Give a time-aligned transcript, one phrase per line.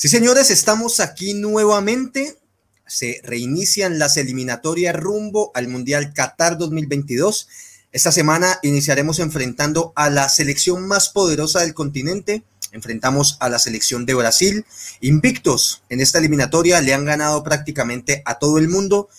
[0.00, 2.38] Sí, señores, estamos aquí nuevamente.
[2.86, 7.48] Se reinician las eliminatorias rumbo al Mundial Qatar 2022.
[7.92, 12.42] Esta semana iniciaremos enfrentando a la selección más poderosa del continente.
[12.72, 14.64] Enfrentamos a la selección de Brasil.
[15.02, 19.10] Invictos en esta eliminatoria, le han ganado prácticamente a todo el mundo.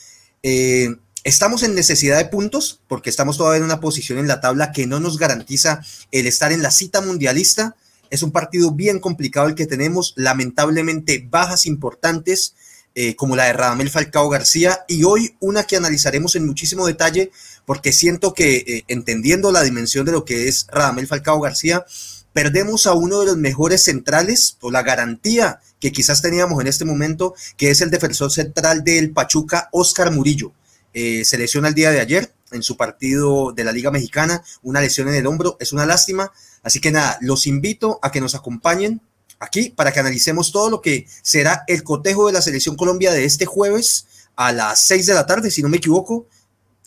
[0.41, 4.71] Eh, estamos en necesidad de puntos porque estamos todavía en una posición en la tabla
[4.71, 7.75] que no nos garantiza el estar en la cita mundialista
[8.11, 12.53] es un partido bien complicado el que tenemos, lamentablemente bajas importantes
[12.93, 17.31] eh, como la de Radamel Falcao García y hoy una que analizaremos en muchísimo detalle
[17.65, 21.85] porque siento que eh, entendiendo la dimensión de lo que es Radamel Falcao García,
[22.33, 26.83] perdemos a uno de los mejores centrales o la garantía que quizás teníamos en este
[26.83, 30.51] momento, que es el defensor central del Pachuca, Oscar Murillo.
[30.93, 34.81] Eh, se lesiona el día de ayer en su partido de la Liga Mexicana, una
[34.81, 36.31] lesión en el hombro, es una lástima,
[36.63, 39.01] Así que nada, los invito a que nos acompañen
[39.39, 43.25] aquí para que analicemos todo lo que será el cotejo de la Selección Colombia de
[43.25, 46.27] este jueves a las 6 de la tarde, si no me equivoco.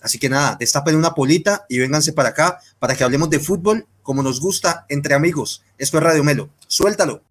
[0.00, 3.86] Así que nada, destapen una polita y vénganse para acá para que hablemos de fútbol
[4.02, 5.62] como nos gusta entre amigos.
[5.78, 6.50] Esto es Radio Melo.
[6.68, 7.22] Suéltalo.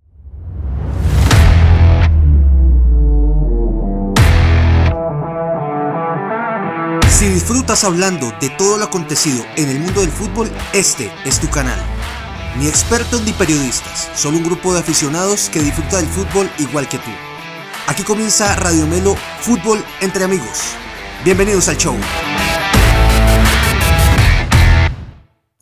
[7.09, 11.49] Si disfrutas hablando de todo lo acontecido en el mundo del fútbol, este es tu
[11.49, 11.79] canal.
[12.57, 16.99] Ni expertos ni periodistas, solo un grupo de aficionados que disfruta del fútbol igual que
[16.99, 17.09] tú.
[17.87, 20.59] Aquí comienza Radio Melo Fútbol entre amigos.
[21.25, 21.95] Bienvenidos al show.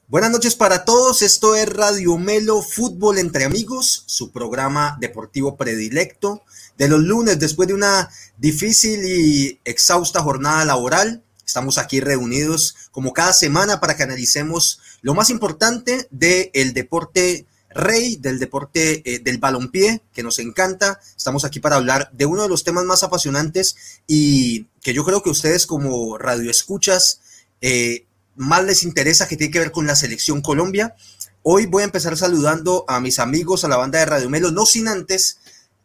[0.09, 6.43] Buenas noches para todos, esto es Radio Melo Fútbol entre amigos, su programa deportivo predilecto
[6.77, 11.23] de los lunes después de una difícil y exhausta jornada laboral.
[11.45, 18.17] Estamos aquí reunidos como cada semana para que analicemos lo más importante del deporte rey,
[18.17, 20.99] del deporte eh, del balompié, que nos encanta.
[21.15, 25.23] Estamos aquí para hablar de uno de los temas más apasionantes y que yo creo
[25.23, 27.21] que ustedes como radioescuchas
[27.61, 30.95] eh, más les interesa, que tiene que ver con la selección Colombia.
[31.43, 34.65] Hoy voy a empezar saludando a mis amigos, a la banda de Radio Melo, no
[34.65, 35.39] sin antes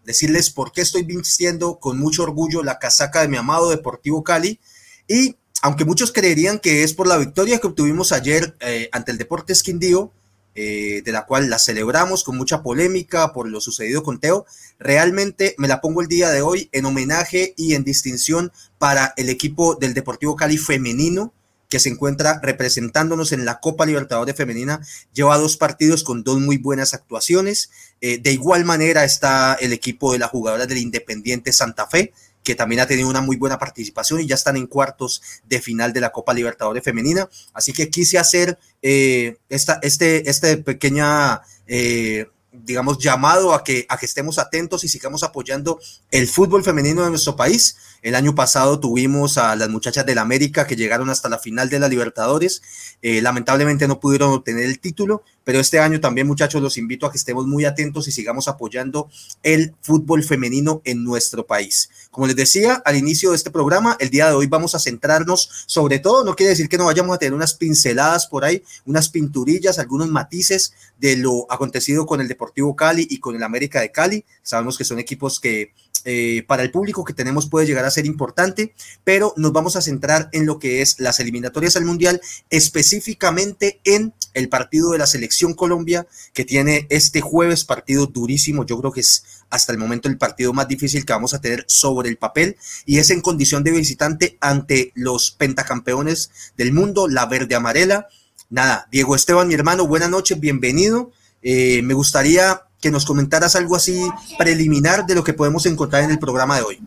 [0.05, 4.61] decirles por qué estoy vistiendo con mucho orgullo la casaca de mi amado Deportivo Cali
[5.09, 9.19] y aunque muchos creerían que es por la victoria que obtuvimos ayer eh, ante el
[9.19, 10.13] Deportes Quindío,
[10.59, 14.47] eh, de la cual la celebramos con mucha polémica por lo sucedido con Teo,
[14.79, 19.29] realmente me la pongo el día de hoy en homenaje y en distinción para el
[19.29, 21.35] equipo del Deportivo Cali femenino,
[21.69, 24.81] que se encuentra representándonos en la Copa Libertadores Femenina,
[25.13, 27.71] lleva dos partidos con dos muy buenas actuaciones.
[28.01, 32.15] Eh, de igual manera está el equipo de las jugadoras del Independiente Santa Fe,
[32.47, 35.93] que también ha tenido una muy buena participación y ya están en cuartos de final
[35.93, 37.29] de la Copa Libertadores Femenina.
[37.53, 42.29] Así que quise hacer eh, esta, este, este pequeña, eh,
[42.65, 45.81] digamos, llamado a que, a que estemos atentos y sigamos apoyando
[46.11, 47.77] el fútbol femenino de nuestro país.
[48.03, 51.81] El año pasado tuvimos a las muchachas del América que llegaron hasta la final de
[51.81, 52.63] la Libertadores.
[53.03, 57.11] Eh, lamentablemente no pudieron obtener el título, pero este año también, muchachos, los invito a
[57.11, 59.09] que estemos muy atentos y sigamos apoyando
[59.43, 61.91] el fútbol femenino en nuestro país.
[62.11, 65.49] Como les decía al inicio de este programa, el día de hoy vamos a centrarnos
[65.67, 69.09] sobre todo, no quiere decir que no vayamos a tener unas pinceladas por ahí, unas
[69.09, 73.91] pinturillas, algunos matices de lo acontecido con el Deportivo Cali y con el América de
[73.91, 74.25] Cali.
[74.43, 75.73] Sabemos que son equipos que
[76.05, 79.83] eh, para el público que tenemos puede llegar a ser importante, pero nos vamos a
[79.83, 85.09] centrar en lo que es las eliminatorias al Mundial, específicamente en el partido de la
[85.09, 90.09] selección Colombia, que tiene este jueves partido durísimo, yo creo que es hasta el momento
[90.09, 93.65] el partido más difícil que vamos a tener sobre el papel, y es en condición
[93.65, 98.07] de visitante ante los pentacampeones del mundo, la verde amarela.
[98.49, 101.11] Nada, Diego Esteban, mi hermano, buenas noches, bienvenido.
[101.43, 104.01] Eh, me gustaría que nos comentaras algo así
[104.39, 106.81] preliminar de lo que podemos encontrar en el programa de hoy.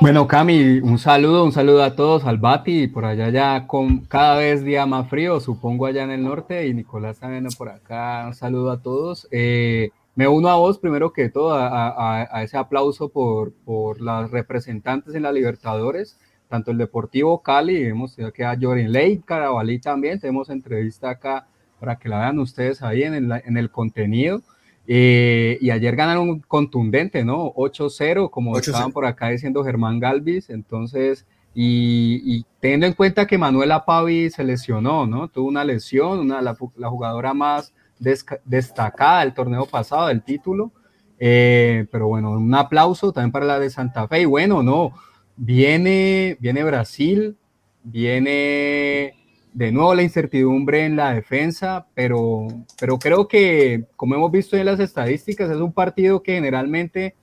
[0.00, 4.36] Bueno, Cami, un saludo, un saludo a todos, al Bati, por allá ya con cada
[4.36, 8.34] vez día más frío, supongo allá en el norte, y Nicolás también por acá, un
[8.34, 9.26] saludo a todos.
[9.30, 13.52] Eh, me uno a vos primero que todo, a, ese aplauso por,
[14.00, 16.18] las representantes en la Libertadores,
[16.48, 21.46] tanto el Deportivo Cali, vemos que a Jorin Ley, Carabalí también, tenemos entrevista acá
[21.78, 24.42] para que la vean ustedes ahí en el, en el contenido.
[24.88, 27.52] Eh, y ayer ganaron contundente, ¿no?
[27.54, 30.50] 8-0, como estaban por acá diciendo Germán Galvis.
[30.50, 35.28] Entonces, y, teniendo en cuenta que Manuela Pavi se lesionó, ¿no?
[35.28, 37.72] Tuvo una lesión, una, la, jugadora más
[38.44, 40.70] destacada del torneo pasado, del título.
[41.18, 44.20] Eh, pero bueno, un aplauso también para la de Santa Fe.
[44.20, 44.92] Y bueno, no,
[45.36, 47.36] viene, viene Brasil,
[47.82, 49.14] viene
[49.56, 52.46] de nuevo la incertidumbre en la defensa, pero,
[52.78, 57.14] pero creo que, como hemos visto en las estadísticas, es un partido que generalmente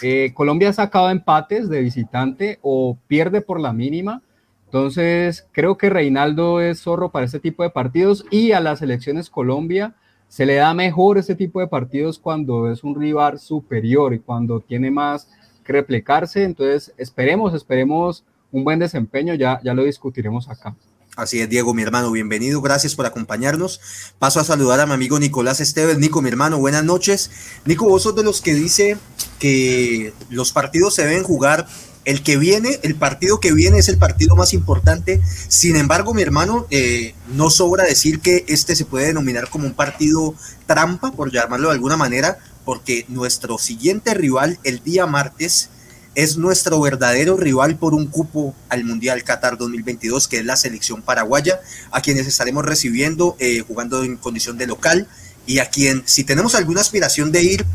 [0.00, 4.22] eh, Colombia ha sacado empates de visitante o pierde por la mínima.
[4.66, 9.28] Entonces, creo que Reinaldo es zorro para este tipo de partidos y a las selecciones
[9.28, 9.96] Colombia
[10.28, 14.60] se le da mejor este tipo de partidos cuando es un rival superior y cuando
[14.60, 15.28] tiene más
[15.64, 16.44] que replicarse.
[16.44, 20.76] Entonces, esperemos, esperemos un buen desempeño, ya, ya lo discutiremos acá.
[21.14, 23.82] Así es, Diego, mi hermano, bienvenido, gracias por acompañarnos.
[24.18, 25.98] Paso a saludar a mi amigo Nicolás Esteves.
[25.98, 27.30] Nico, mi hermano, buenas noches.
[27.66, 28.96] Nico, vos sos de los que dice
[29.38, 31.68] que los partidos se deben jugar.
[32.06, 35.20] El que viene, el partido que viene es el partido más importante.
[35.48, 39.74] Sin embargo, mi hermano, eh, no sobra decir que este se puede denominar como un
[39.74, 40.34] partido
[40.66, 45.68] trampa, por llamarlo de alguna manera, porque nuestro siguiente rival el día martes
[46.14, 51.02] es nuestro verdadero rival por un cupo al Mundial Qatar 2022, que es la selección
[51.02, 51.60] paraguaya,
[51.90, 55.08] a quienes estaremos recibiendo eh, jugando en condición de local
[55.46, 57.66] y a quien, si tenemos alguna aspiración de ir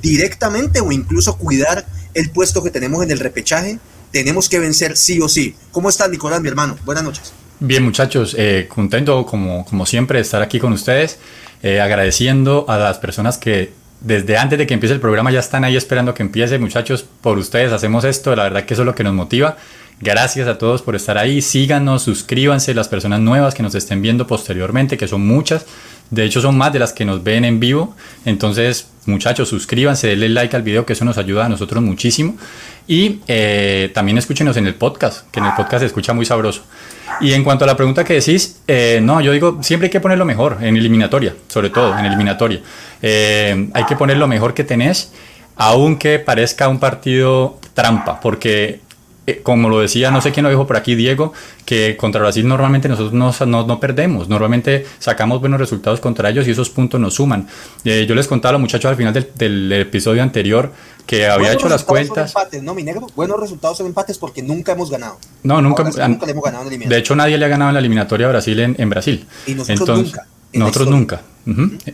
[0.00, 3.78] directamente o incluso cuidar el puesto que tenemos en el repechaje,
[4.12, 5.54] tenemos que vencer sí o sí.
[5.72, 6.78] ¿Cómo estás, Nicolás, mi hermano?
[6.84, 7.32] Buenas noches.
[7.58, 11.18] Bien, muchachos, eh, contento como, como siempre de estar aquí con ustedes,
[11.62, 15.64] eh, agradeciendo a las personas que desde antes de que empiece el programa ya están
[15.64, 16.58] ahí esperando que empiece.
[16.58, 18.34] Muchachos, por ustedes hacemos esto.
[18.36, 19.56] La verdad que eso es lo que nos motiva.
[20.00, 21.40] Gracias a todos por estar ahí.
[21.40, 25.64] Síganos, suscríbanse, las personas nuevas que nos estén viendo posteriormente, que son muchas.
[26.10, 27.96] De hecho, son más de las que nos ven en vivo.
[28.26, 32.36] Entonces, muchachos, suscríbanse, denle like al video, que eso nos ayuda a nosotros muchísimo.
[32.86, 36.62] Y eh, también escúchenos en el podcast, que en el podcast se escucha muy sabroso.
[37.20, 40.00] Y en cuanto a la pregunta que decís, eh, no, yo digo, siempre hay que
[40.00, 42.60] poner lo mejor, en eliminatoria, sobre todo, en eliminatoria.
[43.00, 45.12] Eh, hay que poner lo mejor que tenés,
[45.56, 48.80] aunque parezca un partido trampa, porque
[49.26, 51.32] eh, como lo decía, no sé quién lo dijo por aquí, Diego,
[51.64, 56.52] que contra Brasil normalmente nosotros no, no, perdemos, normalmente sacamos buenos resultados contra ellos y
[56.52, 57.48] esos puntos nos suman.
[57.84, 60.72] yo les contaba a los muchachos al final del, episodio anterior
[61.06, 62.30] que había hecho las cuentas.
[62.30, 65.18] Empates, no, mi negro, buenos resultados son empates porque nunca hemos ganado.
[65.42, 67.80] No, nunca, nunca le hemos ganado en De hecho, nadie le ha ganado en la
[67.80, 69.26] eliminatoria a Brasil en, en Brasil.
[69.46, 70.26] Y nosotros nunca.
[70.56, 71.22] Nosotros nunca,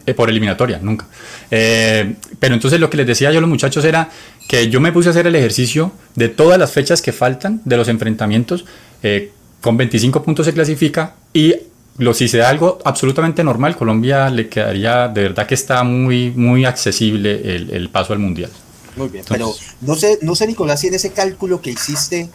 [0.06, 1.06] eh, por eliminatoria, nunca.
[1.50, 4.08] Eh, pero entonces lo que les decía yo a los muchachos era
[4.48, 7.76] que yo me puse a hacer el ejercicio de todas las fechas que faltan de
[7.76, 8.64] los enfrentamientos.
[9.02, 11.54] Eh, con 25 puntos se clasifica y
[11.98, 16.30] lo, si se da algo absolutamente normal, Colombia le quedaría, de verdad que está muy,
[16.30, 18.50] muy accesible el, paso al Mundial.
[18.96, 22.28] Muy bien, pero no sé, no sé, Nicolás, si en ese cálculo que hiciste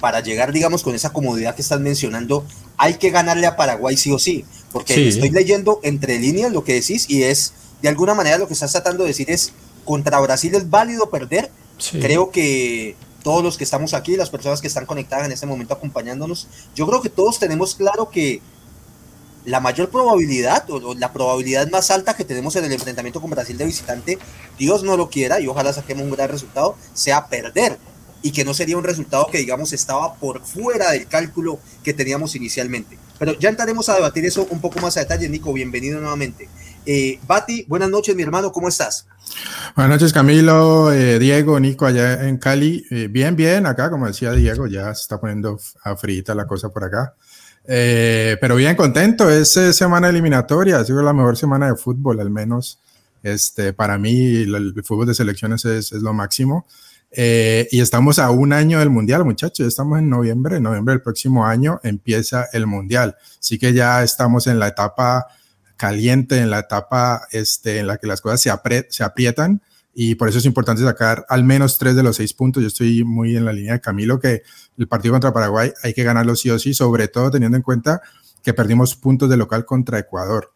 [0.00, 2.44] para llegar, digamos, con esa comodidad que estás mencionando,
[2.76, 4.44] hay que ganarle a Paraguay sí o sí.
[4.72, 8.54] Porque estoy leyendo entre líneas lo que decís y es, de alguna manera, lo que
[8.54, 9.52] estás tratando de decir es,
[9.84, 11.50] contra Brasil es válido perder.
[12.00, 15.74] Creo que todos los que estamos aquí, las personas que están conectadas en este momento
[15.74, 18.40] acompañándonos, yo creo que todos tenemos claro que
[19.44, 23.56] la mayor probabilidad o la probabilidad más alta que tenemos en el enfrentamiento con Brasil
[23.56, 24.18] de visitante,
[24.58, 27.78] Dios no lo quiera y ojalá saquemos un gran resultado, sea perder
[28.22, 32.34] y que no sería un resultado que digamos estaba por fuera del cálculo que teníamos
[32.34, 32.98] inicialmente.
[33.18, 35.28] Pero ya entraremos a debatir eso un poco más a detalle.
[35.28, 36.48] Nico, bienvenido nuevamente.
[36.84, 39.06] Eh, Bati, buenas noches, mi hermano, ¿cómo estás?
[39.74, 42.84] Buenas noches, Camilo, eh, Diego, Nico, allá en Cali.
[42.90, 46.68] Eh, bien, bien, acá, como decía Diego, ya se está poniendo a frita la cosa
[46.68, 47.14] por acá.
[47.66, 52.78] pero bien contento, es semana eliminatoria, ha sido la mejor semana de fútbol, al menos
[53.22, 56.66] este, para mí el, fútbol de selecciones es, es lo máximo.
[57.18, 59.66] Eh, y estamos a un año del Mundial, muchachos.
[59.66, 60.58] Estamos en noviembre.
[60.58, 63.16] En noviembre del próximo año empieza el Mundial.
[63.40, 65.26] Así que ya estamos en la etapa
[65.78, 68.50] caliente, en la etapa este, en la que las cosas se,
[68.90, 69.62] se aprietan.
[69.94, 72.62] Y por eso es importante sacar al menos tres de los seis puntos.
[72.62, 74.42] Yo estoy muy en la línea de Camilo que
[74.76, 78.02] el partido contra Paraguay hay que ganarlo sí o sí, sobre todo teniendo en cuenta
[78.42, 80.55] que perdimos puntos de local contra Ecuador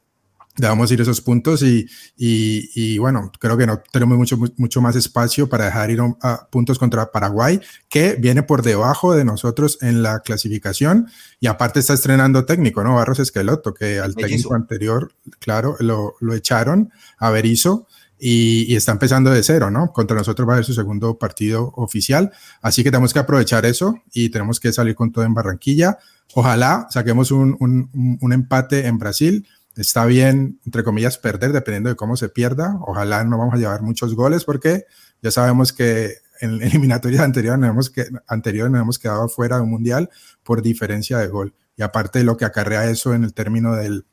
[0.57, 5.49] debamos ir esos puntos y, y, bueno, creo que no tenemos mucho, mucho más espacio
[5.49, 10.21] para dejar ir a puntos contra Paraguay, que viene por debajo de nosotros en la
[10.21, 12.95] clasificación y aparte está estrenando técnico, ¿no?
[12.95, 17.87] Barros Esqueloto, que al técnico anterior, claro, lo, lo echaron a Berizzo.
[18.23, 19.95] Y, y, está empezando de cero, ¿no?
[19.95, 22.31] Contra nosotros va a ser su segundo partido oficial,
[22.61, 25.97] así que tenemos que aprovechar eso y tenemos que salir con todo en Barranquilla.
[26.35, 29.47] Ojalá saquemos un, un, un empate en Brasil,
[29.77, 32.79] está bien, entre comillas, perder dependiendo de cómo se pierda.
[32.83, 34.85] Ojalá no vamos a llevar muchos goles porque
[35.23, 37.93] ya sabemos que en eliminatorias anteriores nos hemos,
[38.71, 40.11] nos hemos quedado fuera de un mundial
[40.43, 41.55] por diferencia de gol.
[41.77, 44.05] Y aparte de lo que acarrea eso en el término del,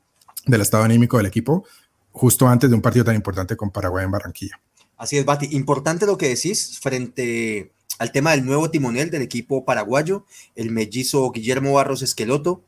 [0.46, 1.66] del estado anímico del equipo,
[2.12, 4.60] justo antes de un partido tan importante con Paraguay en Barranquilla.
[4.96, 5.48] Así es, Bati.
[5.52, 10.24] Importante lo que decís frente al tema del nuevo timonel del equipo paraguayo,
[10.54, 12.64] el mellizo Guillermo Barros Esqueloto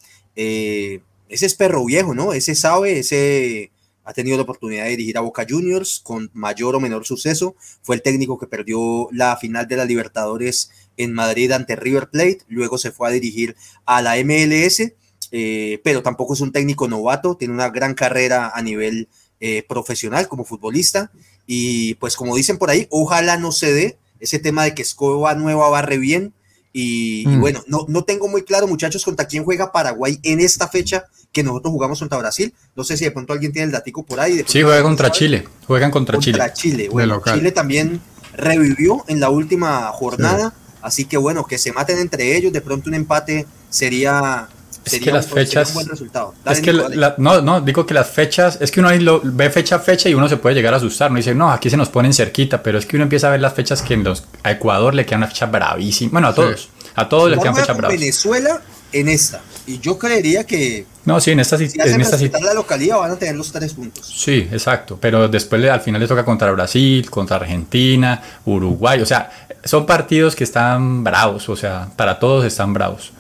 [1.31, 2.33] ese es perro viejo, ¿no?
[2.33, 3.71] Ese sabe, ese
[4.05, 7.55] ha tenido la oportunidad de dirigir a Boca Juniors con mayor o menor suceso.
[7.83, 12.41] Fue el técnico que perdió la final de la Libertadores en Madrid ante River Plate.
[12.49, 13.57] Luego se fue a dirigir
[13.87, 14.93] a la MLS,
[15.31, 17.37] eh, pero tampoco es un técnico novato.
[17.37, 19.09] Tiene una gran carrera a nivel
[19.39, 21.13] eh, profesional como futbolista.
[21.47, 25.35] Y pues como dicen por ahí, ojalá no se dé ese tema de que Escoba
[25.35, 26.35] Nueva barre bien.
[26.73, 27.41] Y, y, mm.
[27.41, 31.43] bueno, no, no tengo muy claro, muchachos, contra quién juega Paraguay en esta fecha que
[31.43, 32.55] nosotros jugamos contra Brasil.
[32.75, 34.45] No sé si de pronto alguien tiene el datico por ahí.
[34.47, 35.45] sí, juega contra Chile.
[35.67, 36.89] Juegan contra, contra Chile.
[36.91, 38.01] Bueno, Chile también
[38.35, 40.55] revivió en la última jornada.
[40.83, 42.53] Así que bueno, que se maten entre ellos.
[42.53, 44.49] De pronto un empate sería
[44.93, 45.75] es que las fechas.
[45.75, 46.35] Un resultado.
[46.47, 48.59] es que no, no, digo que las fechas.
[48.61, 50.79] Es que uno ahí lo, ve fecha a fecha y uno se puede llegar a
[50.79, 51.11] asustar.
[51.11, 52.63] No dice, no, aquí se nos ponen cerquita.
[52.63, 55.07] Pero es que uno empieza a ver las fechas que en los, a Ecuador le
[55.07, 56.13] queda una fecha bravísima.
[56.13, 56.69] Bueno, a todos.
[56.95, 58.01] A todos le quedan fechas bravísimas.
[58.01, 59.41] Venezuela en esta.
[59.67, 60.87] Y yo creería que.
[61.05, 64.07] No, sí, en esta, si en esta la localidad van a tener los tres puntos.
[64.07, 64.99] Sí, exacto.
[65.01, 69.01] Pero después al final le toca contra Brasil, contra Argentina, Uruguay.
[69.01, 69.31] O sea,
[69.65, 71.49] son partidos que están bravos.
[71.49, 73.13] O sea, para todos están bravos.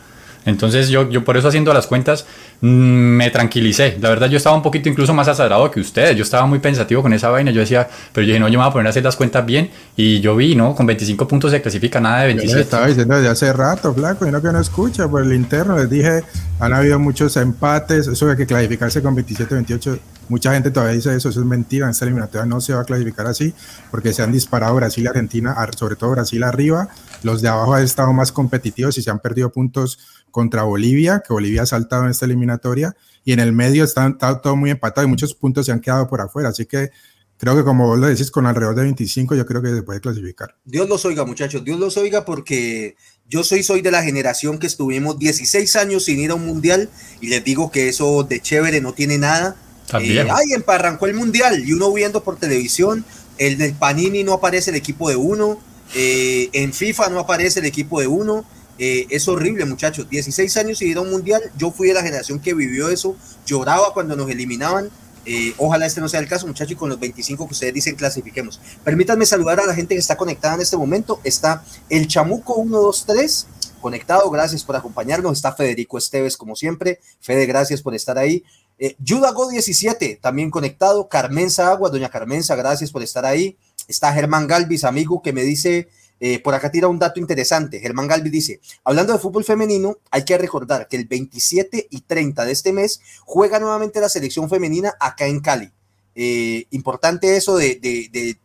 [0.50, 2.26] Entonces yo, yo por eso haciendo las cuentas
[2.61, 3.97] mm, me tranquilicé.
[4.00, 6.16] La verdad yo estaba un poquito incluso más acelerado que ustedes.
[6.16, 7.50] Yo estaba muy pensativo con esa vaina.
[7.50, 9.47] Yo decía, pero yo dije, no, yo me voy a poner a hacer las cuentas
[9.47, 9.71] bien.
[9.97, 10.75] Y yo vi, ¿no?
[10.75, 12.54] Con 25 puntos se clasifica nada de 27.
[12.54, 15.76] Yo estaba diciendo desde hace rato, flaco, y no que no escucha por el interno.
[15.76, 16.23] Les dije,
[16.59, 18.07] han habido muchos empates.
[18.07, 19.99] Eso de que clasificarse con 27, 28.
[20.28, 21.28] Mucha gente todavía dice eso.
[21.28, 21.87] Eso es mentira.
[21.87, 23.54] En esta eliminatoria no se va a clasificar así
[23.90, 26.88] porque se han disparado Brasil y Argentina, sobre todo Brasil arriba.
[27.23, 29.99] Los de abajo han estado más competitivos y se han perdido puntos
[30.30, 34.56] contra Bolivia, que Bolivia ha saltado en esta eliminatoria, y en el medio está, todo
[34.56, 36.49] muy empatado y muchos puntos se han quedado por afuera.
[36.49, 36.90] Así que
[37.37, 40.00] creo que como vos lo decís, con alrededor de 25 yo creo que se puede
[40.00, 40.56] clasificar.
[40.64, 42.96] Dios los oiga, muchachos, Dios los oiga porque
[43.28, 46.88] yo soy, soy de la generación que estuvimos 16 años sin ir a un mundial
[47.20, 49.56] y les digo que eso de chévere no tiene nada.
[50.00, 53.04] Eh, ay, emparrancó el mundial y uno viendo por televisión,
[53.38, 55.60] el del Panini no aparece el equipo de uno,
[55.94, 58.44] eh, en FIFA no aparece el equipo de uno
[58.82, 60.08] eh, es horrible, muchachos.
[60.08, 61.42] 16 años y ir a un mundial.
[61.58, 63.14] Yo fui de la generación que vivió eso.
[63.44, 64.88] Lloraba cuando nos eliminaban.
[65.26, 67.94] Eh, ojalá este no sea el caso, muchachos, y con los 25 que ustedes dicen
[67.94, 68.58] clasifiquemos.
[68.82, 71.20] Permítanme saludar a la gente que está conectada en este momento.
[71.25, 73.46] Está el Chamuco 123
[73.82, 75.34] conectado, gracias por acompañarnos.
[75.34, 77.00] Está Federico Esteves, como siempre.
[77.20, 78.44] Fede, gracias por estar ahí.
[78.78, 81.06] Eh, Yudago 17, también conectado.
[81.06, 83.58] Carmenza Agua, doña Carmenza, gracias por estar ahí.
[83.88, 85.88] Está Germán Galvis, amigo, que me dice
[86.23, 87.81] eh, por acá tira un dato interesante.
[87.81, 92.45] Germán Galvi dice, hablando de fútbol femenino, hay que recordar que el 27 y 30
[92.45, 95.73] de este mes juega nuevamente la selección femenina acá en Cali.
[96.15, 98.39] Eh, importante eso de,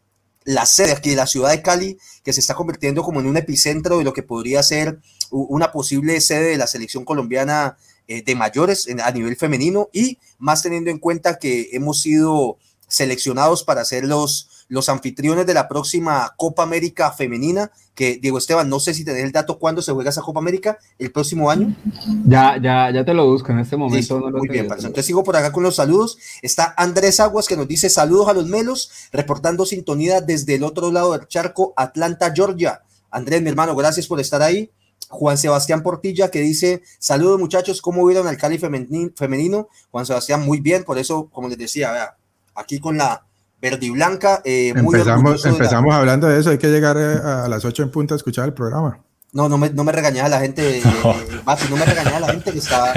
[0.45, 3.35] la sede aquí de la ciudad de Cali, que se está convirtiendo como en un
[3.35, 4.99] epicentro de lo que podría ser
[5.31, 7.77] una posible sede de la selección colombiana
[8.07, 13.63] eh, de mayores a nivel femenino y más teniendo en cuenta que hemos sido seleccionados
[13.63, 18.79] para ser los los anfitriones de la próxima Copa América femenina, que Diego Esteban, no
[18.79, 21.75] sé si tenés el dato cuándo se juega esa Copa América, el próximo año.
[22.25, 24.19] Ya, ya, ya te lo busco en este momento.
[24.19, 26.17] muy bien, entonces sigo por acá con los saludos.
[26.41, 30.91] Está Andrés Aguas que nos dice saludos a los melos, reportando sintonía desde el otro
[30.91, 32.81] lado del charco, Atlanta, Georgia.
[33.11, 34.69] Andrés, mi hermano, gracias por estar ahí.
[35.07, 39.69] Juan Sebastián Portilla que dice, saludos muchachos, ¿cómo vieron al Cali femenino?
[39.91, 42.17] Juan Sebastián, muy bien, por eso, como les decía, vea,
[42.55, 43.23] aquí con la
[43.69, 44.41] verde y blanca.
[44.45, 48.13] Eh, empezamos empezamos hablando de eso, hay que llegar eh, a, las 8 en punto
[48.13, 48.99] a escuchar el programa.
[49.31, 51.15] No, no me, no me regañaba la gente, no.
[51.69, 52.93] no me regañaba la gente que estaba...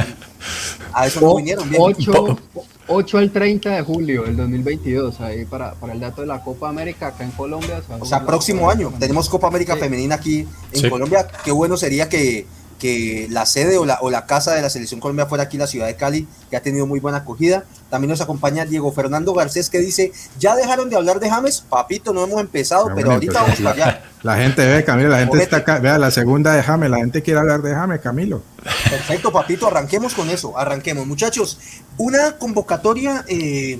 [0.92, 1.68] A eso no vinieron.
[1.76, 2.38] 8,
[2.86, 6.68] 8 al 30 de julio del 2022, ahí para, para el dato de la Copa
[6.68, 7.82] América acá en Colombia.
[7.98, 8.92] O sea, próximo año.
[8.98, 11.26] Tenemos Copa América Femenina aquí en Colombia.
[11.44, 12.46] Qué bueno sería que
[12.78, 15.66] que la sede o la, o la casa de la Selección Colombia fuera aquí la
[15.66, 17.64] ciudad de Cali, que ha tenido muy buena acogida.
[17.90, 22.12] También nos acompaña Diego Fernando Garcés que dice, ya dejaron de hablar de James, papito,
[22.12, 24.04] no hemos empezado, pero ahorita vamos para allá.
[24.22, 27.22] La gente ve, Camilo, la gente está acá, vea la segunda de James, la gente
[27.22, 28.42] quiere hablar de James, Camilo.
[28.90, 31.06] Perfecto, papito, arranquemos con eso, arranquemos.
[31.06, 31.58] Muchachos,
[31.98, 33.24] una convocatoria...
[33.28, 33.78] Eh,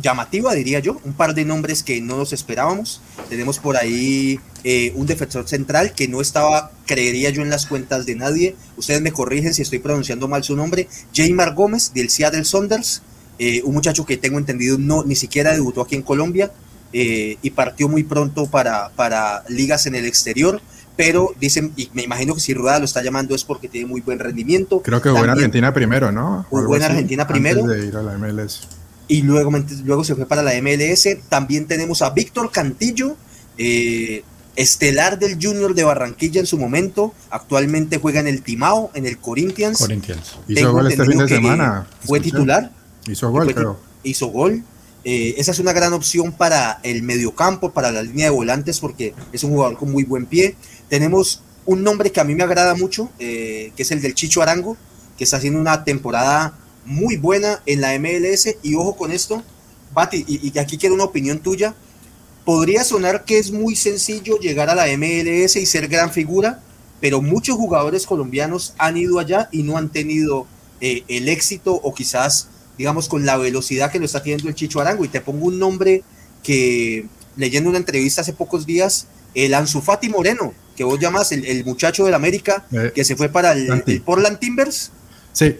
[0.00, 3.00] llamativa, diría yo, un par de nombres que no nos esperábamos.
[3.28, 8.06] Tenemos por ahí eh, un defensor central que no estaba, creería yo, en las cuentas
[8.06, 8.56] de nadie.
[8.76, 10.88] Ustedes me corrigen si estoy pronunciando mal su nombre.
[11.14, 13.02] Jaymar Gómez, del Seattle Saunders,
[13.38, 16.52] eh, un muchacho que tengo entendido no ni siquiera debutó aquí en Colombia
[16.92, 20.60] eh, y partió muy pronto para, para ligas en el exterior.
[20.94, 24.02] Pero dicen, y me imagino que si Rueda lo está llamando es porque tiene muy
[24.02, 24.82] buen rendimiento.
[24.82, 26.44] Creo que fue en Argentina primero, ¿no?
[26.50, 27.66] Jugó en Argentina primero.
[27.66, 28.81] de ir a la MLS
[29.12, 29.52] y luego,
[29.84, 31.06] luego se fue para la MLS.
[31.28, 33.14] También tenemos a Víctor Cantillo,
[33.58, 34.24] eh,
[34.56, 39.18] estelar del Junior de Barranquilla en su momento, actualmente juega en el Timao, en el
[39.18, 39.80] Corinthians.
[39.80, 40.38] Corinthians.
[40.48, 41.86] Hizo gol este fin de semana.
[42.00, 42.72] Fue titular.
[43.06, 43.78] Hizo gol, creo.
[44.02, 44.64] Hizo gol.
[45.04, 49.12] Eh, esa es una gran opción para el mediocampo, para la línea de volantes, porque
[49.30, 50.56] es un jugador con muy buen pie.
[50.88, 54.40] Tenemos un nombre que a mí me agrada mucho, eh, que es el del Chicho
[54.40, 54.78] Arango,
[55.18, 56.54] que está haciendo una temporada
[56.84, 58.56] muy buena en la MLS.
[58.62, 59.42] Y ojo con esto,
[59.92, 61.74] Bati, y, y aquí quiero una opinión tuya.
[62.44, 66.60] Podría sonar que es muy sencillo llegar a la MLS y ser gran figura,
[67.00, 70.46] pero muchos jugadores colombianos han ido allá y no han tenido
[70.80, 74.80] eh, el éxito o quizás, digamos, con la velocidad que lo está teniendo el Chicho
[74.80, 75.04] Arango.
[75.04, 76.02] Y te pongo un nombre
[76.42, 82.04] que, leyendo una entrevista hace pocos días, el Anzufati Moreno, que vos llamas el, muchacho
[82.04, 84.90] del América, eh, que se fue para el, el Portland Timbers.
[85.32, 85.56] Sí.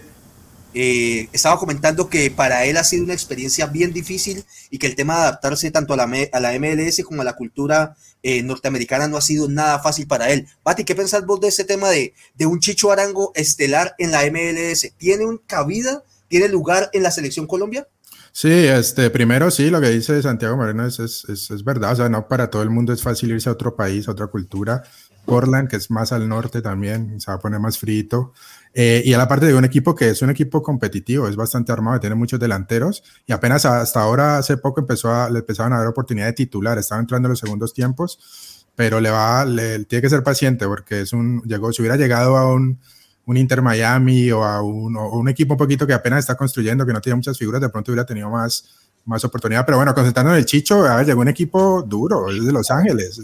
[0.73, 4.95] Eh, estaba comentando que para él ha sido una experiencia bien difícil y que el
[4.95, 9.07] tema de adaptarse tanto a la, a la MLS como a la cultura eh, norteamericana
[9.07, 10.47] no ha sido nada fácil para él.
[10.63, 14.23] Pati, ¿qué pensás vos de ese tema de, de un Chicho Arango estelar en la
[14.31, 14.93] MLS?
[14.97, 16.03] ¿Tiene un cabida?
[16.27, 17.87] ¿Tiene lugar en la selección Colombia?
[18.31, 21.95] Sí, este, primero sí, lo que dice Santiago Moreno es, es, es, es, verdad, o
[21.95, 24.81] sea, no para todo el mundo es fácil irse a otro país, a otra cultura.
[25.25, 28.33] Portland, que es más al norte también, se va a poner más frito.
[28.75, 31.71] Eh, y a la parte de un equipo que es un equipo competitivo, es bastante
[31.71, 35.77] armado, tiene muchos delanteros y apenas hasta ahora, hace poco, empezó a, le empezaban a
[35.77, 40.01] dar oportunidad de titular, estaba entrando en los segundos tiempos, pero le va, le, tiene
[40.01, 42.79] que ser paciente porque es un, llegó, si hubiera llegado a un,
[43.25, 46.85] un Inter Miami o a un, o un, equipo un poquito que apenas está construyendo,
[46.85, 48.65] que no tiene muchas figuras, de pronto hubiera tenido más,
[49.05, 49.65] más oportunidad.
[49.65, 52.71] Pero bueno, concentrando en el Chicho, a ver, llegó un equipo duro, es de Los
[52.71, 53.21] Ángeles,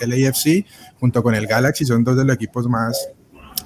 [0.00, 0.64] el LAFC
[0.98, 3.10] junto con el Galaxy, son dos de los equipos más,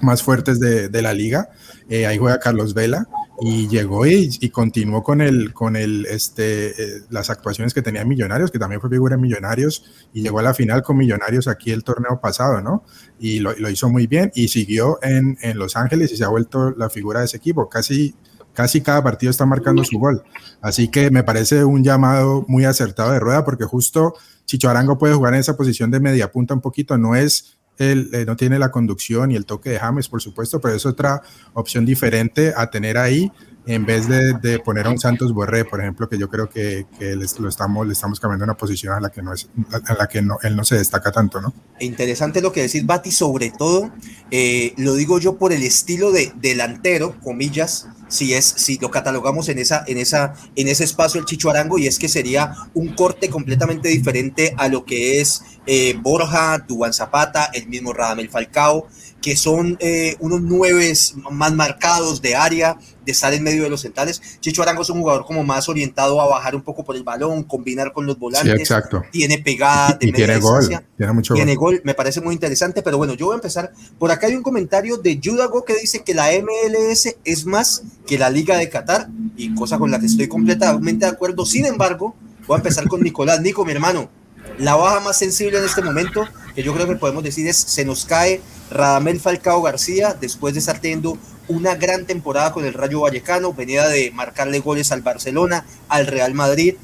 [0.03, 1.49] más fuertes de, de la liga.
[1.89, 3.07] Eh, ahí juega Carlos Vela
[3.43, 8.05] y llegó y, y continuó con, el, con el, este, eh, las actuaciones que tenía
[8.05, 11.71] Millonarios, que también fue figura en Millonarios y llegó a la final con Millonarios aquí
[11.71, 12.83] el torneo pasado, ¿no?
[13.19, 16.71] Y lo, hizo muy bien y siguió en, en, Los Ángeles y se ha vuelto
[16.71, 17.67] la figura de ese equipo.
[17.67, 18.13] Casi,
[18.53, 20.23] casi cada partido está marcando su gol.
[20.61, 24.13] Así que me parece un llamado muy acertado de rueda porque justo
[24.45, 28.09] Chicho Arango puede jugar en esa posición de media punta un poquito, no es él
[28.13, 31.21] eh, no tiene la conducción y el toque de James, por supuesto, pero es otra
[31.53, 33.31] opción diferente a tener ahí
[33.65, 37.39] en vez de, poner a un Santos Borré, por ejemplo, que yo creo que, les,
[37.39, 39.49] lo estamos, le estamos cambiando una posición a la que, no es,
[39.85, 41.53] a la que no, él no se destaca tanto, ¿no?
[41.79, 43.91] Interesante lo que decís, Bati, sobre todo,
[44.31, 49.49] eh, lo digo yo por el estilo de delantero, comillas, si es si lo catalogamos
[49.49, 52.89] en esa en esa en ese espacio el Chicho Arango y es que sería un
[52.89, 58.87] corte completamente diferente a lo que es eh, Borja, Dubán Zapata, el mismo Radamel Falcao,
[59.21, 60.93] que son eh, unos nueve
[61.31, 62.77] más marcados de área,
[63.11, 64.21] de estar en medio de los centrales.
[64.39, 67.43] Chicho Arango es un jugador como más orientado a bajar un poco por el balón,
[67.43, 68.53] combinar con los volantes.
[68.53, 69.03] Sí, exacto.
[69.11, 71.75] Tiene pegada de y tiene gol, tiene mucho tiene gol.
[71.75, 71.81] gol.
[71.83, 73.71] Me parece muy interesante, pero bueno, yo voy a empezar.
[73.99, 78.17] Por acá hay un comentario de Judago que dice que la MLS es más que
[78.17, 81.45] la Liga de Qatar y cosa con la que estoy completamente de acuerdo.
[81.45, 82.15] Sin embargo,
[82.47, 83.41] voy a empezar con Nicolás.
[83.41, 84.09] Nico, mi hermano,
[84.57, 87.85] la baja más sensible en este momento, que yo creo que podemos decir es, se
[87.85, 93.01] nos cae Radamel Falcao García, después de estar teniendo una gran temporada con el Rayo
[93.01, 96.75] Vallecano, venía de marcarle goles al Barcelona, al Real Madrid.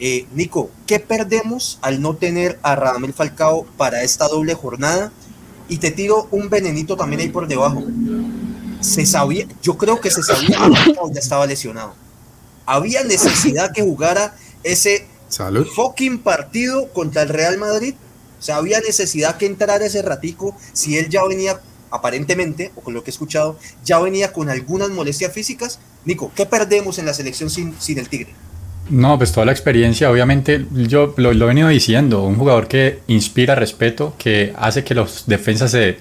[0.00, 5.12] Eh, Nico, ¿qué perdemos al no tener a Radamel Falcao para esta doble jornada?
[5.68, 7.82] Y te tiro un venenito también ahí por debajo.
[8.80, 11.94] Se sabía, yo creo que se sabía que Falcao ya estaba lesionado.
[12.66, 15.66] Había necesidad que jugara ese Salud.
[15.66, 17.94] fucking partido contra el Real Madrid.
[18.44, 21.58] O sea, había necesidad que entrara ese ratico si él ya venía,
[21.90, 25.78] aparentemente, o con lo que he escuchado, ya venía con algunas molestias físicas.
[26.04, 28.34] Nico, ¿qué perdemos en la selección sin, sin el Tigre?
[28.90, 33.54] No, pues toda la experiencia, obviamente, yo lo, he venido diciendo, un jugador que inspira
[33.54, 35.96] respeto, que hace que los defensas se,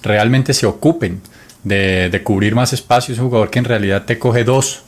[0.00, 1.20] realmente se ocupen
[1.64, 4.84] de, de cubrir más espacios, un jugador que en realidad te coge dos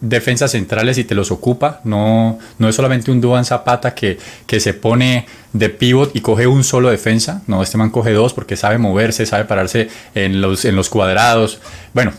[0.00, 1.80] defensas centrales y te los ocupa.
[1.84, 6.46] No, no es solamente un Duan Zapata que, que se pone de pivot y coge
[6.46, 7.42] un solo defensa.
[7.46, 11.60] No, este man coge dos porque sabe moverse, sabe pararse en los, en los cuadrados.
[11.92, 12.12] Bueno,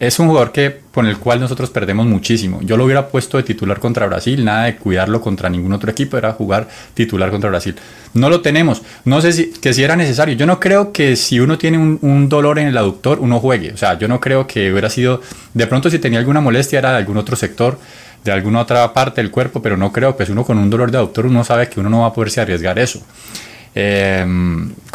[0.00, 2.60] es un jugador que, con el cual nosotros perdemos muchísimo.
[2.62, 6.16] Yo lo hubiera puesto de titular contra Brasil, nada de cuidarlo contra ningún otro equipo,
[6.16, 7.76] era jugar titular contra Brasil.
[8.14, 8.80] No lo tenemos.
[9.04, 10.34] No sé si, que si era necesario.
[10.34, 13.72] Yo no creo que si uno tiene un, dolor en el aductor, uno juegue.
[13.74, 15.20] O sea, yo no creo que hubiera sido.
[15.52, 17.78] De pronto, si tenía alguna molestia, era de algún otro sector,
[18.24, 20.90] de alguna otra parte del cuerpo, pero no creo que si uno con un dolor
[20.90, 23.02] de aductor, uno sabe que uno no va a poderse arriesgar eso.
[23.74, 24.26] Eh,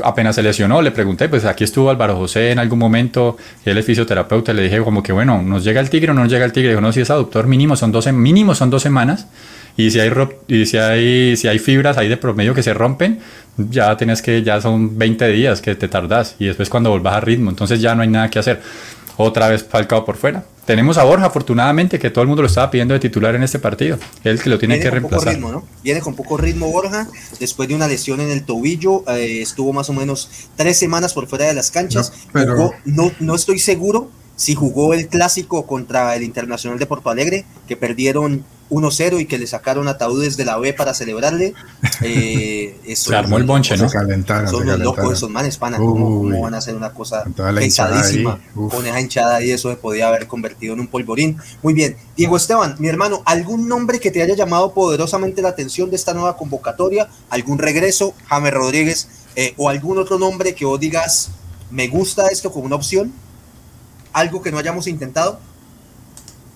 [0.03, 3.85] apenas se lesionó, le pregunté, pues aquí estuvo Álvaro José en algún momento, él es
[3.85, 6.51] fisioterapeuta, le dije como que bueno, ¿nos llega el tigre o no nos llega el
[6.51, 6.71] tigre?
[6.71, 9.27] Dijo, no, si es aductor mínimo son 12, mínimo son dos semanas,
[9.77, 10.11] Y si hay,
[10.47, 13.19] y si hay, si hay fibras ahí de promedio que se rompen,
[13.57, 17.19] ya tienes que, ya son 20 días que te tardas y después cuando volvás a
[17.21, 18.61] ritmo, entonces ya no hay nada que hacer.
[19.17, 20.43] Otra vez Falcao por fuera.
[20.65, 23.59] Tenemos a Borja, afortunadamente, que todo el mundo lo estaba pidiendo de titular en este
[23.59, 23.99] partido.
[24.23, 25.37] Él que lo tiene que reemplazar.
[25.83, 27.07] Viene con poco ritmo Borja,
[27.39, 31.27] después de una lesión en el tobillo, eh, estuvo más o menos tres semanas por
[31.27, 32.13] fuera de las canchas.
[32.33, 32.71] pero...
[32.85, 37.77] no, no estoy seguro si jugó el clásico contra el Internacional de Porto Alegre, que
[37.77, 41.53] perdieron 1-0 y que le sacaron ataúdes de la B para celebrarle.
[42.01, 43.87] Eh, se armó el bonche, ¿no?
[43.87, 45.77] Se calentaron, son los locos esos manes, pana.
[45.77, 47.23] ¿Cómo, van a hacer una cosa
[47.55, 51.37] pesadísima con esa hinchada y eso se podía haber convertido en un polvorín?
[51.61, 51.95] Muy bien.
[52.17, 56.13] Diego Esteban, mi hermano, ¿algún nombre que te haya llamado poderosamente la atención de esta
[56.13, 57.07] nueva convocatoria?
[57.29, 58.13] ¿Algún regreso?
[58.27, 61.29] James Rodríguez eh, o algún otro nombre que vos digas,
[61.69, 63.13] me gusta esto como una opción?
[64.15, 65.39] Algo que no hayamos intentado?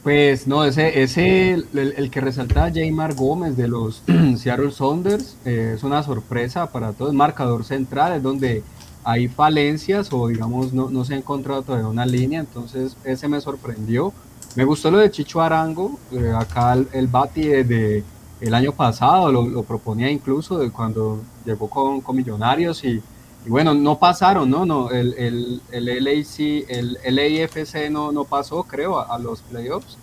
[0.02, 4.02] Pues no, ese, el, que resalta Jaymar Gómez de los
[4.38, 7.14] Seattle Saunders eh, es una sorpresa para todos.
[7.14, 8.64] Marcador central es donde
[9.04, 14.14] hay falencias o digamos no, se ha encontrado todavía una línea, entonces ese me sorprendió.
[14.56, 18.04] Me gustó lo de Chicho Arango, eh, acá el, Bati de,
[18.40, 23.02] el año pasado lo, proponía incluso de cuando llegó con, con Millonarios y
[23.46, 24.66] y bueno, no pasaron, ¿no?
[24.66, 29.98] no el, el, el LAC, el, LAFC no, no pasó, creo, a, los playoffs,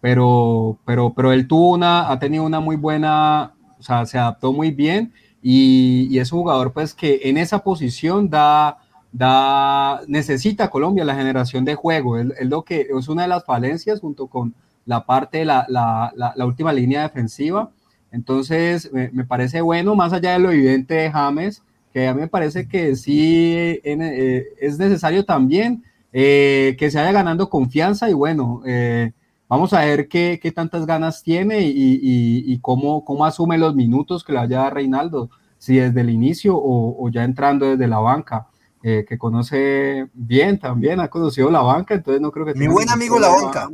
[0.00, 4.52] pero, pero, pero él tuvo una, ha tenido una muy buena, o sea, se adaptó
[4.52, 8.78] muy bien y, y es un jugador pues que en esa posición da,
[9.10, 14.00] da, necesita Colombia la generación de juego, es, lo que es una de las falencias
[14.00, 17.70] junto con la parte la, la, la, última línea defensiva.
[18.12, 21.62] Entonces, me, me, parece bueno, más allá de lo evidente de James,
[21.96, 25.82] que a mí me parece que sí eh, es necesario también
[26.12, 29.14] eh, que se vaya ganando confianza y bueno, eh,
[29.48, 34.24] vamos a ver qué, qué, tantas ganas tiene y, y, cómo, cómo, asume los minutos
[34.24, 37.98] que le haya a Reinaldo, si desde el inicio o, o ya entrando desde la
[37.98, 38.48] banca.
[38.82, 42.52] que conoce bien también, ha conocido la banca, entonces no creo que...
[42.56, 43.70] Mi buen amigo la banca.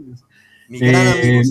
[0.80, 1.42] Eh,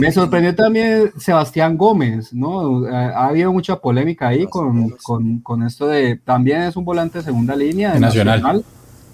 [0.00, 2.86] me sorprendió también Sebastián Gómez, ¿no?
[2.86, 6.16] Ha, habido mucha polémica ahí con, con, con, esto de.
[6.16, 8.64] También es un volante de segunda línea de Nacional.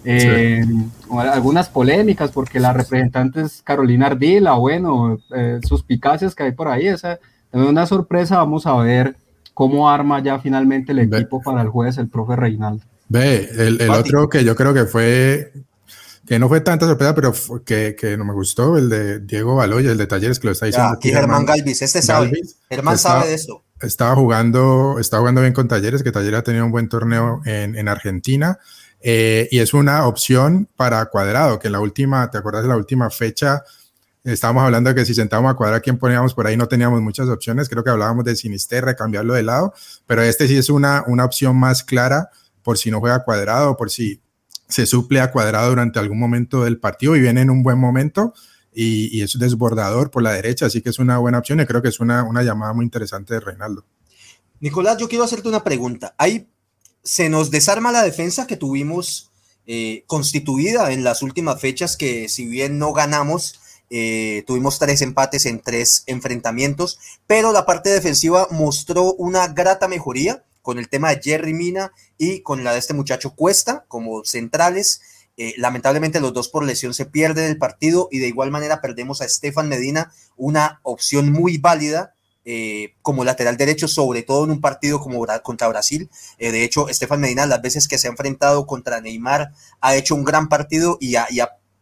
[0.04, 0.64] Eh,
[1.10, 6.86] algunas polémicas porque la representante es Carolina Ardila, bueno, eh, suspicacias que hay por ahí.
[6.86, 7.18] Esa
[7.50, 8.38] también una sorpresa.
[8.38, 9.16] Vamos a ver
[9.54, 12.84] cómo arma ya finalmente el equipo para el jueves el profe Reinaldo.
[13.08, 15.52] Ve, el, el otro que yo creo que fue
[16.28, 17.32] que no fue tanta sorpresa, pero
[17.64, 20.66] que, que, no me gustó, el de Diego Baloya, el de Talleres, que lo está
[20.66, 20.92] diciendo.
[20.92, 22.38] aquí Germán Galvis, este sabe.
[22.68, 23.64] Germán sabe de esto.
[23.80, 27.76] Estaba jugando, estaba jugando bien con Talleres, que Talleres ha tenido un buen torneo en,
[27.76, 28.58] en Argentina.
[29.00, 32.76] Eh, y es una opción para Cuadrado, que en la última, ¿te acuerdas de la
[32.76, 33.62] última fecha?
[34.22, 37.28] Estábamos hablando de que si sentábamos a cuadrar quién poníamos por ahí, no teníamos muchas
[37.28, 37.70] opciones.
[37.70, 39.72] Creo que hablábamos de Sinisterra, cambiarlo de lado,
[40.06, 42.28] pero este sí es una, una opción más clara
[42.62, 44.20] por si no juega cuadrado, por si
[44.68, 48.34] se suple a cuadrado durante algún momento del partido y viene en un buen momento
[48.72, 51.88] y, es desbordador por la derecha, así que es una buena opción y creo que
[51.88, 53.84] es una, una llamada muy interesante de Reinaldo.
[54.60, 56.14] Nicolás, yo quiero hacerte una pregunta.
[56.18, 56.48] Ahí
[57.02, 59.30] se nos desarma la defensa que tuvimos
[59.66, 65.46] eh, constituida en las últimas fechas, que si bien no ganamos, eh, tuvimos tres empates
[65.46, 71.22] en tres enfrentamientos, pero la parte defensiva mostró una grata mejoría con el tema de
[71.22, 75.00] Jerry Mina y con la de este muchacho Cuesta como centrales.
[75.38, 79.22] Eh, lamentablemente los dos por lesión se pierden el partido y de igual manera perdemos
[79.22, 82.12] a Estefan Medina, una opción muy válida
[82.44, 86.10] eh, como lateral derecho, sobre todo en un partido como contra Brasil.
[86.36, 90.14] Eh, de hecho, Estefan Medina las veces que se ha enfrentado contra Neymar ha hecho
[90.14, 91.28] un gran partido y ya,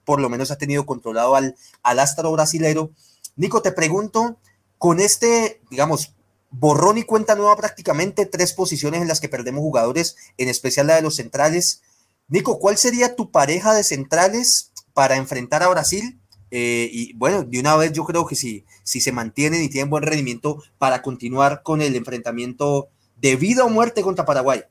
[0.04, 2.92] por lo menos ha tenido controlado al, al astro brasilero.
[3.34, 4.36] Nico, te pregunto,
[4.78, 6.12] con este, digamos,
[6.50, 10.96] borrón y cuenta nueva prácticamente, tres posiciones en las que perdemos jugadores, en especial la
[10.96, 11.82] de los centrales.
[12.28, 16.20] Nico, ¿cuál sería tu pareja de centrales para enfrentar a Brasil?
[16.50, 19.90] Eh, y bueno, de una vez yo creo que si, si se mantienen y tienen
[19.90, 24.62] buen rendimiento para continuar con el enfrentamiento de vida o muerte contra Paraguay.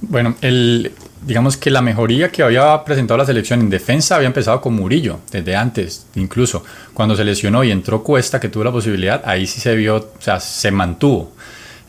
[0.00, 4.60] Bueno, el, digamos que la mejoría que había presentado la selección en defensa había empezado
[4.60, 6.64] con Murillo, desde antes, incluso.
[6.94, 10.22] Cuando se lesionó y entró Cuesta, que tuvo la posibilidad, ahí sí se vio, o
[10.22, 11.32] sea, se mantuvo.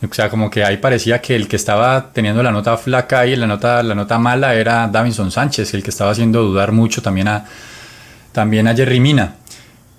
[0.02, 3.36] O sea, como que ahí parecía que el que estaba teniendo la nota flaca y
[3.36, 7.28] la nota, la nota mala era Davinson Sánchez, el que estaba haciendo dudar mucho también
[7.28, 7.46] a,
[8.32, 9.36] también a Jerry Mina.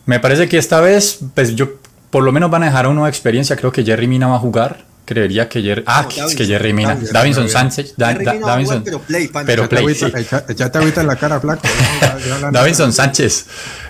[0.07, 1.68] Me parece que esta vez, pues yo,
[2.09, 3.57] por lo menos van a dejar a uno de experiencia.
[3.57, 5.83] Creo que Jerry Mina va a jugar creería que Jerry.
[5.87, 6.96] Ah, es que Jerry Mina.
[7.12, 7.94] Davinson Sánchez.
[7.96, 8.85] Davinson.
[8.85, 9.29] Pero play.
[9.44, 9.85] Pero play.
[10.49, 11.66] Echate agüita en la cara, flaco.
[12.53, 13.46] Davinson Sánchez.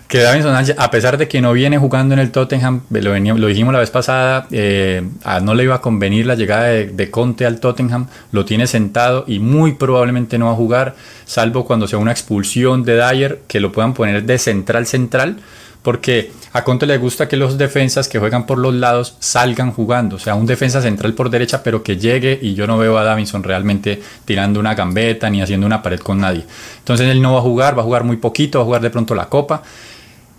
[0.09, 3.47] que Davinson Sánchez, a pesar de que no viene jugando en el Tottenham, lo, lo
[3.47, 5.07] dijimos la vez pasada, eh,
[5.43, 9.41] no le iba a convenir la llegada de, Conte al Tottenham, lo tiene sentado y
[9.41, 13.73] muy probablemente no va a jugar, salvo cuando sea una expulsión de Dyer, que lo
[13.73, 15.37] puedan poner de central central,
[15.83, 20.17] porque a Conte le gusta que los defensas que juegan por los lados salgan jugando,
[20.17, 23.05] o sea, un defensa central por derecha, pero que llegue y yo no veo a
[23.05, 26.45] Davinson realmente tirando una gambeta ni haciendo una pared con nadie.
[26.79, 28.91] Entonces él no va a jugar, va a jugar muy poquito, va a jugar de
[28.91, 29.63] pronto la copa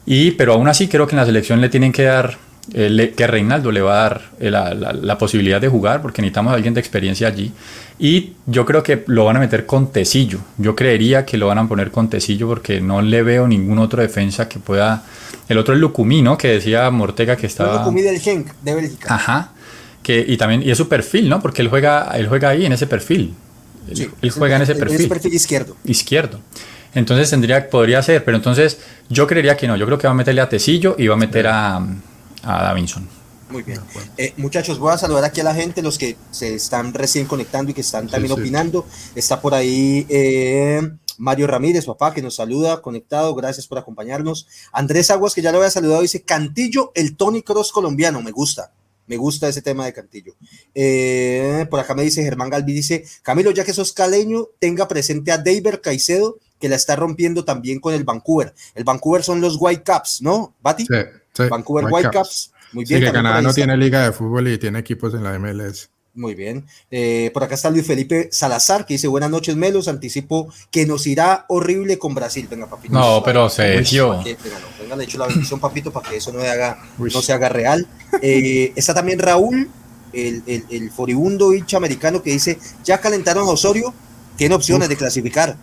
[0.06, 2.38] y, pero aún así creo que en la selección le tienen que dar,
[2.74, 6.56] eh, que Reinaldo le va a dar eh, la, posibilidad de jugar, porque necesitamos a
[6.56, 7.52] alguien de experiencia allí.
[8.04, 10.40] Y yo creo que lo van a meter con Tecillo.
[10.58, 14.02] Yo creería que lo van a poner con Tecillo porque no le veo ningún otro
[14.02, 15.04] defensa que pueda...
[15.48, 16.36] El otro es Lucumí, ¿no?
[16.36, 17.78] Que decía Mortega que estaba...
[17.78, 19.14] Lucumí del Genk, de Bélgica.
[19.14, 19.52] Ajá.
[20.02, 21.44] Que, y también y es su perfil, ¿no?
[21.44, 23.36] Porque él juega, él juega ahí en ese perfil.
[23.88, 24.96] él, juega en ese perfil.
[24.96, 25.78] En ese perfil izquierdo.
[25.84, 26.40] Izquierdo.
[26.96, 29.78] Entonces tendría, podría ser, pero entonces yo creería que no.
[29.78, 33.21] Yo creo que va a meterle a Tecillo y va a meter a, a Davinson.
[33.52, 33.82] Muy bien.
[34.18, 37.72] Eh, muchachos, voy a saludar aquí a la gente, los que se están recién conectando
[37.72, 38.86] y que están también opinando.
[39.14, 40.82] Está por ahí eh,
[41.18, 43.36] Mario Ramírez, papá, que nos saluda, conectado.
[43.36, 44.48] Gracias por acompañarnos.
[44.72, 48.22] Andrés Aguas, que ya lo había saludado, dice Cantillo, el Tony Cross colombiano.
[48.22, 48.72] Me gusta.
[49.08, 50.36] Me gusta ese tema de Cantillo.
[50.74, 55.34] Eh, por acá me dice Germán Galvi, dice, Camilo, ya que sos caleño, tenga presente
[55.34, 58.54] a David Caicedo, que la está rompiendo también con el Vancouver.
[58.74, 60.86] El Vancouver son los Whitecaps, ¿no, Bati?
[60.86, 60.94] Sí,
[61.34, 61.44] sí.
[61.50, 62.51] Vancouver Whitecaps.
[62.74, 63.00] Muy bien.
[63.00, 65.90] Sí, que Canadá no tiene liga de fútbol y tiene equipos en la MLS.
[66.14, 66.66] Muy bien.
[66.90, 69.88] Eh, por acá está Luis Felipe Salazar, que dice buenas noches, Melos.
[69.88, 72.48] Anticipo que nos irá horrible con Brasil.
[72.50, 72.94] Venga, papito.
[72.94, 74.24] No, pero se Venga,
[74.80, 77.88] venga, le echo la bendición, papito, para que eso no, haga, no se haga real.
[78.22, 79.70] Eh, está también Raúl,
[80.12, 83.94] el, el, el foribundo hincha americano, que dice, ya calentaron a Osorio,
[84.36, 85.56] tiene opciones de clasificar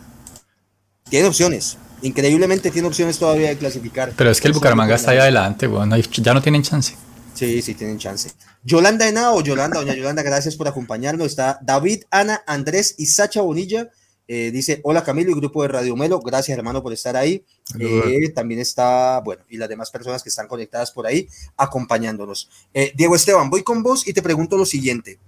[1.11, 1.77] tiene opciones.
[2.03, 4.13] Increíblemente tiene opciones todavía de clasificar.
[4.17, 6.95] Pero es que el Bucaramanga está ahí adelante, bueno, ya no tienen chance.
[7.35, 8.33] Sí, sí, tienen chance.
[8.65, 11.29] Yolanda Henao, Yolanda, doña Yolanda, gracias por acompañarnos.
[11.29, 13.91] Está David, Ana, Andrés y Sacha Bonilla.
[14.31, 17.43] Eh, dice, hola Camilo y grupo de Radio Melo, gracias hermano por estar ahí.
[17.79, 22.51] Eh, también está, bueno, y las demás personas que están conectadas por ahí acompañándonos.
[22.75, 25.19] Eh, Diego Esteban, voy con vos y te pregunto lo siguiente.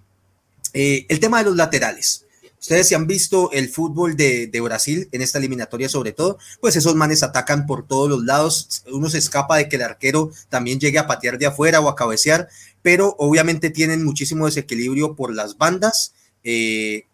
[0.75, 2.27] el tema de los laterales.
[2.61, 6.95] Ustedes si han visto el fútbol de, Brasil en esta eliminatoria sobre todo, pues esos
[6.95, 10.99] manes atacan por todos los lados, uno se escapa de que el arquero también llegue
[10.99, 12.49] a patear de afuera o a cabecear,
[12.83, 16.13] pero obviamente tienen muchísimo desequilibrio por las bandas.
[16.45, 17.07] Eh,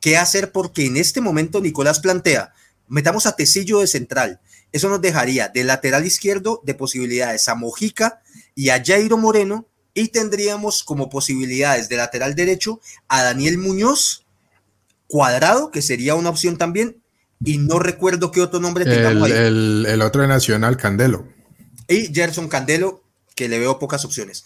[0.00, 0.52] ¿Qué hacer?
[0.52, 2.52] Porque en este momento Nicolás plantea,
[2.86, 4.40] metamos a Tecillo de central,
[4.72, 8.20] eso nos dejaría de lateral izquierdo de posibilidades a Mojica
[8.54, 14.21] y a Jairo Moreno y tendríamos como posibilidades de lateral derecho a Daniel Muñoz
[15.12, 17.02] Cuadrado, que sería una opción también,
[17.44, 19.92] y no recuerdo qué otro nombre tengamos el, ahí.
[19.92, 21.28] El, otro de Nacional, Candelo.
[21.86, 23.02] Y Gerson Candelo,
[23.34, 24.42] que le veo pocas opciones.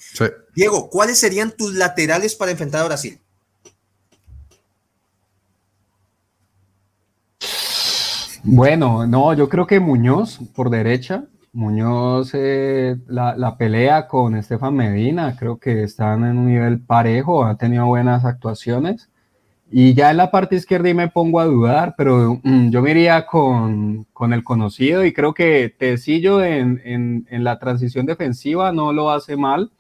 [0.57, 3.21] Diego, ¿cuáles serían tus laterales para enfrentar a Brasil?
[8.43, 11.27] Bueno, no, yo creo que Muñoz por derecha.
[11.53, 17.45] Muñoz, eh, la, la, pelea con Estefan Medina, creo que están en un nivel parejo,
[17.45, 19.09] ha tenido buenas actuaciones.
[19.71, 22.93] Y ya en la parte izquierda y me pongo a dudar, pero mm, yo me
[22.93, 28.93] iría con, con, el conocido y creo que Tecillo en, en, la transición defensiva no
[28.93, 29.73] lo hace mal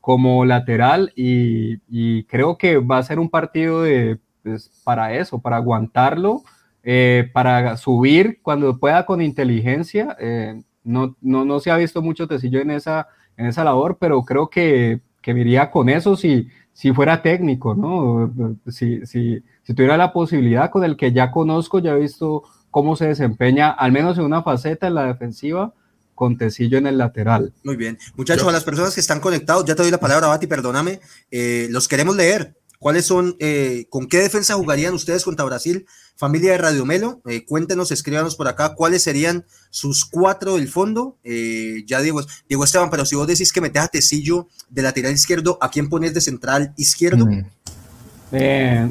[0.00, 5.40] como lateral y, y creo que va a ser un partido de, pues, para eso,
[5.40, 6.42] para aguantarlo,
[6.82, 10.16] eh, para subir cuando pueda con inteligencia.
[10.20, 14.22] Eh, no, no, no, se ha visto mucho Tecillo en esa, en esa labor, pero
[14.22, 18.30] creo que, que me iría con eso si si fuera técnico, ¿no?
[18.70, 22.96] Si, si, si, tuviera la posibilidad con el que ya conozco, ya he visto cómo
[22.96, 25.72] se desempeña, al menos en una faceta en la defensiva,
[26.14, 27.52] con Tecillo en el lateral.
[27.62, 27.98] Muy bien.
[28.16, 31.68] Muchachos, a las personas que están conectados, ya te doy la palabra, Bati, perdóname, eh,
[31.70, 32.54] los queremos leer.
[32.84, 35.86] ¿Cuáles son, eh, con qué defensa jugarían ustedes contra Brasil?
[36.16, 41.16] Familia de Radio Melo, eh, cuéntenos, escríbanos por acá cuáles serían sus cuatro del fondo.
[41.24, 45.14] Eh, ya Diego, Diego Esteban, pero si vos decís que metes a Tecillo de lateral
[45.14, 47.24] izquierdo, ¿a quién pones de central izquierdo?
[47.24, 47.46] Mm.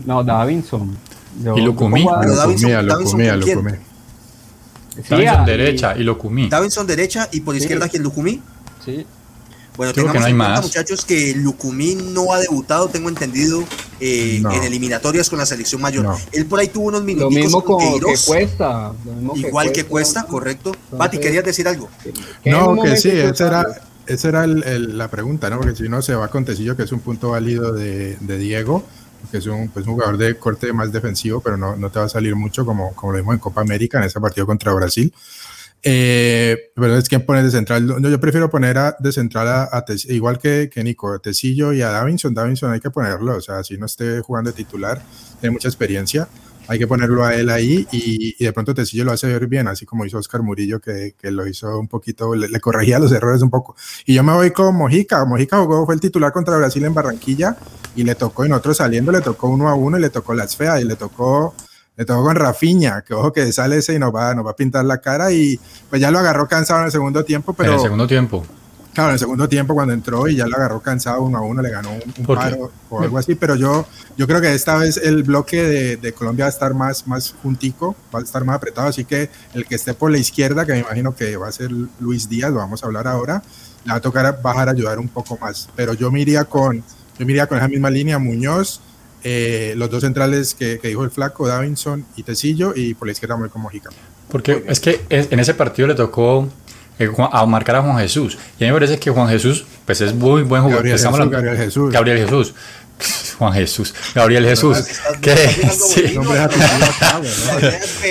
[0.08, 0.98] no, Davinson.
[1.56, 2.04] y Lucumí.
[2.04, 2.88] Davinson, Davinson,
[5.08, 6.50] Davinson derecha y.
[6.50, 8.42] Davinson derecha y por izquierda, ¿quién Lucumí?
[8.84, 9.06] Sí.
[9.76, 13.64] Bueno, tengamos en cuenta, muchachos, que Lucumí no ha debutado, tengo entendido,
[14.00, 16.16] eh, en eliminatorias con la selección mayor.
[16.32, 17.34] Él por ahí tuvo unos minutos.
[17.34, 18.92] Lo mismo con que cuesta.
[19.36, 20.74] Igual que cuesta, correcto.
[20.98, 21.90] Pati, ¿querías decir algo?
[22.46, 23.66] No, que sí, esa era,
[24.06, 25.58] esa era la pregunta, ¿no?
[25.60, 28.84] Porque si no se va con Tecillo, que es un punto válido de, Diego,
[29.32, 32.06] que es un, pues, un jugador de corte más defensivo, pero no, no te va
[32.06, 35.14] a salir mucho como, como lo vimos en Copa América en ese partido contra Brasil.
[35.86, 37.86] Eh, pero es quien pone de central.
[38.02, 41.90] yo prefiero poner a, de central a, igual que, que Nico, a Tecillo y a
[41.90, 42.34] Davinson.
[42.34, 45.02] Davinson hay que ponerlo, o sea, si no esté jugando de titular,
[45.42, 46.28] tiene mucha experiencia.
[46.70, 49.86] Hay que ponerlo a él ahí y, de pronto Tecillo lo hace ver bien, así
[49.86, 53.50] como hizo Oscar Murillo, que, que lo hizo un poquito, le, corregía los errores un
[53.50, 53.76] poco.
[54.06, 55.26] Y yo me voy con Mojica.
[55.26, 57.58] Mojica jugó, fue el titular contra Brasil en Barranquilla
[57.98, 60.56] y le tocó, en otro saliendo, le tocó uno a uno y le tocó las
[60.56, 61.54] feas y le tocó
[61.96, 64.56] le tocó con Rafiña, que ojo que sale ese y nos va, nos va a
[64.56, 67.72] pintar la cara y pues ya lo agarró cansado en el segundo tiempo, pero...
[67.72, 68.44] En el segundo tiempo.
[68.94, 71.64] Claro, en el segundo tiempo cuando entró y ya lo agarró cansado uno a uno,
[71.64, 75.24] le ganó un, paro o algo así, pero yo, yo creo que esta vez el
[75.24, 78.88] bloque de, de, Colombia va a estar más, más juntico, va a estar más apretado,
[78.88, 81.72] así que el que esté por la izquierda, que me imagino que va a ser
[82.00, 83.42] Luis Díaz, lo vamos a hablar ahora,
[83.84, 86.84] le va a tocar bajar a ayudar un poco más, pero yo me iría con,
[87.18, 88.80] yo me iría con esa misma línea, Muñoz,
[89.24, 93.36] eh, los dos centrales que, dijo el flaco, Davinson y Tecillo, y por la izquierda
[93.38, 93.90] muy como Jica.
[94.30, 96.50] Porque es que en ese partido le tocó
[97.00, 98.38] eh, a marcar a Juan Jesús.
[98.60, 100.86] Y a mí me parece que Juan Jesús, pues es muy buen jugador.
[100.88, 101.94] Gabriel, Jesús, Gabriel Jesús.
[101.94, 102.54] Gabriel Jesús.
[103.38, 104.78] Juan Jesús, Gabriel Jesús.
[105.22, 105.36] ¿Qué?
[105.36, 106.18] Sí.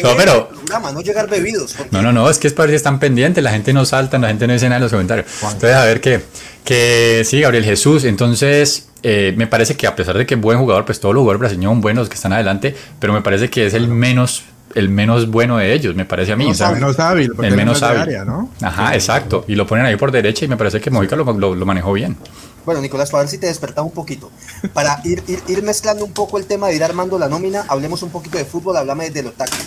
[0.03, 0.51] No, pero.
[0.95, 1.77] No llegar bebidos.
[1.91, 4.19] No, no, no, es que es para ver si están pendientes, la gente no salta,
[4.19, 5.27] la gente no dice nada en los comentarios.
[5.43, 6.23] Entonces, a ver qué.
[6.65, 8.05] Que sí, Gabriel Jesús.
[8.05, 11.23] Entonces, eh, me parece que a pesar de que es buen jugador, pues todos los
[11.23, 14.89] jugadores brasileños son buenos que están adelante, pero me parece que es el menos el
[14.89, 16.51] menos bueno de ellos, me parece a mí.
[16.51, 18.17] El menos hábil, el menos hábil.
[18.25, 18.49] ¿no?
[18.63, 19.45] Ajá, exacto.
[19.47, 22.17] Y lo ponen ahí por derecha y me parece que Mojica lo, lo, manejó bien.
[22.65, 24.31] Bueno, Nicolás, para ver si te despertaba un poquito.
[24.73, 28.03] Para ir, ir, ir, mezclando un poco el tema de ir armando la nómina, hablemos
[28.03, 29.63] un poquito de fútbol, hablame de lo táctico.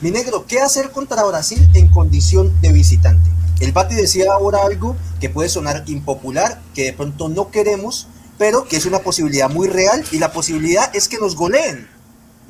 [0.00, 3.30] Mi negro, ¿qué hacer contra Brasil en condición de visitante?
[3.60, 8.06] El Bati decía ahora algo que puede sonar impopular, que de pronto no queremos,
[8.38, 11.88] pero que es una posibilidad muy real y la posibilidad es que nos goleen.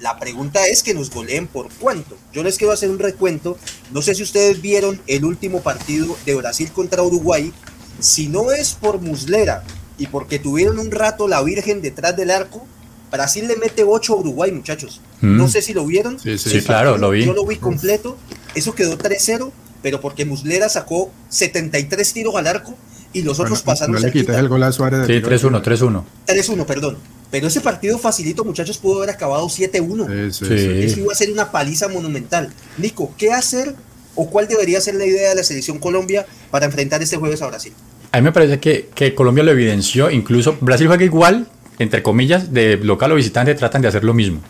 [0.00, 2.16] La pregunta es que nos goleen por cuánto.
[2.32, 3.56] Yo les quiero hacer un recuento.
[3.92, 7.52] No sé si ustedes vieron el último partido de Brasil contra Uruguay.
[7.98, 9.64] Si no es por Muslera
[9.96, 12.66] y porque tuvieron un rato la Virgen detrás del arco,
[13.10, 15.00] Brasil le mete 8 a Uruguay, muchachos.
[15.22, 15.48] No mm.
[15.48, 16.18] sé si lo vieron.
[16.20, 17.24] Sí, sí, claro, lo vi.
[17.24, 18.18] Yo lo vi completo.
[18.54, 19.50] Eso quedó 3-0,
[19.82, 22.76] pero porque Muslera sacó 73 tiros al arco
[23.16, 23.94] y los otros pasaron.
[23.94, 25.06] No le quites el gol a Suárez.
[25.06, 26.02] Sí, 3-1, 3-1.
[26.26, 26.98] 3-1, perdón.
[27.30, 30.30] Pero ese partido facilito, muchachos, pudo haber acabado 7-1.
[30.30, 30.44] Sí,
[30.84, 32.52] Eso iba a ser una paliza monumental.
[32.76, 33.74] Nico, ¿qué hacer
[34.14, 37.46] o cuál debería ser la idea de la selección Colombia para enfrentar este jueves a
[37.46, 37.72] Brasil?
[38.12, 41.48] A mí me parece que, que Colombia lo evidenció, incluso Brasil juega igual,
[41.78, 44.42] entre comillas, de local o visitante, tratan de hacer lo mismo.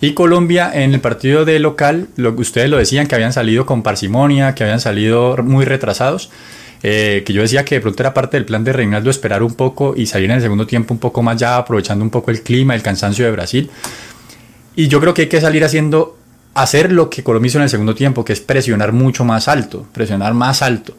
[0.00, 3.82] Y Colombia en el partido de local, lo, ustedes lo decían, que habían salido con
[3.82, 6.30] parsimonia, que habían salido muy retrasados.
[6.86, 9.54] Eh, que yo decía que de pronto era parte del plan de Reinaldo esperar un
[9.54, 12.42] poco y salir en el segundo tiempo un poco más ya aprovechando un poco el
[12.42, 13.70] clima, el cansancio de Brasil.
[14.76, 16.18] Y yo creo que hay que salir haciendo
[16.54, 19.86] hacer lo que Colombia hizo en el segundo tiempo, que es presionar mucho más alto,
[19.92, 20.96] presionar más alto,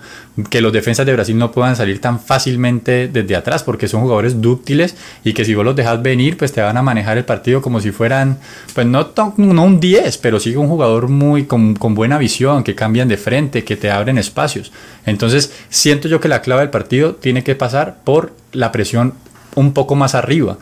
[0.49, 4.41] que los defensas de Brasil no puedan salir tan fácilmente desde atrás, porque son jugadores
[4.41, 7.61] dúctiles y que si vos los dejas venir, pues te van a manejar el partido
[7.61, 8.37] como si fueran,
[8.73, 12.75] pues no, no un 10, pero sí un jugador muy con, con buena visión, que
[12.75, 14.73] cambian de frente, que te abren espacios.
[15.05, 19.13] Entonces, siento yo que la clave del partido tiene que pasar por la presión
[19.55, 20.57] un poco más arriba.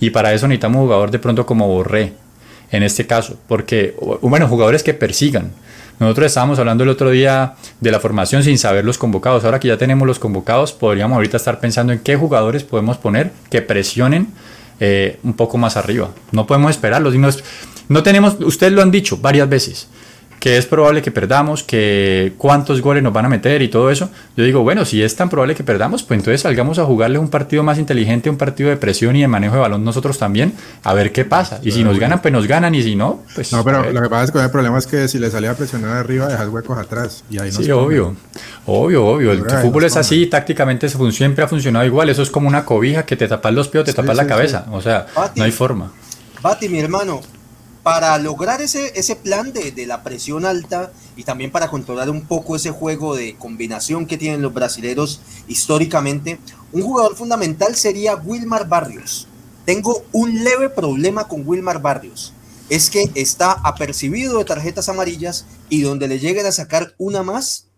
[0.00, 2.12] Y para eso necesitamos un jugador de pronto como Borré,
[2.74, 5.52] en este caso, porque, bueno, jugadores que persigan.
[6.00, 9.44] Nosotros estábamos hablando el otro día de la formación sin saber los convocados.
[9.44, 13.30] Ahora que ya tenemos los convocados, podríamos ahorita estar pensando en qué jugadores podemos poner
[13.48, 14.26] que presionen
[14.80, 16.10] eh, un poco más arriba.
[16.32, 17.14] No podemos esperarlos.
[17.88, 19.86] no tenemos, ustedes lo han dicho varias veces
[20.44, 24.10] que es probable que perdamos, que cuántos goles nos van a meter y todo eso.
[24.36, 27.30] Yo digo, bueno, si es tan probable que perdamos, pues entonces salgamos a jugarle un
[27.30, 30.52] partido más inteligente, un partido de presión y de manejo de balón nosotros también,
[30.82, 31.60] a ver qué pasa.
[31.62, 33.52] Y si nos ganan, pues nos ganan, y si no, pues...
[33.52, 35.54] No, pero lo que pasa es que el problema es que si le salía a
[35.54, 37.24] presionar arriba, dejas huecos atrás.
[37.30, 38.14] Y ahí sí, obvio,
[38.66, 39.32] obvio, obvio.
[39.32, 42.10] El fútbol es así, tácticamente siempre ha funcionado igual.
[42.10, 44.66] Eso es como una cobija que te tapas los pies o te tapas la cabeza.
[44.72, 45.90] O sea, no hay forma.
[46.42, 47.22] Bati, mi hermano,
[47.84, 52.26] para lograr ese, ese plan de, de, la presión alta y también para controlar un
[52.26, 56.40] poco ese juego de combinación que tienen los brasileños históricamente,
[56.72, 59.28] un jugador fundamental sería Wilmar Barrios.
[59.66, 62.32] Tengo un leve problema con Wilmar Barrios.
[62.70, 67.68] Es que está apercibido de tarjetas amarillas y donde le lleguen a sacar una más,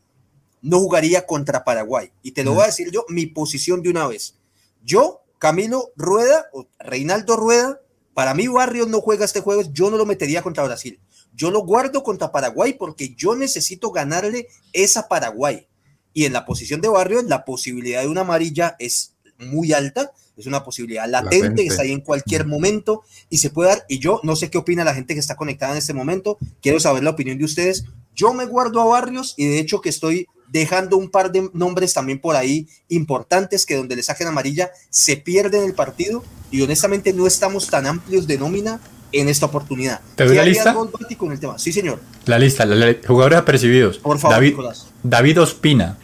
[0.62, 2.12] no jugaría contra Paraguay.
[2.22, 4.36] Y te lo voy a decir yo, mi posición de una vez.
[4.84, 7.80] Yo, Camilo Rueda, o Reinaldo Rueda,
[8.16, 10.98] para mí Barrios no juega este jueves, yo no lo metería contra Brasil.
[11.34, 15.66] Yo lo guardo contra Paraguay porque yo necesito ganarle esa Paraguay.
[16.14, 20.46] Y en la posición de Barrios, la posibilidad de una amarilla es muy alta, es
[20.46, 23.84] una posibilidad latente, que está ahí en cualquier momento y se puede dar.
[23.86, 26.80] Y yo no sé qué opina la gente que está conectada en este momento, quiero
[26.80, 27.84] saber la opinión de ustedes.
[28.14, 31.94] Yo me guardo a Barrios y de hecho que estoy dejando un par de nombres
[31.94, 37.12] también por ahí importantes que donde le saquen amarilla se pierden el partido y honestamente
[37.12, 38.80] no estamos tan amplios de nómina
[39.12, 40.00] en esta oportunidad.
[40.14, 40.74] ¿Te doy la lista?
[41.16, 41.58] Con el tema?
[41.58, 42.00] Sí, señor.
[42.26, 42.66] La lista,
[43.06, 43.98] jugadores apercibidos.
[43.98, 44.56] Por favor, David,
[45.02, 45.98] David Ospina,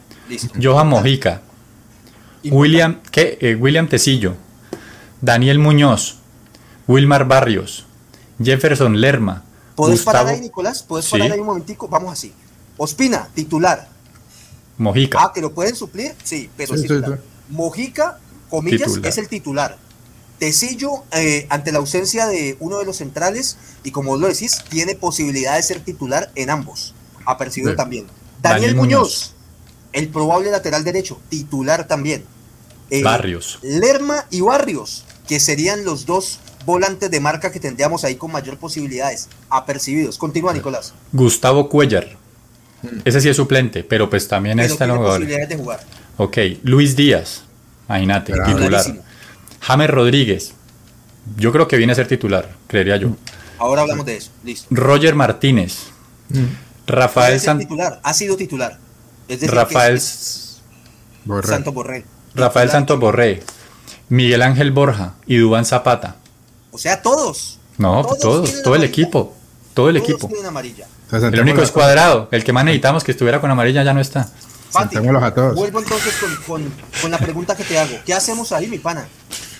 [0.60, 1.42] Johan Mojica,
[2.44, 3.38] William, ¿qué?
[3.40, 4.34] Eh, William Tecillo,
[5.20, 6.18] Daniel Muñoz,
[6.86, 7.86] Wilmar Barrios,
[8.42, 9.44] Jefferson Lerma.
[9.74, 10.82] ¿Puedes parar ahí, Nicolás?
[10.82, 11.88] ¿Puedes parar ahí un momentico?
[11.88, 12.32] Vamos así.
[12.76, 13.88] Ospina, titular.
[14.78, 15.18] Mojica.
[15.22, 16.88] Ah, que lo pueden suplir, sí, pero sí,
[17.48, 18.18] Mojica,
[18.48, 19.76] comillas, es el titular.
[20.38, 24.94] Tecillo, eh, ante la ausencia de uno de los centrales, y como lo decís, tiene
[24.94, 26.94] posibilidad de ser titular en ambos.
[27.24, 28.06] Apercibido también.
[28.40, 29.34] Daniel, Muñoz,
[29.92, 32.24] el probable lateral derecho, titular también.
[32.90, 33.58] Eh, Barrios.
[33.62, 38.58] Lerma y Barrios, que serían los dos volantes de marca que tendríamos ahí con mayor
[38.58, 40.18] posibilidades, apercibidos.
[40.18, 40.92] Continúa, Nicolás.
[41.12, 42.21] Gustavo Cuellar.
[43.04, 45.80] Ese sí es suplente, pero pues también está en los posibilidades de jugar.
[46.16, 47.44] Ok, Luis Díaz,
[47.88, 48.84] imagínate, titular.
[49.60, 50.54] James Rodríguez,
[51.36, 53.10] yo creo que viene a ser titular, creería yo.
[53.58, 54.66] Ahora hablamos de eso, listo.
[54.70, 55.84] Roger Martínez,
[56.30, 56.86] mm.
[56.86, 57.78] Rafael Santos.
[58.02, 58.78] Ha sido titular.
[59.28, 62.04] Rafael Santo Borré.
[62.34, 63.42] Rafael Santos Borré,
[64.08, 66.16] Miguel Ángel Borja y Dubán Zapata.
[66.70, 67.58] O sea, todos.
[67.78, 69.34] No, todos, todo el equipo.
[69.74, 70.28] Todo el equipo.
[70.46, 70.86] amarilla.
[71.12, 72.28] El único es cuadrado.
[72.30, 74.28] El que más necesitamos que estuviera con amarilla ya no está.
[74.74, 75.54] a todos.
[75.54, 76.14] Vuelvo entonces
[76.46, 77.96] con, la pregunta que te hago.
[78.04, 79.06] ¿Qué hacemos ahí, mi pana?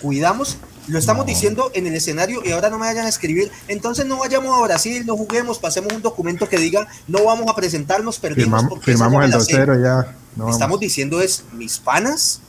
[0.01, 0.57] ¿Cuidamos?
[0.87, 3.51] Lo estamos diciendo en el escenario y ahora no me vayan a escribir.
[3.67, 7.55] Entonces no vayamos a Brasil, no juguemos, pasemos un documento que diga no vamos a
[7.55, 8.65] presentarnos, perdimos.
[8.81, 10.49] firmamos el 2-0 ya.
[10.49, 12.41] estamos diciendo es, mis panas,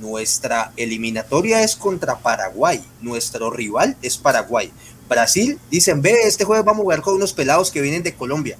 [0.00, 2.84] nuestra eliminatoria es contra Paraguay.
[3.00, 4.70] Nuestro rival es Paraguay.
[5.10, 8.56] Brasil dicen, ve, este jueves vamos a jugar con unos pelados que vienen de Colombia.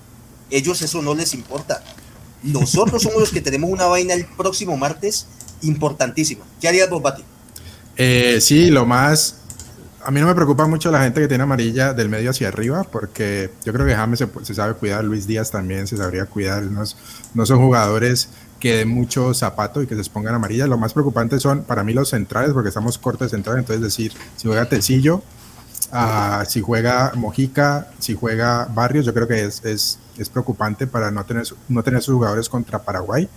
[0.50, 1.82] Ellos eso no les importa.
[2.42, 5.26] Nosotros somos los que tenemos una vaina el próximo martes
[5.62, 6.44] importantísima.
[6.60, 7.22] ¿Qué harías vos, Bati?
[7.96, 9.36] Eh, sí, lo más...
[10.02, 12.84] A mí no me preocupa mucho la gente que tiene amarilla del medio hacia arriba,
[12.84, 16.82] porque yo creo que James se, sabe cuidar, Luis Díaz también se sabría cuidar, no,
[17.34, 20.66] no son jugadores que den mucho zapato y que se expongan amarilla.
[20.66, 24.12] Lo más preocupante son para mí los centrales, porque estamos cortos de centrales, entonces decir,
[24.36, 25.22] si juega Tecillo,
[26.46, 31.24] si juega Mojica, si juega Barrios, yo creo que es, es, es, preocupante para no
[31.24, 33.28] tener, no tener sus jugadores contra Paraguay.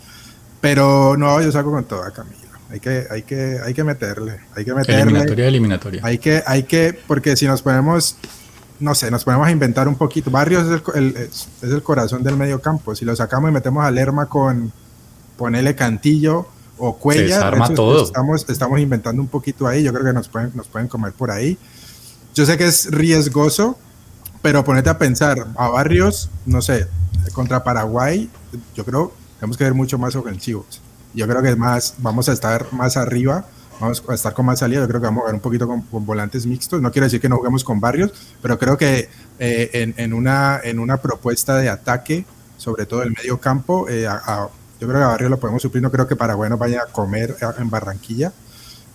[0.61, 2.43] Pero no, yo salgo con toda Camilo.
[2.69, 5.01] Hay que, hay que, hay que meterle, hay que meterle.
[5.01, 6.01] Eliminatoria, eliminatoria.
[6.03, 8.15] Hay que, hay que, porque si nos ponemos,
[8.79, 10.31] no sé, nos ponemos a inventar un poquito.
[10.31, 12.95] Barrios es el, es, el corazón del medio campo.
[12.95, 14.71] Si lo sacamos y metemos a Lerma con
[15.37, 16.47] ponerle Cantillo
[16.77, 17.51] o Cuella,
[18.03, 19.83] Estamos, estamos inventando un poquito ahí.
[19.83, 21.57] Yo creo que nos pueden, nos pueden comer por ahí.
[22.33, 23.77] Yo sé que es riesgoso,
[24.41, 26.87] pero ponete a pensar, a Barrios, no sé,
[27.33, 28.29] contra Paraguay,
[28.75, 29.13] yo creo
[29.43, 30.79] tenemos que ver mucho más ofensivos.
[31.13, 33.45] Yo creo que más, vamos a estar más arriba,
[33.77, 34.79] vamos a estar con más salida.
[34.79, 36.81] Yo creo que vamos a ver un poquito con, volantes mixtos.
[36.81, 39.09] No quiero decir que no juguemos con Barrios, pero creo que
[39.39, 42.25] eh, en, en, una, en una propuesta de ataque,
[42.55, 44.07] sobre todo el medio campo, eh,
[44.79, 45.83] yo creo que a Barrios lo podemos suplir.
[45.83, 48.31] No creo que Paraguay nos vaya a comer en Barranquilla.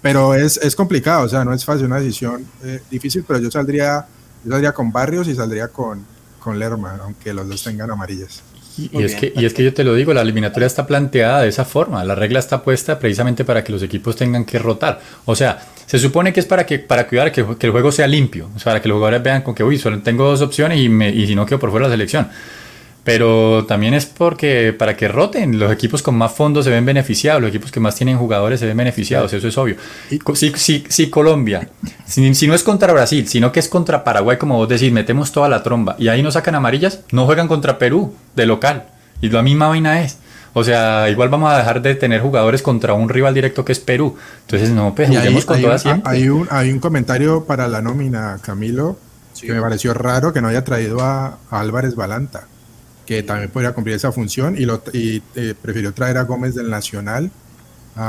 [0.01, 3.51] Pero es, es complicado, o sea, no es fácil, una decisión eh, difícil, pero yo
[3.51, 4.07] saldría,
[4.45, 6.05] yo saldría con Barrios y saldría con,
[6.39, 8.43] con Lerma, aunque los dos tengan amarillas.
[8.79, 11.49] Y, es que, y es que yo te lo digo, la eliminatoria está planteada de
[11.49, 15.01] esa forma, la regla está puesta precisamente para que los equipos tengan que rotar.
[15.25, 18.07] O sea, se supone que es para que para cuidar que, que el juego sea
[18.07, 20.79] limpio, o sea, para que los jugadores vean con que, uy, solo tengo dos opciones
[20.79, 22.29] y, me, y si no quedo por fuera de la selección
[23.09, 27.41] pero también es porque para que roten, los equipos con más fondos se ven beneficiados,
[27.41, 29.77] los equipos que más tienen jugadores se ven beneficiados, eso es obvio.
[30.35, 31.71] Si, si, si Colombia,
[32.05, 35.49] si, no es contra Brasil, sino que es contra Paraguay, como vos decís, metemos toda
[35.49, 38.89] la tromba y ahí no sacan amarillas, no juegan contra Perú de local.
[39.23, 40.19] Y la misma vaina es.
[40.53, 43.81] O sea, igual vamos a dejar de tener jugadores contra un rival directo que es
[43.81, 44.19] Perú.
[44.43, 46.13] Entonces, no, pues juguemos con todas siempre.
[46.13, 48.99] Hay un, hay un comentario para la nómina, Camilo,
[49.41, 52.49] que me pareció raro que no haya traído a Álvarez Balanta
[53.09, 56.69] que también podría cumplir esa función y, lo, y eh, prefirió traer a Gómez del
[56.69, 57.31] Nacional.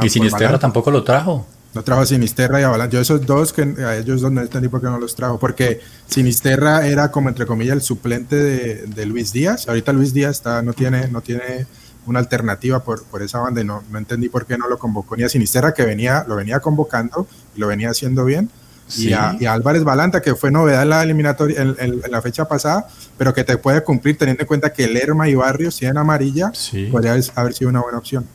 [0.01, 1.47] y Sinisterra tampoco lo trajo.
[1.73, 2.85] No trajo a Sinisterra y a.
[2.87, 5.79] Yo esos dos, que a ellos dos no entendí por qué no los trajo, porque
[6.05, 9.69] Sinisterra era como entre comillas el suplente de, de Luis Díaz.
[9.69, 11.65] Ahorita Luis Díaz está, no, tiene, no tiene
[12.05, 15.15] una alternativa por, por esa banda y no, no entendí por qué no lo convocó
[15.15, 17.25] ni a Sinisterra, que venía, lo venía convocando
[17.55, 18.49] y lo venía haciendo bien
[18.97, 22.87] y, a, Álvarez Balanta, que fue novedad en la eliminatoria en, la fecha pasada,
[23.17, 26.51] pero que te puede cumplir teniendo en cuenta que Lerma y Barrios tienen amarilla,
[26.91, 28.25] podría haber sido una buena opción.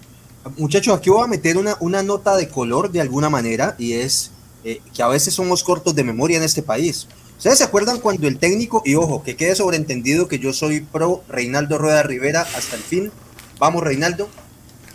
[0.59, 4.31] Muchachos, aquí voy a meter una, una nota de color de alguna manera y es
[4.63, 7.09] eh, que a veces somos cortos de memoria en este país.
[7.37, 11.23] ¿Ustedes se acuerdan cuando el técnico, y ojo, que quede sobreentendido que yo soy pro
[11.29, 13.11] Reinaldo Rueda Rivera hasta el fin?
[13.59, 14.29] Vamos, Reinaldo.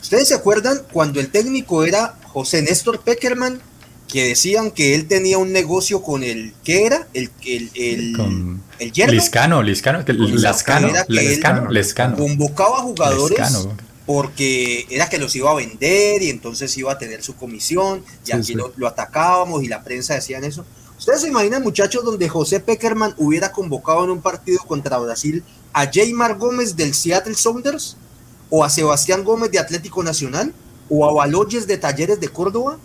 [0.01, 3.61] ¿Ustedes se acuerdan cuando el técnico era José Néstor Peckerman,
[4.09, 7.07] que decían que él tenía un negocio con el, ¿qué era?
[7.13, 12.17] El, el, el, con el Liscano, Liscano, Lascano, Lescano, Lescano.
[12.17, 13.69] Convocaba jugadores
[14.07, 18.31] porque era que los iba a vender y entonces iba a tener su comisión y
[18.31, 20.65] aquí Lo, lo, atacábamos y la prensa decían eso.
[20.97, 25.85] ¿Ustedes se imaginan, muchachos, donde José Peckerman hubiera convocado en un partido contra Brasil a
[25.85, 27.95] Jaymar Gómez del Seattle Sounders
[28.49, 30.51] o a Sebastián Gómez de Atlético Nacional
[30.89, 32.79] o a Baloyes de Talleres de Córdoba?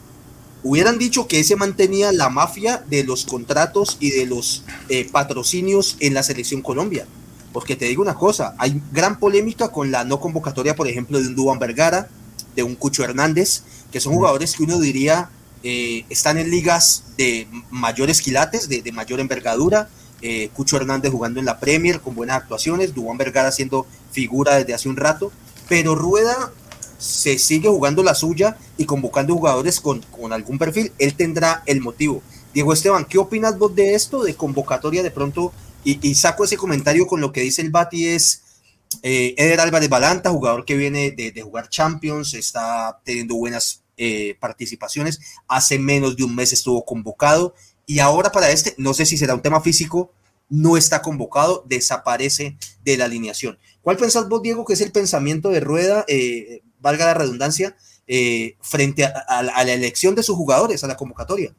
[0.64, 5.96] Hubieran dicho que ese mantenía la mafia de los contratos y de los eh, patrocinios
[6.00, 7.06] en la selección Colombia.
[7.52, 11.28] Porque te digo una cosa, hay gran polémica con la no convocatoria, por ejemplo, de
[11.28, 12.08] un Dubán Vergara,
[12.56, 13.62] de un Cucho Hernández,
[13.92, 15.30] que son jugadores que uno diría
[15.62, 19.88] eh, están en ligas de mayores quilates, de, mayor envergadura.
[20.20, 24.72] Eh, Cucho Hernández jugando en la Premier con buenas actuaciones, Dubán Vergara siendo figura desde
[24.72, 25.30] hace un rato,
[25.68, 26.52] pero Rueda
[27.04, 30.02] se sigue jugando la suya y convocando jugadores con,
[30.32, 32.22] algún perfil, él tendrá el motivo.
[32.54, 35.52] Diego Esteban, ¿qué opinas vos de esto, de convocatoria de pronto?
[35.84, 38.42] Y, saco ese comentario con lo que dice el Bati, es
[39.02, 45.20] eh, Eder Álvarez Balanta, jugador que viene de, jugar Champions, está teniendo buenas eh, participaciones,
[45.46, 47.54] hace menos de un mes estuvo convocado
[47.86, 50.10] y ahora para este, no sé si será un tema físico,
[50.48, 53.58] no está convocado, desaparece de la alineación.
[53.82, 56.04] ¿Cuál pensás vos, Diego, que es el pensamiento de Rueda?
[56.08, 57.76] Eh, valga la redundancia,
[58.06, 61.54] eh, frente a, la elección de sus jugadores, a la convocatoria?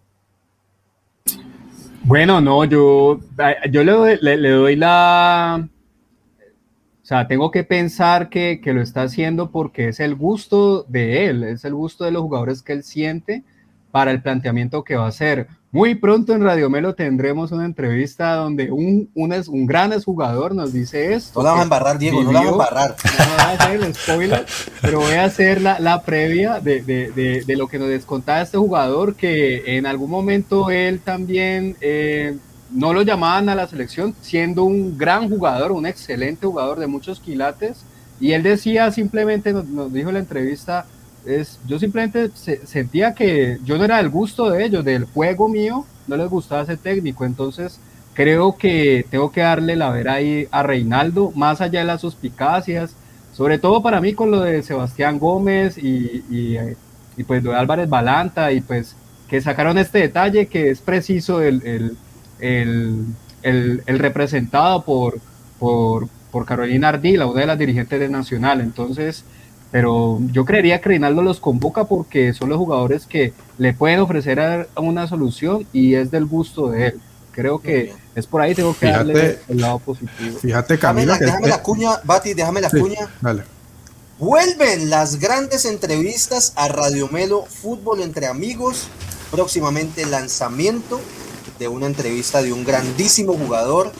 [2.03, 3.19] Bueno, no, yo,
[3.71, 5.67] yo le, doy, le, doy la...
[7.01, 11.25] O sea, tengo que pensar que, que, lo está haciendo porque es el gusto de
[11.25, 13.43] él, es el gusto de los jugadores que él siente
[13.91, 15.47] para el planteamiento que va a hacer.
[15.75, 20.71] Muy pronto en Radio Melo tendremos una entrevista donde un, un, un gran jugador nos
[20.71, 21.41] dice esto.
[21.41, 22.95] No la vamos a embarrar, Diego, no la vamos a embarrar.
[23.03, 24.45] No voy a hacer el spoiler,
[24.81, 28.57] pero voy a hacer la, la previa de, de, de, lo que nos descontaba este
[28.57, 32.37] jugador, que en algún momento él también eh,
[32.71, 37.19] no lo llamaban a la selección, siendo un gran jugador, un excelente jugador de muchos
[37.19, 37.83] quilates,
[38.21, 40.85] y él decía simplemente, nos, nos dijo en la entrevista,
[41.25, 45.85] es, yo simplemente sentía que yo no era del gusto de ellos, del juego mío,
[46.07, 47.79] no les gustaba ese técnico, entonces
[48.13, 52.95] creo que tengo que darle la vera ahí a Reinaldo, más allá de las suspicacias,
[53.33, 57.89] sobre todo para mí con lo de Sebastián Gómez y, y, pues lo de Álvarez
[57.89, 58.95] Balanta y pues
[59.27, 61.61] que sacaron este detalle que es preciso el,
[62.39, 63.05] el,
[63.41, 65.19] el, el representado por,
[65.59, 69.25] por, por Carolina Ardila, una de las dirigentes de Nacional, entonces
[69.71, 74.69] pero yo creería que Reinaldo los convoca porque son los jugadores que le pueden ofrecer
[74.75, 77.01] una solución y es del gusto de él.
[77.31, 80.39] Creo que es por ahí, tengo que darle el lado positivo.
[80.39, 81.17] Fíjate, Camila.
[81.17, 83.09] Déjame, la, cuña, Bati, déjame la cuña.
[83.19, 83.43] Dale.
[84.17, 88.87] Vuelven las grandes entrevistas a Radio Melo Fútbol entre amigos.
[89.31, 91.01] Próximamente lanzamiento
[91.59, 93.91] de una entrevista de un grandísimo jugador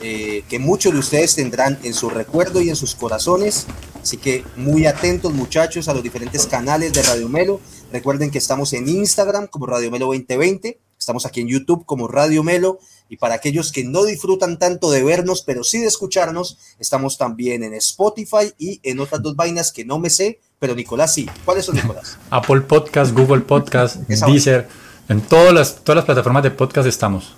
[0.00, 3.66] eh, que muchos de ustedes tendrán en su recuerdo y en sus corazones.
[4.02, 7.60] Así que muy atentos muchachos a los diferentes canales de Radio Melo.
[7.92, 12.42] Recuerden que estamos en Instagram como Radio Melo 2020, estamos aquí en YouTube como Radio
[12.44, 12.78] Melo
[13.08, 17.64] y para aquellos que no disfrutan tanto de vernos, pero sí de escucharnos, estamos también
[17.64, 21.28] en Spotify y en otras dos vainas que no me sé, pero Nicolás sí.
[21.44, 22.18] ¿Cuáles son, Nicolás?
[22.30, 24.68] Apple Podcast, Google Podcast, Deezer,
[25.08, 27.34] en todas las, todas las plataformas de podcast estamos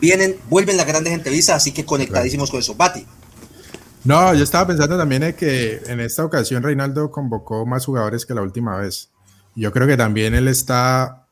[0.00, 2.74] vienen, vuelven las grandes entrevistas, así que conectadísimos con eso.
[2.74, 3.06] Bati.
[4.04, 8.34] No, yo estaba pensando también en que en esta ocasión Reinaldo convocó más jugadores que
[8.34, 9.10] la última vez.
[9.54, 11.26] Yo creo que también él está,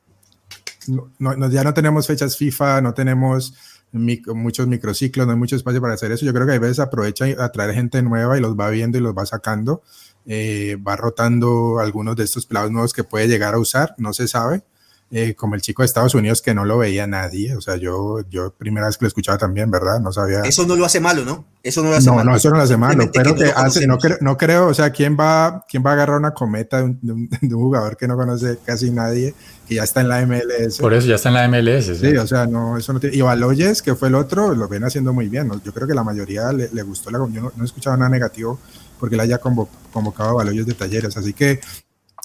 [0.87, 3.55] no, ya no tenemos fechas FIFA, no tenemos
[3.91, 6.27] muchos microciclos, no hay mucho espacio para hacer eso.
[6.27, 9.01] Yo creo que a veces aprovecha a traer gente nueva y los va viendo y
[9.01, 9.83] los va sacando.
[10.27, 14.29] Eh, va rotando algunos de estos pelados nuevos que puede llegar a usar, no se
[14.29, 14.63] sabe.
[15.11, 17.57] Eh, como el chico de Estados Unidos que no lo veía nadie.
[17.57, 20.01] O sea, yo, yo primera vez que lo escuchaba también, ¿verdad?
[20.01, 20.43] No sabía.
[20.43, 21.47] Eso no lo hace malo, ¿no?
[21.63, 22.25] Eso no lo hace malo.
[22.25, 24.91] No, eso no lo hace malo, pero que, hace, no, creo, no creo, o sea,
[24.91, 28.91] ¿quién va, quién va a agarrar una cometa de un, jugador que no conoce casi
[28.91, 29.35] nadie,
[29.67, 30.79] que ya está en la MLS?
[30.79, 31.99] Por eso ya está en la MLS.
[31.99, 33.17] Sí, o sea, no, eso no tiene.
[33.17, 35.51] Y Baloyes, que fue el otro, lo ven haciendo muy bien.
[35.65, 38.61] Yo creo que la mayoría le, gustó, la, yo no, he escuchado nada negativo
[39.01, 41.17] porque él haya convocado a Baloyes de talleres.
[41.17, 41.61] Así que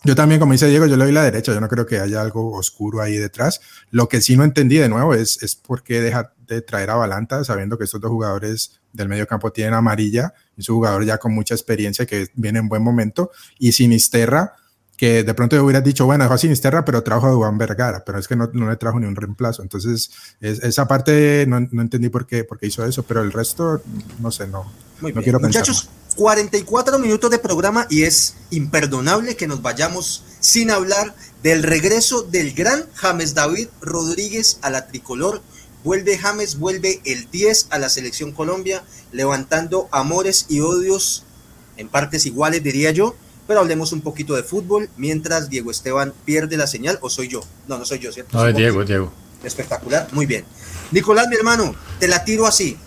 [0.04, 2.22] yo también, como dice Diego, yo le doy la derecha, yo no creo que haya
[2.22, 3.62] algo oscuro ahí detrás.
[3.89, 6.95] Lo que sí no entendí de nuevo es, es por qué dejar de traer a
[6.95, 11.18] Balanta, sabiendo que estos dos jugadores del medio campo tienen amarilla, es un jugador ya
[11.18, 14.56] con mucha experiencia que viene en buen momento, y Sinisterra,
[14.97, 18.19] que de pronto hubieras dicho, bueno, dejó a Sinisterra, pero trajo a Dubán Vergara, pero
[18.19, 19.63] es que no, no le trajo ni un reemplazo.
[19.63, 23.81] Entonces, esa parte no, no, entendí por qué, por qué hizo eso, pero el resto,
[24.19, 24.71] no sé, no,
[25.01, 25.61] Muy no quiero pensar.
[25.61, 32.21] Muchachos, 44 minutos de programa y es imperdonable que nos vayamos sin hablar del regreso
[32.21, 35.41] del gran James David Rodríguez a la tricolor.
[35.83, 41.23] Vuelve James, vuelve el 10 a la selección Colombia, levantando amores y odios
[41.77, 43.15] en partes iguales, diría yo
[43.54, 47.41] pero hablemos un poquito de fútbol mientras Diego Esteban pierde la señal, o soy yo.
[47.68, 48.36] No, no soy yo, ¿cierto?
[48.36, 49.14] No, es Diego, Diego.
[49.43, 50.43] Espectacular, muy bien.
[50.91, 52.80] Nicolás, mi hermano, te la tiro así.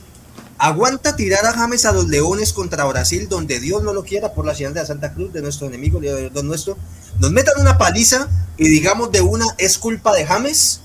[0.58, 4.44] Aguanta tirar a James a los Leones contra Brasil, donde Dios no lo quiera, por
[4.44, 6.76] la señal de la Santa Cruz, de nuestro enemigo, de nuestro.
[7.20, 10.80] Nos metan una paliza y digamos de una, ¿es culpa de James?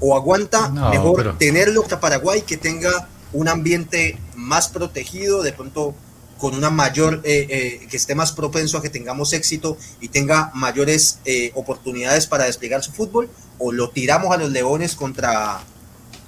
[0.00, 5.94] ¿O aguanta mejor tenerlo a Paraguay que tenga un ambiente más protegido, de pronto
[6.42, 10.50] con una mayor, eh, eh, que esté más propenso a que tengamos éxito y tenga
[10.54, 15.60] mayores eh, oportunidades para desplegar su fútbol, o lo tiramos a los Leones contra,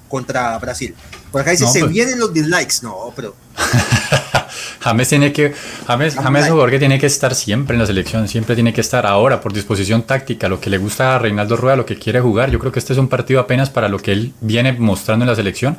[0.09, 0.95] contra Brasil.
[1.33, 1.91] Por acá dice, se pues.
[1.91, 2.75] vienen los dislikes.
[2.83, 3.35] No, pero...
[4.83, 5.53] James tiene que,
[5.85, 9.41] James, James que tiene que estar siempre en la selección, siempre tiene que estar ahora
[9.41, 12.53] por disposición táctica, lo que le gusta a Reinaldo Rueda, lo que quiere jugar.
[12.53, 15.31] Yo creo que este es un partido apenas para lo que él viene mostrando en
[15.31, 15.77] la selección,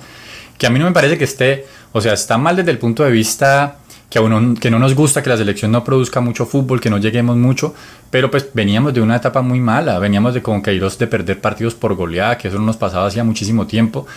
[0.58, 3.06] que a mí no me parece que esté, o sea, está mal desde el punto
[3.06, 3.78] de vista
[4.10, 6.98] que, uno, que no nos gusta que la selección no produzca mucho fútbol, que no
[6.98, 7.74] lleguemos mucho,
[8.12, 11.76] pero pues veníamos de una etapa muy mala, veníamos de con Queiroz de perder partidos
[11.76, 14.08] por goleada, que eso no nos pasaba hacía muchísimo tiempo,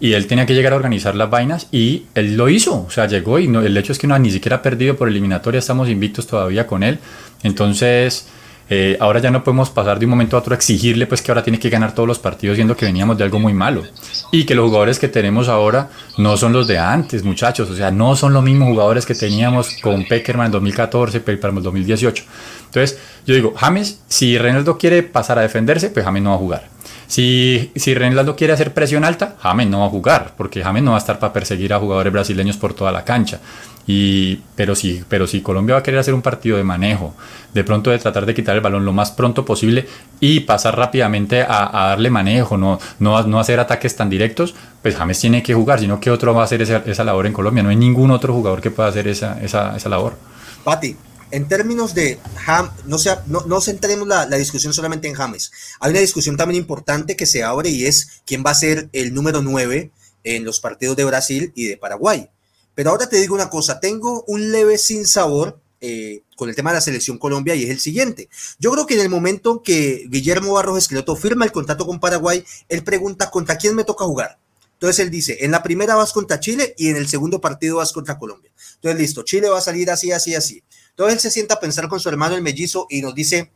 [0.00, 3.06] y él tenía que llegar a organizar las vainas y él lo hizo, o sea,
[3.06, 5.88] llegó y no, el hecho es que no ni siquiera ha perdido por eliminatoria, estamos
[5.88, 6.98] invictos todavía con él,
[7.42, 8.28] entonces
[8.70, 11.30] eh, ahora ya no podemos pasar de un momento a otro a exigirle pues que
[11.30, 13.82] ahora tiene que ganar todos los partidos siendo que veníamos de algo muy malo
[14.30, 15.88] y que los jugadores que tenemos ahora
[16.18, 19.76] no son los de antes muchachos, o sea, no son los mismos jugadores que teníamos
[19.82, 22.24] con Peckerman en 2014, para el 2018.
[22.66, 26.38] Entonces, yo digo, James, si Reinaldo quiere pasar a defenderse, pues James no va a
[26.38, 26.77] jugar.
[27.08, 30.90] Si, si Reinaldo quiere hacer presión alta, James no va a jugar, porque James no
[30.90, 33.40] va a estar para perseguir a jugadores brasileños por toda la cancha.
[33.86, 37.14] Y, pero, si, pero si Colombia va a querer hacer un partido de manejo,
[37.54, 39.88] de pronto de tratar de quitar el balón lo más pronto posible
[40.20, 45.18] y pasar rápidamente a, darle manejo, no, no, no, hacer ataques tan directos, pues James
[45.18, 47.62] tiene que jugar, sino que otro va a hacer esa, esa labor en Colombia.
[47.62, 50.18] No hay ningún otro jugador que pueda hacer esa, esa, esa labor.
[50.62, 50.94] Pati,
[51.30, 55.50] en términos de Ham, no, sea, no, no centremos la, la, discusión solamente en James.
[55.80, 59.14] Hay una discusión también importante que se abre y es quién va a ser el
[59.14, 59.90] número 9
[60.24, 62.30] en los partidos de Brasil y de Paraguay.
[62.74, 66.70] Pero ahora te digo una cosa, tengo un leve sin sabor eh, con el tema
[66.70, 68.28] de la selección Colombia y es el siguiente.
[68.58, 72.44] Yo creo que en el momento que Guillermo Barros Esqueloto firma el contrato con Paraguay,
[72.68, 74.38] él pregunta contra quién me toca jugar.
[74.74, 77.92] Entonces él dice, en la primera vas contra Chile y en el segundo partido vas
[77.92, 78.52] contra Colombia.
[78.76, 80.62] Entonces listo, Chile va a salir así, así, así.
[80.98, 83.52] Entonces él se sienta a pensar con su hermano el mellizo y nos dice,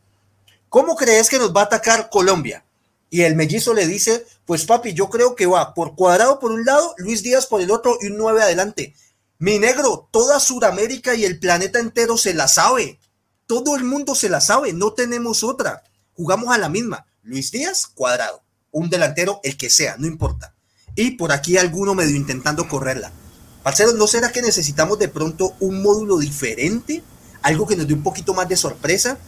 [0.69, 2.63] ¿cómo crees que nos va a atacar Colombia?
[3.09, 6.63] Y el mellizo le dice, pues papi, yo creo que va por cuadrado por un
[6.63, 8.95] lado, Luis Díaz por el otro y un 9 adelante.
[9.39, 12.97] Mi negro, toda Sudamérica y el planeta entero se la sabe.
[13.45, 15.83] Todo el mundo se la sabe, no tenemos otra.
[16.13, 17.07] Jugamos a la misma.
[17.23, 18.41] Luis Díaz, cuadrado.
[18.71, 20.55] Un delantero, el que sea, no importa.
[20.95, 23.11] Y por aquí alguno medio intentando correrla.
[23.63, 27.03] Parcero, ¿no será que necesitamos de pronto un módulo diferente?
[27.43, 29.19] Algo que nos dé un poquito más de sorpresa.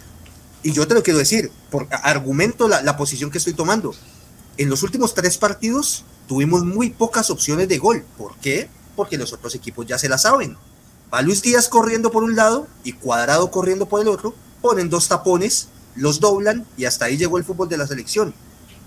[0.64, 3.94] Y yo te lo quiero decir, por argumento la, la posición que estoy tomando.
[4.58, 8.04] En los últimos tres partidos tuvimos muy pocas opciones de gol.
[8.18, 8.68] ¿Por qué?
[8.96, 10.58] porque los otros equipos ya se la saben.
[11.14, 15.08] Va Luis Díaz corriendo por un lado y Cuadrado corriendo por el otro, ponen dos
[15.08, 18.34] tapones, los doblan y hasta ahí llegó el fútbol de la selección.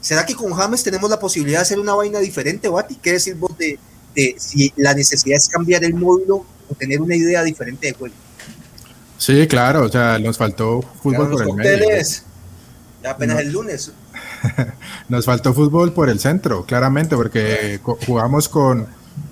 [0.00, 2.96] ¿Será que con James tenemos la posibilidad de hacer una vaina diferente, Bati?
[2.96, 3.78] ¿Qué decir vos de,
[4.38, 8.14] si la necesidad es cambiar el módulo o tener una idea diferente de juego?
[9.18, 11.86] Sí, claro, o sea, nos faltó fútbol por el medio.
[13.04, 13.92] Apenas el lunes.
[15.08, 18.86] nos faltó fútbol por el centro, claramente, porque jugamos con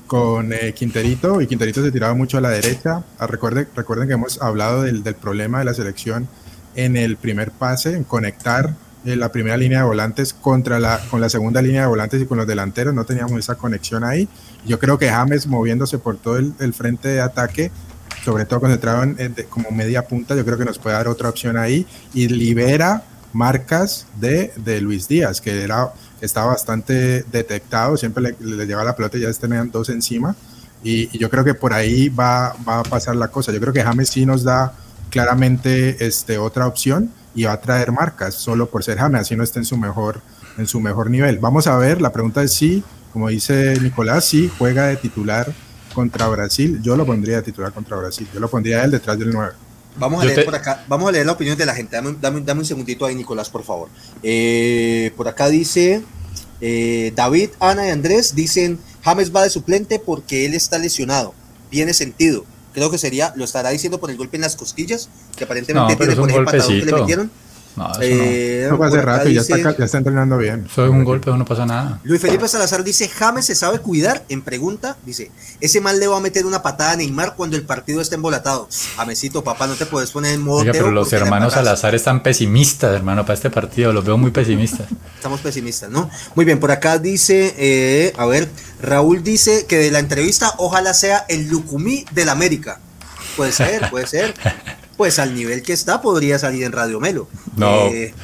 [0.07, 3.03] con eh, Quinterito y Quinterito se tiraba mucho a la derecha.
[3.19, 6.29] Ah, recuerden, recuerden que hemos hablado del, del, problema de la selección
[6.75, 8.75] en el primer pase, en conectar
[9.05, 12.27] eh, la primera línea de volantes contra la, con la segunda línea de volantes y
[12.27, 12.95] con los delanteros.
[12.95, 14.29] No teníamos esa conexión ahí.
[14.65, 17.71] Yo creo que James moviéndose por todo el, el frente de ataque,
[18.27, 21.57] sobre todo concentrado en, como media punta, yo creo que nos puede dar otra opción
[21.57, 28.57] ahí y libera marcas de, de Luis Díaz, que era estaba bastante detectado, siempre le,
[28.57, 30.35] le llevaba la pelota y ya tenían dos encima.
[30.83, 33.53] Y, yo creo que por ahí va, va, a pasar la cosa.
[33.53, 34.75] Yo creo que James sí nos da
[35.09, 39.45] claramente este, otra opción y va a traer marcas solo por ser James, así no
[39.45, 40.21] está en su mejor,
[40.59, 41.39] en su mejor nivel.
[41.39, 45.55] Vamos a ver, la pregunta es si, como dice Nicolás, si juega de titular
[45.97, 46.79] contra Brasil.
[46.83, 48.29] Yo lo pondría de titular contra Brasil.
[48.33, 49.55] Yo lo pondría él detrás del 9.
[49.99, 51.97] Vamos a leer por acá, vamos a leer la opinión de la gente.
[51.97, 53.89] Dame, dame, un segundito ahí, Nicolás, por favor.
[54.23, 56.03] Eh, por acá dice
[56.61, 61.33] eh, David, Ana y Andrés dicen James va de suplente porque él está lesionado.
[61.71, 62.45] Tiene sentido.
[62.75, 66.15] Creo que sería, lo estará diciendo por el golpe en las costillas, que aparentemente tiene
[66.15, 67.31] por el patadón que le metieron.
[67.77, 68.83] No, eso eh, no.
[68.83, 70.67] hace rato ya, está, ya está entrenando bien.
[70.71, 72.01] Eso es un golpe, no pasa nada.
[72.05, 74.25] Luis Felipe Salazar dice, James se sabe cuidar.
[74.29, 77.63] En pregunta, dice, ese mal le va a meter una patada a Neymar cuando el
[77.63, 78.69] partido esté embolatado.
[78.97, 83.23] Jamesito, papá, no te puedes poner en modo pero los hermanos Salazar están pesimistas, hermano,
[83.23, 83.93] para este partido.
[83.93, 84.87] Los veo muy pesimistas.
[85.15, 86.11] Estamos pesimistas, ¿no?
[86.35, 88.49] Muy bien, por acá dice, eh, a ver,
[88.81, 92.81] Raúl dice que de la entrevista ojalá sea el Lucumí del América.
[93.37, 94.35] Puede ser, puede ser.
[94.97, 97.29] pues al nivel que está podría salir en Radio Melo.
[97.57, 98.15] No, eh,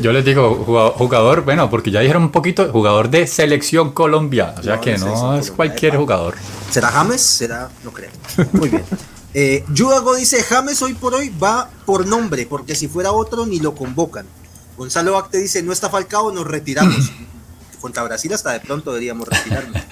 [0.00, 0.54] yo les digo
[0.96, 5.36] jugador, bueno, porque ya dijeron un poquito, jugador de selección Colombia, o sea que no
[5.36, 6.34] es cualquier jugador.
[6.70, 7.20] ¿Será James?
[7.20, 7.70] ¿Será?
[7.84, 8.10] No creo.
[8.52, 8.84] Muy bien.
[9.34, 13.60] Eh, Yudago dice, James hoy por hoy va por nombre, porque si fuera otro ni
[13.60, 14.26] lo convocan.
[14.76, 17.12] Gonzalo Acte dice, no está Falcao, nos retiramos.
[17.82, 19.82] Contra Brasil hasta de pronto deberíamos retirarnos.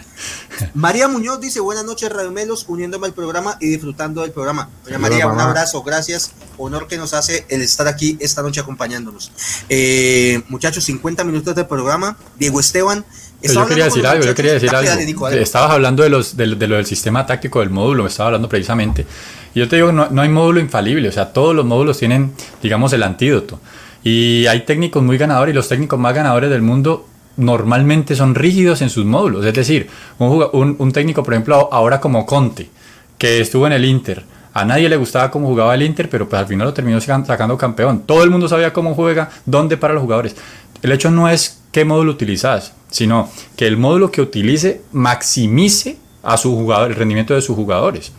[0.74, 4.68] María Muñoz dice, buenas noches, Radio Melos, uniéndome al programa y disfrutando del programa.
[4.84, 6.32] Doña María, un abrazo, gracias.
[6.56, 9.32] Honor que nos hace el estar aquí esta noche acompañándonos.
[9.68, 12.16] Eh, muchachos, 50 minutos de programa.
[12.38, 13.04] Diego Esteban.
[13.42, 15.28] Yo quería decir algo, yo quería decir algo.
[15.28, 19.04] Estabas hablando de, los, de, lo del sistema táctico del módulo, me estaba hablando precisamente.
[19.52, 22.32] Y yo te digo, no, no hay módulo infalible, o sea, todos los módulos tienen,
[22.62, 23.58] digamos, el antídoto.
[24.04, 27.06] Y hay técnicos muy ganadores y los técnicos más ganadores del mundo
[27.36, 29.44] normalmente son rígidos en sus módulos.
[29.44, 32.68] Es decir, un, un, técnico, por ejemplo, ahora como Conte,
[33.18, 36.40] que estuvo en el Inter, a nadie le gustaba cómo jugaba el Inter, pero pues
[36.40, 38.02] al final lo terminó sacando campeón.
[38.04, 40.34] Todo el mundo sabía cómo juega, dónde para los jugadores.
[40.82, 46.36] El hecho no es qué módulo utilizas, sino que el módulo que utilice maximice a
[46.36, 48.12] su jugador, el rendimiento de sus jugadores.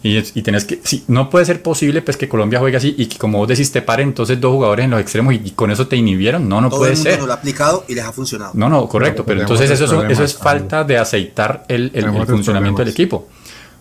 [0.00, 3.06] Y, y tenés que, sí, no puede ser posible pues que Colombia juegue así y
[3.06, 5.88] que como vos decís te pare entonces dos jugadores en los extremos y, con eso
[5.88, 6.48] te inhibieron.
[6.48, 7.20] No, no puede el mundo ser.
[7.20, 8.52] No lo ha aplicado y les ha funcionado.
[8.54, 12.82] No, no, correcto, pero entonces eso, es, eso es falta de aceitar el, el, funcionamiento
[12.82, 13.28] del equipo.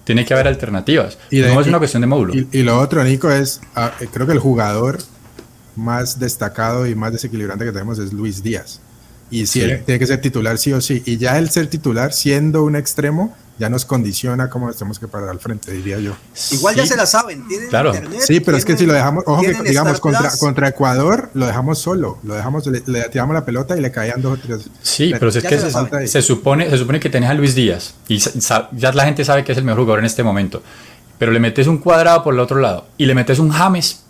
[0.04, 1.18] Tiene que haber alternativas.
[1.30, 2.34] Y no es una cuestión de módulo.
[2.34, 5.00] Y, lo otro, Nico, es, ah, eh, creo que el jugador
[5.76, 8.82] más destacado y más desequilibrante que tenemos es Luis Díaz.
[9.30, 11.04] Y si él tiene que ser titular sí o sí.
[11.06, 15.30] Y ya el ser titular siendo un extremo ya nos condiciona cómo tenemos que parar
[15.30, 16.14] al frente, diría yo.
[16.52, 17.94] Igual ya se la saben, tienen claro.
[17.94, 18.22] internet.
[18.22, 21.80] Sí, pero es que si lo dejamos, ojo que digamos contra, contra, Ecuador, lo dejamos
[21.80, 24.70] solo, lo dejamos, le, tiramos la pelota y le caían dos o tres.
[24.82, 25.58] Sí, pero, es que
[26.08, 29.52] se, supone, se supone que tenés a Luis Díaz y ya la gente sabe que
[29.52, 30.62] es el mejor jugador en este momento,
[31.18, 34.04] pero le metes un cuadrado por el otro lado y le metes un James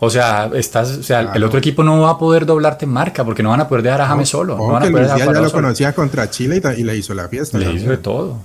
[0.00, 3.24] o sea, estás, o sea, el otro equipo no va a poder doblarte en marca
[3.24, 4.56] porque no van a poder dejar a James solo.
[4.56, 7.58] No van a poder ya lo conocía contra Chile y, le hizo la fiesta.
[7.58, 8.36] Le hizo de todo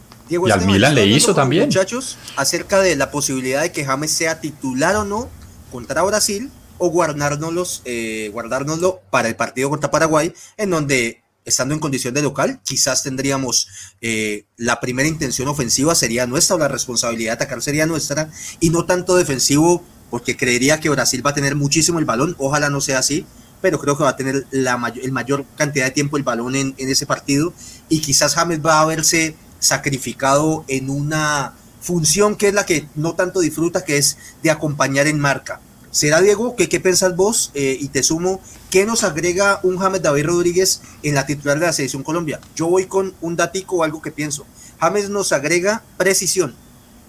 [0.45, 1.65] y al Milan le hizo también.
[1.65, 5.29] Muchachos, acerca de la posibilidad de que James sea titular o no
[5.71, 11.79] contra Brasil o guardárnoslos, eh, guardárnoslo para el partido contra Paraguay, en donde estando en
[11.79, 13.67] condición de local, quizás tendríamos
[14.01, 18.29] eh, la primera intención ofensiva sería nuestra o la responsabilidad de atacar sería nuestra
[18.59, 22.69] y no tanto defensivo porque creería que Brasil va a tener muchísimo el balón, ojalá
[22.69, 23.25] no sea así,
[23.61, 26.55] pero creo que va a tener la mayor, el mayor cantidad de tiempo el balón
[26.55, 27.53] en, en ese partido
[27.89, 33.16] y quizás James va a verse sacrificado en una función que es la que no
[33.16, 35.61] tanto disfruta, que es de acompañar en marca.
[35.89, 36.55] ¿Será Diego?
[36.55, 37.51] ¿Qué, qué pensás vos?
[37.53, 38.41] Eh, y te sumo,
[38.72, 42.41] ¿qué nos agrega un James David Rodríguez en la titular de la selección Colombia?
[42.55, 44.45] Yo voy con un datico o algo que pienso.
[44.80, 46.55] James nos agrega precisión,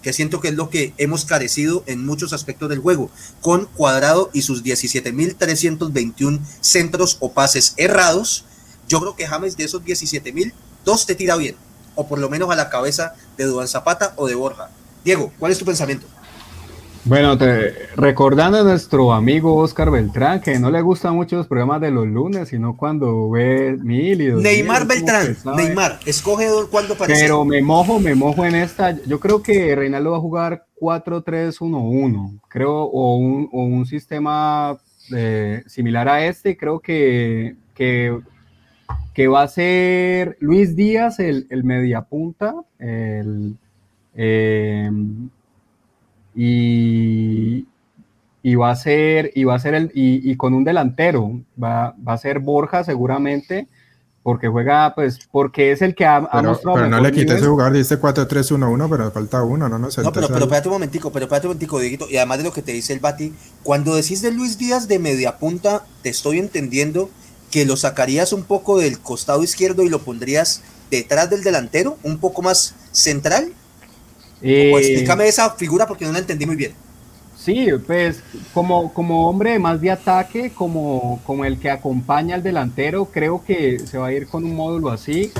[0.02, 4.30] que siento que es lo que hemos carecido en muchos aspectos del juego, con Cuadrado
[4.32, 8.44] y sus 17.321 centros o pases errados.
[8.86, 10.52] Yo creo que James de esos 17.000,
[10.84, 11.56] dos te tira bien
[11.94, 14.70] o por lo menos a la cabeza de Duan Zapata o de Borja.
[15.04, 16.06] Diego, ¿cuál es tu pensamiento?
[17.06, 21.82] Bueno, te, recordando a nuestro amigo Oscar Beltrán, que no le gustan mucho los programas
[21.82, 27.20] de los lunes, sino cuando ve mil y dos Neymar Beltrán, Neymar, escoge cuando parece.
[27.20, 28.96] Pero me mojo, me mojo en esta.
[29.04, 34.78] Yo creo que Reinaldo va a jugar 4-3-1-1, creo, o un, o un sistema
[35.14, 36.56] eh, similar a este.
[36.56, 38.18] Creo que, que
[39.14, 43.56] que va a ser Luis Díaz, el, el mediapunta, el,
[44.14, 45.28] em,
[46.34, 47.66] y,
[48.42, 52.14] y, va a ser, y va a ser el, y, con un delantero, va, va,
[52.14, 53.68] a ser Borja seguramente,
[54.24, 57.74] porque juega, pues, porque es el que ha, pero, Pero no le quites ese jugador,
[57.74, 60.02] dice 4-3-1-1, pero falta uno, no, no sé.
[60.02, 62.52] No, pero, pero espérate un momentico, pero espérate un momentico, Dieguito, y además de lo
[62.52, 63.32] que te dice el Bati,
[63.62, 67.10] cuando decís de Luis Díaz de mediapunta, te estoy entendiendo
[67.54, 72.18] que lo sacarías un poco del costado izquierdo y lo pondrías detrás del delantero, un
[72.18, 73.52] poco más central?
[74.42, 76.72] Eh, explícame esa figura porque no la entendí muy bien.
[77.36, 83.04] Sí, pues como, como hombre más de ataque, como, como el que acompaña al delantero,
[83.04, 85.30] creo que se va a ir con un módulo así.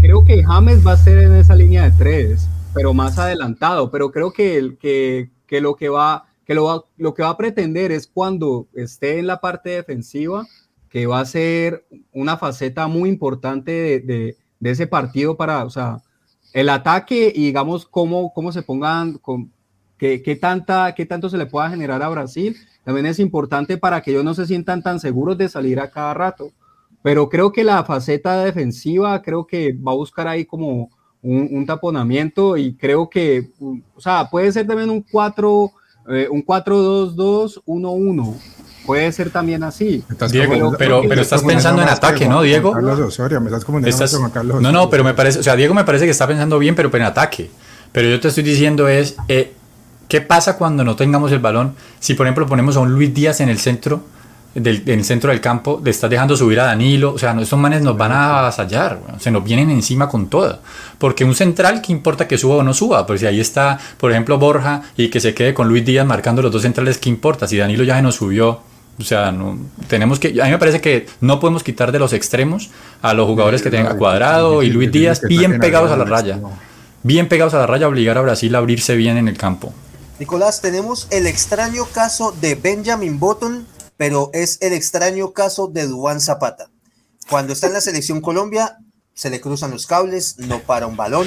[0.00, 3.90] Creo que James va a ser en esa línea de tres, pero más adelantado.
[3.90, 7.30] Pero creo que, el, que, que lo que va que lo va, lo que va
[7.30, 10.46] a pretender es cuando esté en la parte defensiva,
[10.94, 15.70] que va a ser una faceta muy importante de, de, de ese partido para, o
[15.70, 16.00] sea,
[16.52, 19.50] el ataque y digamos cómo, cómo se pongan, con,
[19.98, 24.02] qué, qué, tanta, qué tanto se le pueda generar a Brasil, también es importante para
[24.02, 26.52] que ellos no se sientan tan seguros de salir a cada rato.
[27.02, 30.90] Pero creo que la faceta defensiva, creo que va a buscar ahí como
[31.22, 33.50] un, un taponamiento y creo que,
[33.96, 35.72] o sea, puede ser también un 4,
[36.10, 40.04] eh, un 4-2-2-1-1 puede ser también así.
[40.30, 42.72] Diego, pero, pero, estás pensando en ataque, ¿no, Diego?
[42.72, 44.14] Carlos Osorio, me estás estás...
[44.16, 46.58] con Carlos No, no, pero me parece, o sea, Diego me parece que está pensando
[46.58, 47.50] bien, pero en ataque.
[47.92, 49.52] Pero yo te estoy diciendo es, eh,
[50.08, 51.74] ¿qué pasa cuando no tengamos el balón?
[52.00, 54.02] Si, por ejemplo, ponemos a un Luis Díaz en el centro,
[54.54, 57.58] del, en el centro del campo, le estás dejando subir a Danilo, o sea, estos
[57.58, 60.60] manes nos van a avasallar, se nos vienen encima con todo.
[60.98, 63.06] Porque un central, ¿qué importa que suba o no suba?
[63.06, 66.42] Pues si ahí está, por ejemplo, Borja y que se quede con Luis Díaz marcando
[66.42, 67.46] los dos centrales, ¿qué importa?
[67.46, 68.60] Si Danilo ya se nos subió,
[68.98, 72.12] o sea, no, tenemos que, a mí me parece que no podemos quitar de los
[72.12, 72.70] extremos
[73.02, 76.38] a los jugadores que tengan Cuadrado y Luis Díaz bien pegados a la raya.
[77.02, 79.72] Bien pegados a la raya, obligar a Brasil a abrirse bien en el campo.
[80.18, 83.66] Nicolás, tenemos el extraño caso de Benjamin Button,
[83.96, 86.70] pero es el extraño caso de Duan Zapata.
[87.28, 88.78] Cuando está en la selección Colombia,
[89.12, 91.26] se le cruzan los cables, no para un balón,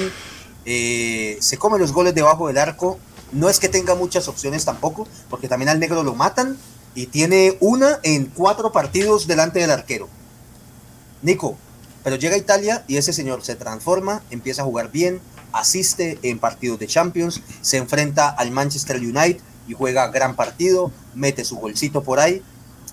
[0.64, 2.98] eh, se come los goles debajo del arco.
[3.32, 6.56] No es que tenga muchas opciones tampoco, porque también al negro lo matan,
[6.98, 10.08] y tiene una en cuatro partidos delante del arquero.
[11.22, 11.56] Nico,
[12.02, 15.20] pero llega a Italia y ese señor se transforma, empieza a jugar bien,
[15.52, 21.44] asiste en partidos de Champions, se enfrenta al Manchester United y juega gran partido, mete
[21.44, 22.42] su golcito por ahí.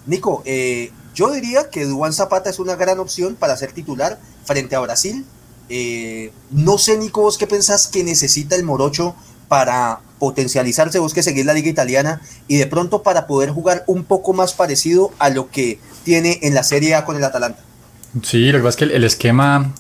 [0.06, 4.76] Nico, eh, yo diría que Duan Zapata es una gran opción para ser titular frente
[4.76, 5.26] a Brasil.
[5.68, 9.16] Eh, no sé, Nico, vos qué pensás que necesita el Morocho
[9.48, 14.34] para potencializarse, busque seguir la liga italiana y de pronto para poder jugar un poco
[14.34, 17.60] más parecido a lo que tiene en la Serie A con el Atalanta.
[18.24, 19.74] Sí, lo que pasa es que el, esquema,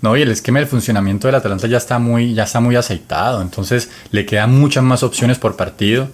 [0.00, 3.42] no, y el esquema del funcionamiento del Atalanta ya está muy, ya está muy aceitado,
[3.42, 6.08] entonces le quedan muchas más opciones por partido.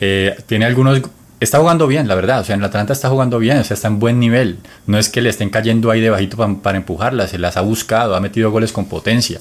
[0.00, 1.02] Eh, tiene algunos,
[1.40, 3.74] está jugando bien, la verdad, o sea, en el Atalanta está jugando bien, o sea,
[3.74, 4.58] está en buen nivel.
[4.86, 8.14] No es que le estén cayendo ahí debajito para, para empujarlas, se las ha buscado,
[8.14, 9.40] ha metido goles con potencia.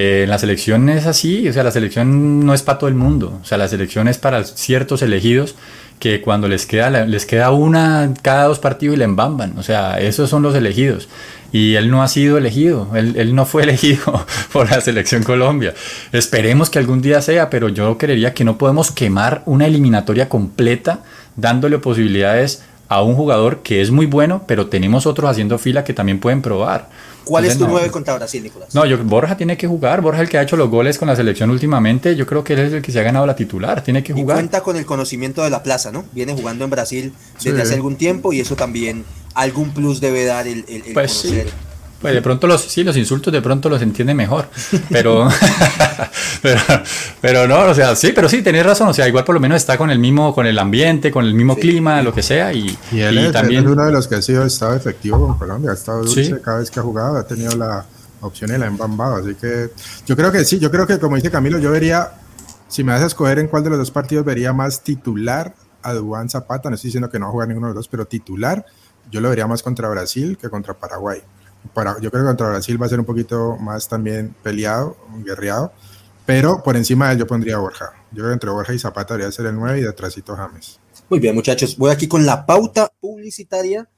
[0.00, 3.40] Eh, la selección es así, o sea, la selección no es para todo el mundo,
[3.42, 5.56] o sea, la selección es para ciertos elegidos
[5.98, 9.98] que cuando les queda, les queda una cada dos partidos y le embamban, o sea,
[9.98, 11.08] esos son los elegidos.
[11.50, 15.74] Y él no ha sido elegido, él, él no fue elegido por la selección Colombia.
[16.12, 21.00] Esperemos que algún día sea, pero yo creería que no podemos quemar una eliminatoria completa
[21.34, 25.92] dándole posibilidades a un jugador que es muy bueno, pero tenemos otros haciendo fila que
[25.92, 26.88] también pueden probar.
[27.28, 28.74] ¿Cuál es tu no, 9 contra Brasil, Nicolás?
[28.74, 30.00] No, yo, Borja tiene que jugar.
[30.00, 32.60] Borja, el que ha hecho los goles con la selección últimamente, yo creo que él
[32.60, 33.82] es el que se ha ganado la titular.
[33.82, 34.36] Tiene que jugar.
[34.36, 36.04] Y cuenta con el conocimiento de la plaza, ¿no?
[36.12, 37.62] Viene jugando en Brasil desde sí.
[37.62, 39.04] hace algún tiempo y eso también
[39.34, 41.48] algún plus debe dar el, el, el pues conocer.
[41.48, 41.54] Sí.
[42.00, 44.48] Pues de pronto los, sí, los insultos de pronto los entiende mejor,
[44.88, 45.28] pero,
[46.42, 46.60] pero,
[47.20, 49.56] pero no, o sea, sí, pero sí, tenés razón, o sea, igual por lo menos
[49.56, 51.62] está con el mismo, con el ambiente, con el mismo sí.
[51.62, 53.62] clima, lo que sea, y, y él, y es, también...
[53.62, 56.24] él es uno de los que ha sido estado efectivo con Colombia, ha estado dulce
[56.24, 56.34] sí.
[56.40, 57.84] cada vez que ha jugado, ha tenido la
[58.20, 59.70] opción y la ha embambado, así que
[60.06, 62.12] yo creo que sí, yo creo que como dice Camilo, yo vería,
[62.68, 65.94] si me vas a escoger en cuál de los dos partidos vería más titular a
[65.94, 68.06] Duan Zapata, no estoy diciendo que no va a jugar ninguno de los dos, pero
[68.06, 68.64] titular,
[69.10, 71.22] yo lo vería más contra Brasil que contra Paraguay
[71.74, 75.72] para, yo creo que contra Brasil va a ser un poquito más también peleado, guerreado,
[76.26, 77.92] pero por encima de él yo pondría Borja.
[78.12, 80.78] Yo creo entre Borja y Zapata debería ser el 9 y detrásito James.
[81.08, 83.88] Muy bien, muchachos, voy aquí con la pauta publicitaria.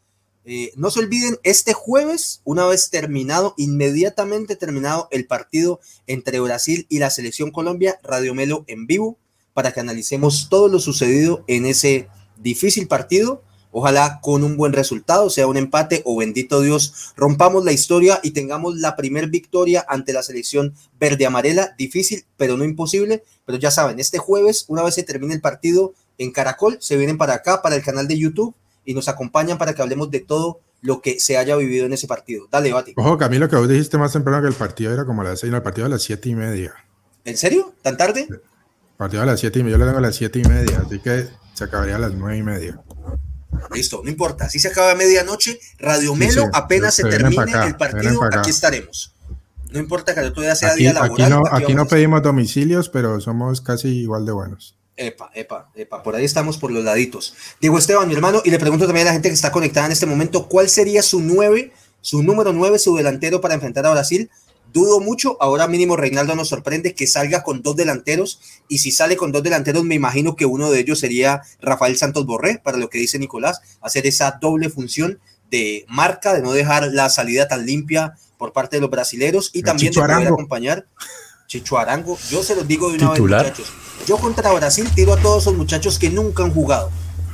[0.45, 6.87] Eh, no se olviden, este jueves, una vez terminado, inmediatamente terminado el partido entre Brasil
[6.89, 9.19] y la selección Colombia, Radio Melo en vivo,
[9.53, 13.43] para que analicemos todo lo sucedido en ese difícil partido
[13.73, 18.33] Ojalá con un buen resultado, sea un empate o bendito Dios, rompamos la historia y
[18.33, 21.75] tengamos la primer victoria ante la selección verde-amarela.
[21.79, 23.23] Difícil, pero no imposible.
[23.47, 27.18] Pero ya saben, este jueves, una vez se termine el partido en Caracol, se vienen
[27.18, 28.55] para acá, para el canal de YouTube
[28.85, 32.07] y nos acompañan para que hablemos de todo lo que se haya vivido en ese
[32.07, 32.47] partido.
[32.51, 32.95] Dale, Bati.
[32.97, 35.51] Ojo, Camilo, que vos dijiste más temprano que el partido era como a las seis,
[35.51, 36.75] no, el partido a las siete y media.
[37.25, 37.75] ¿En serio?
[37.83, 38.27] ¿Tan tarde?
[38.29, 38.41] El
[38.97, 40.99] partido a las siete y media, yo lo tengo a las siete y media, así
[41.01, 42.81] que se acabaría a las nueve y media.
[43.74, 44.48] Listo, no importa.
[44.48, 46.51] Si se acaba a medianoche, Radio Melo, sí, sí.
[46.53, 49.14] apenas se, se termine acá, el partido, aquí estaremos.
[49.70, 51.26] No importa que todavía sea aquí, día laboral.
[51.26, 54.76] Aquí no, aquí no pedimos domicilios, pero somos casi igual de buenos.
[54.96, 57.34] Epa, epa, epa, por ahí estamos por los laditos.
[57.61, 59.92] Diego Esteban, mi hermano, y le pregunto también a la gente que está conectada en
[59.92, 61.72] este momento, ¿cuál sería su nueve,
[62.03, 64.30] su número nueve, su delantero para enfrentar a Brasil?
[64.73, 69.16] Dudo mucho, ahora mínimo Reinaldo nos sorprende que salga con dos delanteros y si sale
[69.16, 72.89] con dos delanteros me imagino que uno de ellos sería Rafael Santos Borré, para lo
[72.89, 75.18] que dice Nicolás, hacer esa doble función
[75.51, 79.62] de marca, de no dejar la salida tan limpia por parte de los brasileros y
[79.62, 80.87] también de poder acompañar
[81.47, 82.16] Chicho Arango.
[82.31, 83.73] Yo se los digo de una vez, muchachos.
[84.07, 86.91] Yo contra Brasil tiro a todos esos muchachos que nunca han jugado.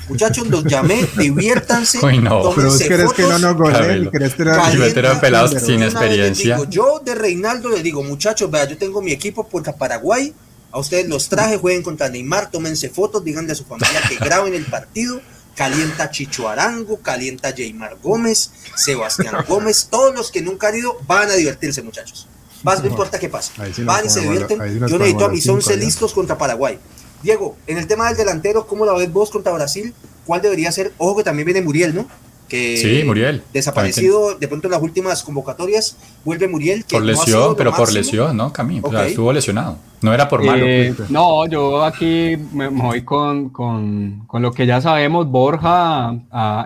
[0.08, 2.04] Muchachos, los llamé, diviértanse.
[2.04, 2.52] Uy, no.
[2.54, 6.58] Pero crees que no nos goleen, crees que no pelados sin experiencia.
[6.68, 10.32] yo de Reinaldo le digo, muchachos, vea, yo tengo mi equipo contra Paraguay.
[10.72, 14.54] A ustedes los traje, jueguen contra Neymar, tómense fotos, díganle a su familia que graben
[14.54, 15.20] el partido.
[15.54, 21.30] Calienta Chicho Arango, calienta Jaymar Gómez, Sebastián Gómez, todos los que nunca han ido van
[21.30, 22.28] a divertirse, muchachos.
[22.62, 23.52] Vas, no, importa qué pasa.
[23.84, 24.58] van y se divierten.
[24.86, 26.78] Yo necesito a mis 11 listos contra Paraguay.
[27.26, 29.92] Diego, en el tema del delantero, ¿cómo la ves vos contra Brasil?
[30.24, 30.92] ¿Cuál debería ser?
[30.96, 32.06] Ojo que también viene Muriel, ¿no?
[32.48, 33.42] Que sí, Muriel.
[33.52, 36.84] Desaparecido de pronto en las últimas convocatorias, vuelve Muriel.
[36.88, 38.96] por lesión, pero por lesión, ¿no, Camilo?
[39.02, 39.76] estuvo lesionado.
[40.02, 40.64] No era por malo.
[40.64, 45.28] Eh, no, yo aquí me voy con, con, con, lo que ya sabemos.
[45.28, 46.14] Borja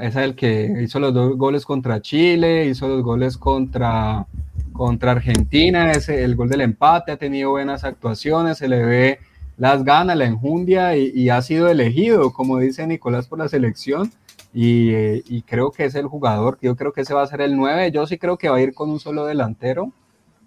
[0.03, 4.27] es el que hizo los dos goles contra Chile, hizo los goles contra,
[4.75, 9.19] contra Argentina, es el gol del empate, ha tenido buenas actuaciones, se le ve
[9.61, 14.11] las ganas, la enjundia y, ha sido elegido, como dice Nicolás, por la selección.
[14.55, 17.93] Y, creo que es el jugador, yo creo que ese va a ser el 9.
[17.93, 19.93] Yo sí creo que va a ir con un solo delantero.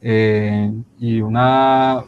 [0.01, 2.03] Eh, y una.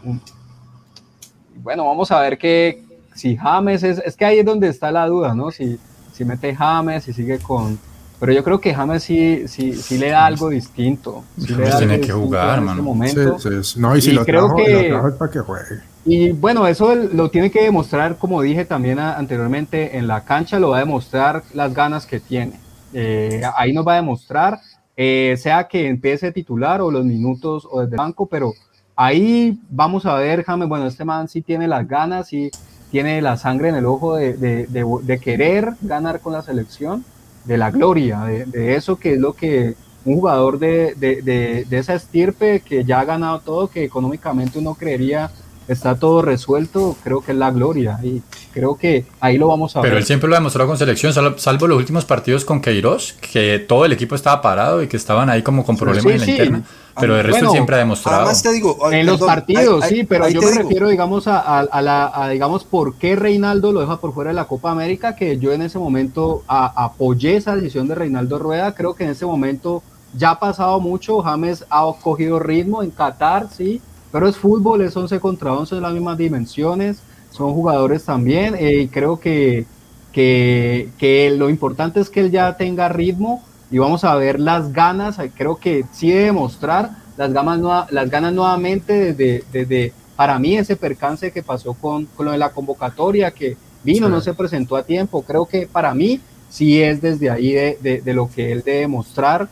[1.58, 2.84] bueno, vamos a ver que
[3.14, 4.00] si James es.
[4.00, 5.52] Es que ahí es donde está la duda, ¿no?
[5.52, 5.80] Si,
[6.12, 7.78] si mete James, y sigue con.
[8.20, 11.24] Pero yo creo que James sí, sí, sí le da algo distinto.
[11.38, 13.38] Sí le da tiene que jugar, en este momento.
[13.78, 15.95] No, y si lo, creo que, lo trajo es para que juegue.
[16.06, 20.70] Y bueno, eso lo tiene que demostrar, como dije también anteriormente, en la cancha lo
[20.70, 22.60] va a demostrar las ganas que tiene.
[22.94, 24.60] Eh, ahí nos va a demostrar,
[24.96, 28.54] eh, sea que empiece titular o los minutos o desde el banco, pero
[28.96, 32.52] ahí vamos a ver, James, bueno, este man sí tiene las ganas, y
[32.92, 37.04] tiene la sangre en el ojo de, de, de, querer ganar con la selección,
[37.44, 39.76] de la gloria, de, eso que es lo que
[40.06, 45.30] un jugador de, esa estirpe que ya ha ganado todo, que económicamente uno creería
[45.68, 48.22] está todo resuelto, creo que es la gloria y
[48.54, 49.90] creo que ahí lo vamos a ver.
[49.90, 53.60] Pero él siempre lo ha demostrado con selección, salvo los últimos partidos con Queiroz, que
[53.60, 56.64] todo el equipo estaba parado y que estaban ahí como con problemas en la interna.
[56.98, 58.32] Pero de resto siempre ha demostrado.
[58.42, 62.96] Te digo, en los partidos, sí, pero yo me refiero, digamos, a, la, digamos, por
[62.96, 66.44] qué Reinaldo lo deja por fuera de la Copa América, que yo en ese momento
[66.48, 68.74] apoyé esa decisión de Reinaldo Rueda.
[68.74, 69.84] Creo que en ese momento
[70.18, 71.22] ya ha pasado mucho.
[71.22, 73.82] James ha cogido ritmo en Qatar, sí,
[74.16, 77.00] pero es fútbol, es 11 contra 11 en las mismas dimensiones,
[77.32, 79.66] son jugadores también, eh, y creo que,
[80.14, 85.18] que, lo importante es que él ya tenga ritmo y vamos a ver las ganas,
[85.36, 90.78] creo que sí debe mostrar las, ganas, las ganas nuevamente desde, desde, para mí, ese
[90.78, 94.84] percance que pasó con, con lo de la convocatoria, que vino, no se presentó a
[94.84, 98.88] tiempo, creo que para mí sí es desde ahí de, de lo que él debe
[98.88, 99.50] mostrar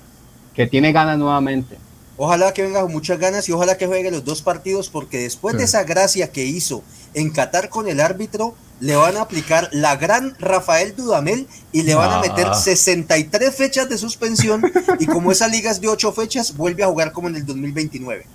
[0.53, 1.82] que tiene ganas nuevamente.
[2.18, 5.57] Ojalá que venga con muchas ganas y ojalá que juegue los dos partidos porque después
[5.57, 6.84] de esa gracia que hizo
[7.16, 11.95] en Qatar con el árbitro, le van a aplicar la gran Rafael Dudamel y le
[11.95, 14.61] van a meter 63 fechas de suspensión
[14.99, 18.26] y como esa liga es de 8 fechas, vuelve a jugar como en el 2029.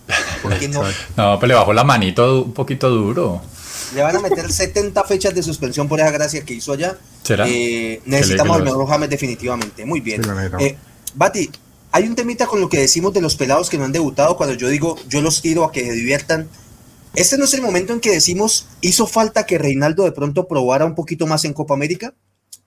[0.43, 0.83] Porque no,
[1.17, 3.43] no, pero le bajó la manito un poquito duro.
[3.95, 6.97] Le van a meter 70 fechas de suspensión por esa gracia que hizo allá.
[7.23, 7.47] ¿Será?
[7.49, 9.85] Eh, necesitamos al mejor James definitivamente.
[9.85, 10.23] Muy bien.
[10.59, 10.77] Eh,
[11.15, 11.51] Bati,
[11.93, 14.55] hay un temita con lo que decimos de los pelados que no han debutado cuando
[14.55, 16.49] yo digo yo los tiro a que se diviertan.
[17.15, 20.85] Este no es el momento en que decimos hizo falta que Reinaldo de pronto probara
[20.85, 22.15] un poquito más en Copa América.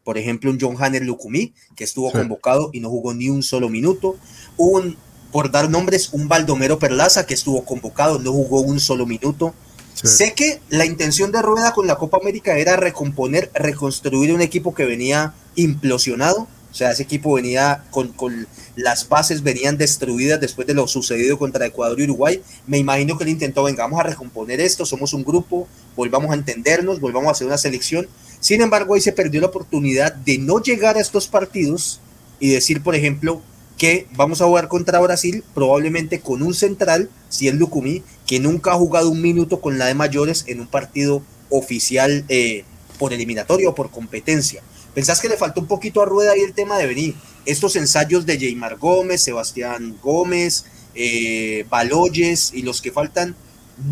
[0.04, 3.70] Por ejemplo, un John Hanner Lucumí, que estuvo convocado y no jugó ni un solo
[3.70, 4.18] minuto.
[4.58, 4.98] Un,
[5.32, 9.54] por dar nombres, un Baldomero Perlaza, que estuvo convocado, no jugó un solo minuto.
[9.94, 14.74] Sé que la intención de Rueda con la Copa América era recomponer, reconstruir un equipo
[14.74, 20.66] que venía implosionado o sea, ese equipo venía con, con, las bases venían destruidas después
[20.66, 22.42] de lo sucedido contra Ecuador y Uruguay.
[22.66, 26.36] Me imagino que él intentó, venga, vamos a recomponer esto, somos un grupo, volvamos a
[26.36, 28.08] entendernos, volvamos a hacer una selección.
[28.40, 32.00] Sin embargo, ahí se perdió la oportunidad de no llegar a estos partidos
[32.40, 33.42] y decir, por ejemplo,
[33.78, 38.72] que vamos a jugar contra Brasil, probablemente con un central, si es Lucumí, que nunca
[38.72, 42.64] ha jugado un minuto con la de mayores en un partido oficial eh,
[42.98, 44.62] por eliminatorio o por competencia.
[44.94, 47.16] ¿Pensás que le faltó un poquito a Rueda ahí el tema de venir?
[47.46, 50.66] Estos ensayos de Jaymar Gómez, Sebastián Gómez,
[50.96, 53.36] eh, Baloyes y los que faltan,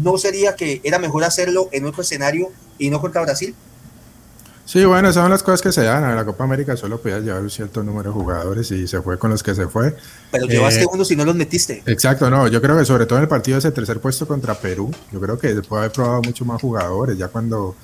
[0.01, 3.55] ¿no sería que era mejor hacerlo en otro escenario y no contra Brasil?
[4.69, 6.07] Sí, bueno, esas son las cosas que se dan.
[6.07, 9.17] En la Copa América solo podías llevar un cierto número de jugadores y se fue
[9.17, 9.95] con los que se fue.
[10.29, 11.81] Pero llevaste eh, uno si no los metiste.
[11.87, 12.47] Exacto, no.
[12.47, 15.19] Yo creo que sobre todo en el partido de ese tercer puesto contra Perú, yo
[15.19, 17.17] creo que se puede haber probado mucho más jugadores.
[17.17, 17.75] Ya cuando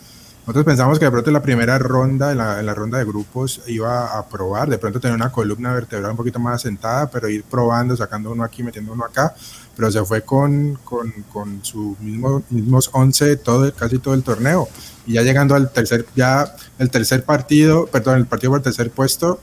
[0.46, 4.16] nosotros pensamos que de pronto en la primera ronda, en la, ronda de grupos, iba
[4.16, 7.98] a probar, de pronto tener una columna vertebral un poquito más asentada, pero ir probando,
[7.98, 9.34] sacando uno aquí, metiendo uno acá,
[9.76, 14.70] pero se fue con, con, con sus mismo, mismos 11 todo, casi todo el torneo.
[15.08, 18.92] Y ya llegando al tercer, ya el tercer partido, perdón, el partido por el tercer
[18.92, 19.40] puesto,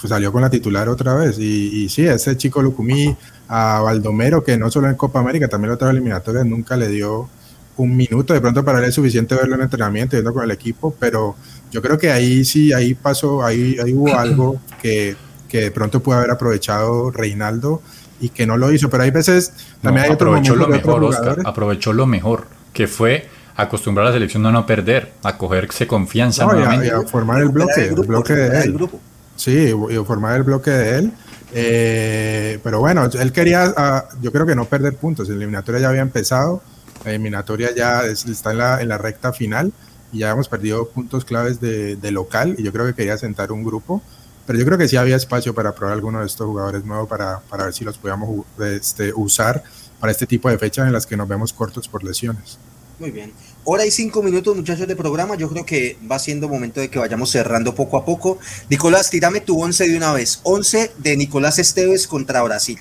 [0.00, 1.40] pues salió con la titular otra vez.
[1.40, 3.16] Y, y sí, ese chico Lucumí,
[3.48, 7.28] a Baldomero, que no solo en Copa América, también en otras eliminatorias nunca le dio
[7.76, 10.94] un minuto, de pronto para él es suficiente verlo en entrenamiento, yendo con el equipo,
[10.98, 11.36] pero
[11.70, 15.16] yo creo que ahí sí, ahí pasó, ahí, ahí hubo algo que,
[15.48, 17.82] que de pronto pudo haber aprovechado Reinaldo
[18.20, 19.52] y que no lo hizo, pero hay veces
[19.82, 24.44] también hay aprovechó lo mejor, Oscar, aprovechó lo mejor, que fue acostumbrar a la selección
[24.46, 28.60] a no perder, a cogerse confianza no, y, a, formar el bloque, el, bloque de
[28.60, 28.88] él.
[29.34, 31.12] Sí, y formar el bloque de él.
[31.52, 35.28] Eh, pero bueno, él quería, ah, yo creo que no perder puntos.
[35.28, 36.62] La eliminatoria ya había empezado
[37.06, 39.72] la eliminatoria ya está en la, en la, recta final
[40.12, 43.62] y ya hemos perdido puntos claves de, local y yo creo que quería sentar un
[43.62, 44.02] grupo,
[44.44, 47.40] pero yo creo que sí había espacio para probar alguno de estos jugadores nuevos para,
[47.48, 49.62] para ver si los podíamos este, usar
[50.00, 52.58] para este tipo de fechas en las que nos vemos cortos por lesiones.
[52.98, 53.32] Muy bien.
[53.64, 55.36] Hora y cinco minutos, muchachos de programa.
[55.36, 58.38] Yo creo que va siendo momento de que vayamos cerrando poco a poco.
[58.70, 60.40] Nicolás, tírame tu once de una vez.
[60.44, 62.78] Once de Nicolás Esteves contra Brasil.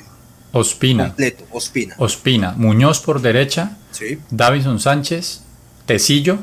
[0.53, 1.07] Ospina.
[1.07, 1.95] Completo, Ospina.
[1.97, 2.53] Ospina.
[2.53, 3.77] Muñoz por derecha.
[3.95, 4.19] Sí.
[4.29, 5.41] Davison Sánchez.
[5.85, 6.39] Tecillo.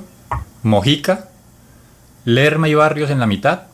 [0.62, 1.28] Mojica.
[2.24, 3.64] Lerma y Barrios en la mitad.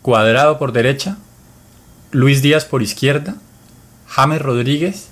[0.00, 1.18] Cuadrado por derecha.
[2.12, 3.34] Luis Díaz por izquierda.
[4.06, 5.08] James Rodríguez.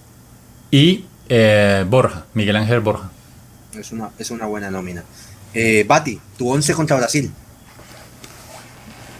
[0.71, 2.25] Y eh, Borja.
[2.33, 3.11] Miguel Ángel Borja.
[3.75, 5.05] Es una, es una buena nómina.
[5.53, 7.31] Eh, Bati, tu 11 contra Brasil.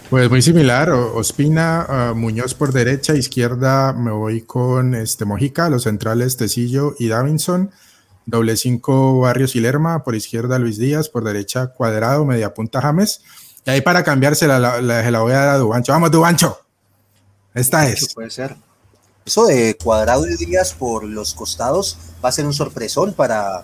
[0.09, 5.83] Pues muy similar, Ospina, ah, Muñoz por derecha, izquierda me voy con este Mojica, los
[5.83, 7.71] centrales Tecillo y Davinson,
[8.27, 13.21] doble cinco Barrios y Lerma, por izquierda Luis Díaz, por derecha Cuadrado, media punta James,
[13.65, 16.59] y ahí para cambiarse la, la, la, voy a dar a Dubancho, vamos Dubancho,
[17.55, 18.13] esta es.
[18.13, 18.55] Puede ser.
[19.25, 23.63] Eso de Cuadrado y Díaz por los costados va a ser un sorpresón para,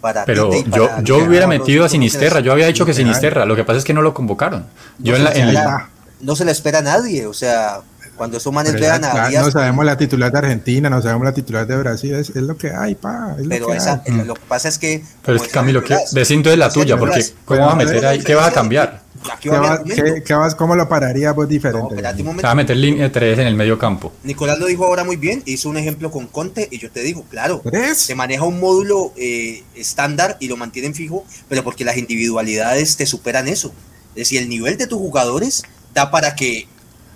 [0.00, 3.64] para pero yo, yo hubiera metido a Sinisterra, yo había dicho que Sinisterra, lo que
[3.64, 4.66] pasa es que no lo convocaron.
[4.98, 5.90] Yo no, en la,
[6.20, 7.80] no se le espera a nadie, o sea,
[8.16, 11.66] cuando esos manes vean a No sabemos la titular de Argentina, no sabemos la titular
[11.66, 13.36] de Brasil, es, lo que hay, pa.
[13.48, 15.02] pero lo, esa, lo que pasa es que.
[15.24, 18.22] Pero es que Camilo, ¿qué, desinto es la tuya, porque ¿cómo va a meter ahí?
[18.22, 19.02] ¿Qué va a cambiar?
[19.40, 22.02] ¿Qué, vas, ¿Cómo lo pararía vos diferente?
[22.02, 24.12] va a meter línea 3 en el medio campo.
[24.24, 27.24] Nicolás lo dijo ahora muy bien, hizo un ejemplo con Conte y yo te digo,
[27.30, 27.62] claro,
[27.94, 33.06] se maneja un módulo eh, estándar y lo mantienen fijo, pero porque las individualidades te
[33.06, 33.72] superan eso.
[34.10, 35.62] Es decir, el nivel de tus jugadores
[35.94, 36.66] da para que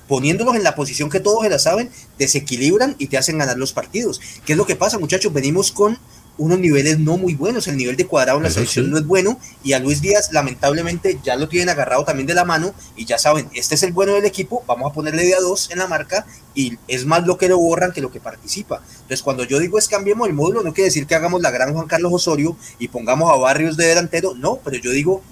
[0.08, 3.72] poniéndolos en la posición que todos se la saben, desequilibran y te hacen ganar los
[3.72, 4.20] partidos.
[4.44, 5.32] ¿Qué es lo que pasa, muchachos?
[5.32, 5.98] Venimos con
[6.38, 7.66] unos niveles no muy buenos.
[7.66, 9.38] El nivel de cuadrado en la selección no es bueno.
[9.62, 12.74] Y a Luis Díaz, lamentablemente, ya lo tienen agarrado también de la mano.
[12.94, 14.62] Y ya saben, este es el bueno del equipo.
[14.66, 16.26] Vamos a ponerle de a dos en la marca.
[16.54, 18.82] Y es más lo que lo borran que lo que participa.
[18.94, 21.72] Entonces, cuando yo digo es cambiemos el módulo, no quiere decir que hagamos la gran
[21.72, 24.34] Juan Carlos Osorio y pongamos a Barrios de delantero.
[24.34, 25.22] No, pero yo digo,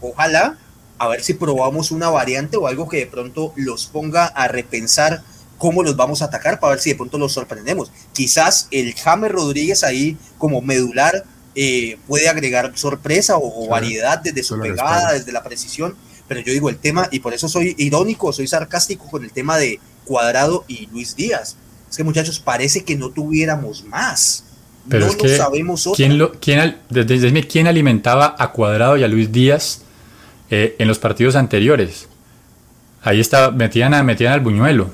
[0.00, 0.58] ojalá
[1.00, 5.22] a ver si probamos una variante o algo que de pronto los ponga a repensar
[5.56, 7.90] cómo los vamos a atacar para ver si de pronto los sorprendemos.
[8.12, 11.24] Quizás el James Rodríguez ahí como medular
[11.54, 15.96] eh, puede agregar sorpresa o, variedad desde su pegada, desde la precisión,
[16.28, 19.56] pero yo digo el tema, y por eso soy irónico, soy sarcástico con el tema
[19.56, 21.56] de Cuadrado y Luis Díaz.
[21.90, 24.44] Es que muchachos, parece que no tuviéramos más.
[24.86, 29.08] Pero no es que, sabemos ¿quién, lo, quién, desde, ¿Quién alimentaba a Cuadrado y a
[29.08, 29.80] Luis Díaz
[30.50, 32.08] eh, en los partidos anteriores.
[33.02, 34.90] Ahí estaba, metían, a, metían al buñuelo.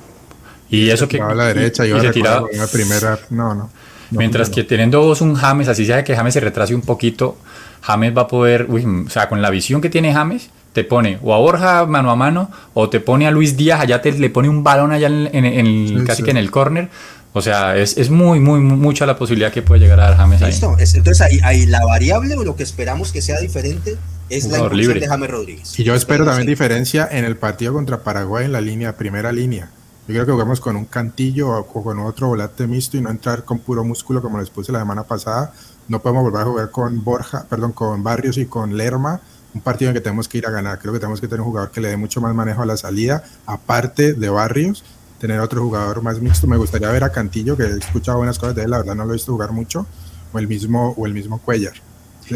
[0.69, 1.21] Y, eso que.
[1.21, 2.47] A la derecha y, se tiraba.
[2.53, 3.71] La primera, no, no.
[4.11, 7.37] Mientras que teniendo vos un James, así sea que James se retrase un poquito,
[7.83, 11.19] James va a poder, uy, o sea, con la visión que tiene James, te pone
[11.23, 14.31] o a Borja mano a mano, o te pone a Luis Díaz, allá te le
[14.31, 16.89] pone un balón allá en, casi que en el córner.
[17.33, 20.41] O sea, es, es, muy, muy, mucha la posibilidad que puede llegar a dar James
[20.43, 20.55] ahí.
[20.55, 23.97] Entonces ahí, ahí la variable o lo que esperamos que sea diferente
[24.29, 25.01] es la libre.
[25.01, 25.79] de James Rodríguez.
[25.79, 29.71] Y yo espero también diferencia en el partido contra Paraguay en la línea, primera línea.
[30.09, 33.45] Yo creo que jugamos con un cantillo o con otro volante mixto y no entrar
[33.45, 35.53] con puro músculo como les puse la semana pasada.
[35.89, 39.21] No podemos volver a jugar con Borja, perdón, con Barrios y con Lerma.
[39.53, 40.79] Un partido en que tenemos que ir a ganar.
[40.79, 42.77] Creo que tenemos que tener un jugador que le dé mucho más manejo a la
[42.77, 44.85] salida, aparte de Barrios,
[45.19, 46.47] tener otro jugador más mixto.
[46.47, 49.05] Me gustaría ver a Cantillo, que he escuchado buenas cosas de él, la verdad no
[49.07, 49.87] lo he visto jugar mucho,
[50.33, 51.75] o el mismo, o el mismo Cuellar.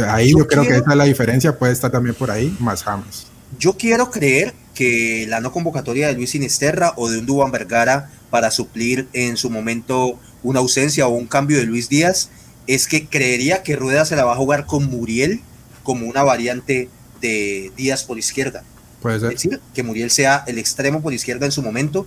[0.06, 3.26] Ahí yo, creo que esa es la diferencia, puede estar también por ahí, más James.
[3.58, 8.10] Yo quiero creer que la no convocatoria de Luis Sinisterra o de un Duban Vergara
[8.30, 12.30] para suplir en su momento una ausencia o un cambio de Luis Díaz
[12.66, 15.40] es que creería que Rueda se la va a jugar con Muriel
[15.82, 16.88] como una variante
[17.20, 18.62] de Díaz por izquierda.
[19.02, 19.32] Puede ser.
[19.32, 22.06] Es decir, que Muriel sea el extremo por izquierda en su momento.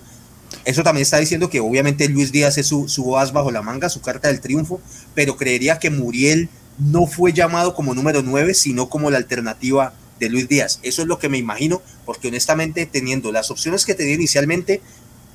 [0.64, 3.90] Eso también está diciendo que obviamente Luis Díaz es su, su as bajo la manga,
[3.90, 4.80] su carta del triunfo,
[5.14, 10.30] pero creería que Muriel no fue llamado como número 9, sino como la alternativa de
[10.30, 10.80] Luis Díaz.
[10.84, 14.82] Eso es lo que me imagino, porque honestamente, teniendo las opciones que tenía inicialmente,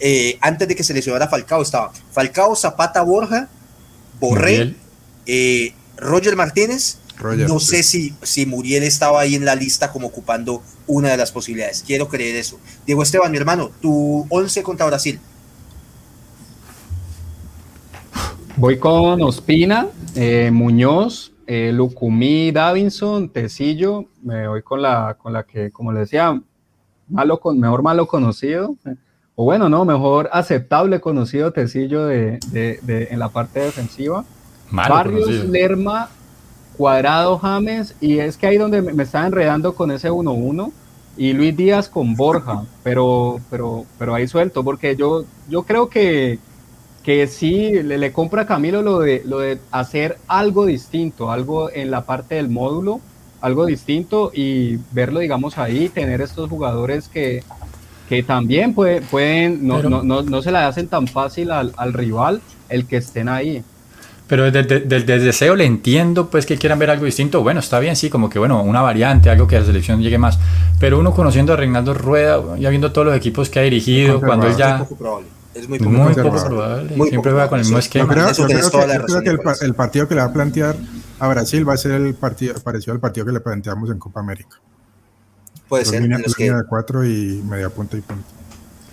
[0.01, 3.49] eh, antes de que se lesionara Falcao, estaba Falcao, Zapata, Borja,
[4.21, 4.75] Borré,
[5.27, 6.99] eh, Roger Martínez.
[7.19, 7.67] Roger, no sí.
[7.67, 11.83] sé si, si Muriel estaba ahí en la lista como ocupando una de las posibilidades.
[11.85, 12.61] Quiero creer eso.
[12.87, 15.19] Diego Esteban, mi hermano, tu 11 contra Brasil.
[18.59, 19.87] Voy con Ospina,
[20.17, 24.07] eh, Muñoz, eh, Lucumí, Davinson, Tecillo.
[24.23, 26.41] Me voy con la, con la que, como le decía,
[27.09, 28.75] malo con, mejor malo conocido.
[29.37, 34.25] O bueno, no, mejor aceptable conocido Tecillo de, de- de- en la parte defensiva.
[34.71, 35.53] Malo Barrios, conocido.
[35.53, 36.09] Lerma,
[36.77, 40.73] Cuadrado, James, y es que ahí donde me, me estaba enredando con ese 1-1
[41.17, 46.39] y Luis Díaz con Borja, pero, pero, pero ahí suelto, porque yo, yo creo que,
[47.09, 51.71] que sí le, le compra a Camilo lo de, lo de hacer algo distinto, algo
[51.73, 53.01] en la parte del módulo,
[53.41, 57.43] algo distinto y verlo, digamos, ahí, tener estos jugadores que,
[58.11, 61.73] que también puede- pueden, no, Pero- no, no, no se la hacen tan fácil al,
[61.79, 63.63] al rival el que estén ahí.
[64.27, 67.43] Pero desde, desde- el deseo le entiendo pues que quieran ver algo distinto.
[67.43, 70.19] Bueno, está bien, sí, como que bueno, una variante, algo que a la selección llegue
[70.19, 70.39] más.
[70.79, 74.47] Pero uno conociendo a Reinaldo Rueda, ya viendo todos los equipos que ha dirigido, cuando
[74.47, 74.77] él ya...
[74.77, 75.38] muy poco probable.
[75.59, 76.23] Es muy poco Muy probable.
[76.23, 76.57] poco probable.
[76.57, 76.97] probable.
[76.97, 78.05] Muy Siempre poco juega con el mismo esquema.
[78.05, 79.23] Yo creo, Eso yo tienes creo toda que, yo creo
[79.59, 80.77] que el, partido que le va a plantear
[81.19, 84.21] a Brasil va a ser el partido parecido al partido que le planteamos en Copa
[84.21, 84.57] América.
[85.69, 86.03] Puede Dos ser.
[86.03, 88.23] línea- en los que- de cuatro y media punta y punta.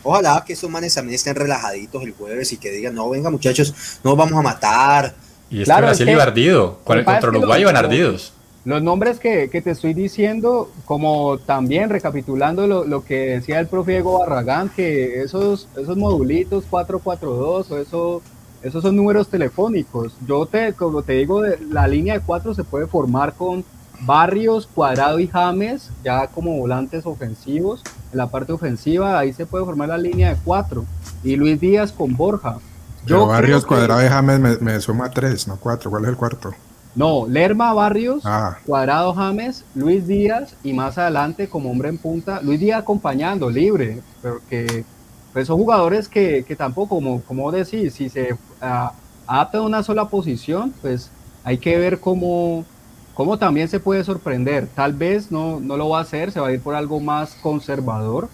[0.04, 3.74] ojalá que estos manes también estén relajaditos el jueves y que digan, no, venga muchachos,
[4.04, 5.16] no nos vamos a matar.
[5.50, 6.80] Y este Claro, Brasil es que- iba ardido.
[6.84, 8.34] Contra Uruguay iban ardidos.
[8.66, 13.68] Los nombres que, que te estoy diciendo, como también recapitulando lo, lo que decía el
[13.68, 18.22] profe Diego Barragán, que esos, esos modulitos 442 o eso,
[18.64, 20.14] esos son números telefónicos.
[20.28, 23.64] Yo te, como te digo, de- la línea de 4 se puede formar con
[24.02, 27.82] Barrios, Cuadrado y James, ya como volantes ofensivos.
[28.12, 30.84] En la parte ofensiva, ahí se puede formar la línea de 4.
[31.24, 32.58] Y Luis Díaz con Borja.
[33.06, 35.92] Pero Yo Barrios que- Cuadrado y James me, me suma tres, no cuatro.
[35.92, 36.52] ¿Cuál es el cuarto?
[36.96, 38.24] No, Lerma Barrios.
[38.26, 43.50] Ah, Cuadrado James, Luis Díaz y más adelante como hombre en punta, Luis Díaz acompañando,
[43.50, 44.86] libre, pero que
[45.34, 48.94] pues son jugadores que, que tampoco, como, como decís, si se ah,
[49.28, 51.12] adapta a una sola posición, pues
[51.44, 52.66] hay que ver cómo,
[53.14, 54.70] cómo también se puede sorprender.
[54.74, 57.36] Tal vez no, no lo va a hacer, se va a ir por algo más
[57.36, 58.30] conservador,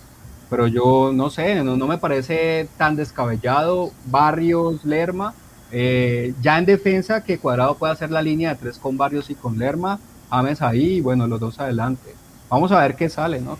[0.47, 3.95] pero yo no sé, no, no me parece tan descabellado.
[4.05, 5.33] Barrios, Lerma,
[5.71, 9.35] eh, ya en defensa, que Cuadrado puede hacer la línea de tres con Barrios y
[9.35, 9.99] con Lerma,
[10.29, 12.15] James ahí y bueno, los dos adelante.
[12.49, 13.57] Vamos a ver qué sale, ¿no?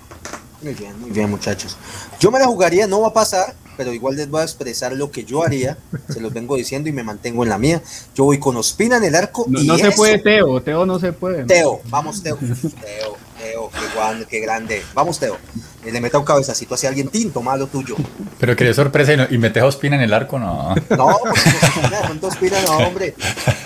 [0.62, 1.76] Muy bien, muy bien, muchachos.
[2.20, 5.10] Yo me la jugaría, no va a pasar, pero igual les voy a expresar lo
[5.10, 5.78] que yo haría.
[6.10, 7.82] Se los vengo diciendo y me mantengo en la mía.
[8.14, 9.46] Yo voy con Ospina en el arco.
[9.48, 11.42] No, y no se puede Teo, Teo no se puede.
[11.42, 11.48] ¿no?
[11.48, 12.38] Teo, vamos Teo.
[12.38, 13.18] Teo,
[13.52, 14.84] Teo, qué, guan- qué grande.
[14.94, 15.38] Vamos Teo.
[15.86, 17.96] Y le meto un cabezacito hacia alguien tinto, malo tuyo.
[18.40, 20.74] Pero que de sorpresa y, no- y metes a Ospina en el arco, no.
[20.92, 23.16] No, porque Ospina, de pronto Ospina, no, hombre.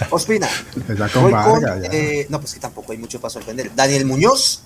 [0.09, 0.47] Ospina.
[1.21, 3.71] Voy con, eh, no, pues que tampoco hay mucho para sorprender.
[3.75, 4.61] Daniel Muñoz.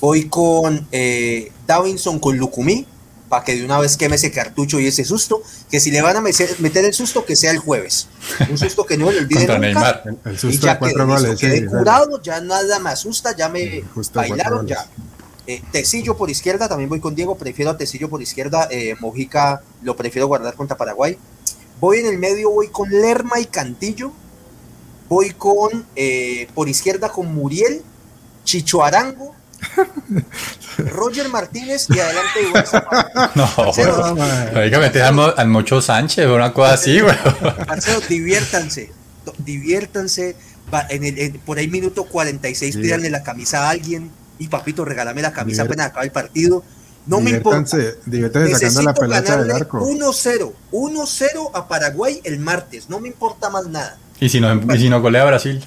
[0.00, 2.86] Voy con eh, Davinson con Lucumí.
[3.32, 5.42] Para que de una vez queme ese cartucho y ese susto.
[5.70, 8.06] Que si le van a meter, el susto, que sea el jueves.
[8.50, 9.68] Un susto que no le olvide Contra nunca.
[9.68, 10.02] Neymar.
[10.04, 11.40] el, el Y susto ya goles.
[11.40, 14.86] quedé sí, curado, ya nada me asusta, ya me bailaron ya.
[15.46, 19.62] Eh, Tecillo por izquierda, también voy con Diego, prefiero a Tecillo por izquierda, eh, Mojica
[19.80, 21.16] lo prefiero guardar contra Paraguay.
[21.80, 24.12] Voy en el medio, voy con Lerma y Cantillo.
[25.08, 27.80] Voy con, eh, por izquierda con Muriel,
[28.44, 29.34] Chicho Arango,
[30.78, 33.30] Roger Martínez y adelante Iván Zapata.
[33.34, 34.14] No.
[34.14, 34.58] No.
[34.58, 37.14] Hay que meter al, al Mocho Sánchez una cosa así, güey.
[37.66, 38.92] Marcelo, diviértanse,
[39.38, 40.36] diviértanse.
[40.88, 42.80] En el, en- por ahí minuto 46, Sí.
[42.80, 44.10] pídanle la camisa a alguien.
[44.38, 46.64] Y papito, regálame la camisa Divier- apenas acaba el partido.
[47.06, 47.58] No me importa.
[47.76, 49.80] Diviértanse, diviértanse sacando la Necesito pelota del arco.
[49.86, 52.88] 1-0, 1-0 a Paraguay el martes.
[52.88, 53.98] No me importa más nada.
[54.20, 55.62] Y si nos, y si nos golea Brasil.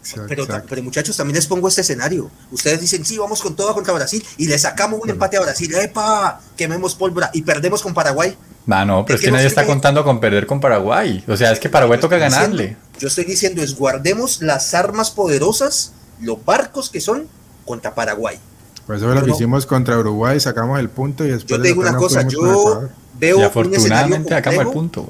[0.00, 0.66] Exacto, Pero, exacto.
[0.70, 2.30] pero muchachos, también les pongo este escenario.
[2.50, 5.74] Ustedes dicen, sí, vamos con todo contra Brasil y le sacamos un empate a Brasil.
[5.74, 6.40] ¡Epa!
[6.56, 8.36] Quememos pólvora y perdemos con Paraguay.
[8.68, 11.22] Ah, no, pero Es es que nadie está contando con perder con Paraguay.
[11.28, 12.62] O sea, es que Paraguay toca Yo ganarle.
[12.62, 17.26] diciendo- yo estoy diciendo es guardemos las armas poderosas, los barcos que son
[17.66, 18.38] contra Paraguay.
[18.86, 21.48] Pues eso es lo que hicimos contra Uruguay, sacamos el punto y después.
[21.58, 23.38] Yo te digo una cosa, yo veo.
[23.38, 25.08] Y afortunadamente sacamos el punto.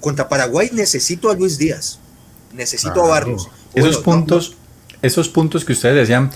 [0.00, 1.98] contra Paraguay necesito a Luis Díaz,
[2.52, 3.48] necesito a Barrios.
[3.74, 4.56] Esos puntos,
[5.02, 6.30] esos puntos que ustedes decían,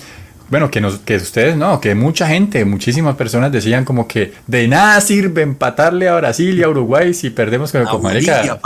[0.49, 4.67] bueno, que, nos, que ustedes no, que mucha gente, muchísimas personas decían como que de
[4.67, 8.59] nada sirve empatarle a Brasil y a Uruguay si perdemos con el América.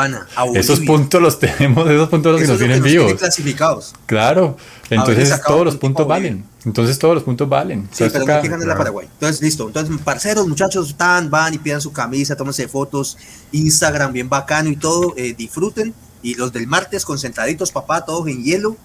[0.53, 3.14] Esos puntos los tenemos, esos puntos los que nos vienen vivos.
[3.14, 3.94] clasificados.
[4.06, 4.57] Claro,
[4.90, 6.44] entonces todos los puntos valen.
[6.65, 7.88] Entonces todos los puntos valen.
[7.94, 9.07] Sí, pero no ganar la Paraguay.
[9.10, 9.68] Entonces, listo.
[9.68, 13.18] Entonces, parceros, muchachos, están, van y pidan su camisa, tómense fotos,
[13.53, 15.94] Instagram bien bacano y todo, eh, disfruten.
[16.22, 18.77] Y los del martes concentraditos, papá, todos en hielo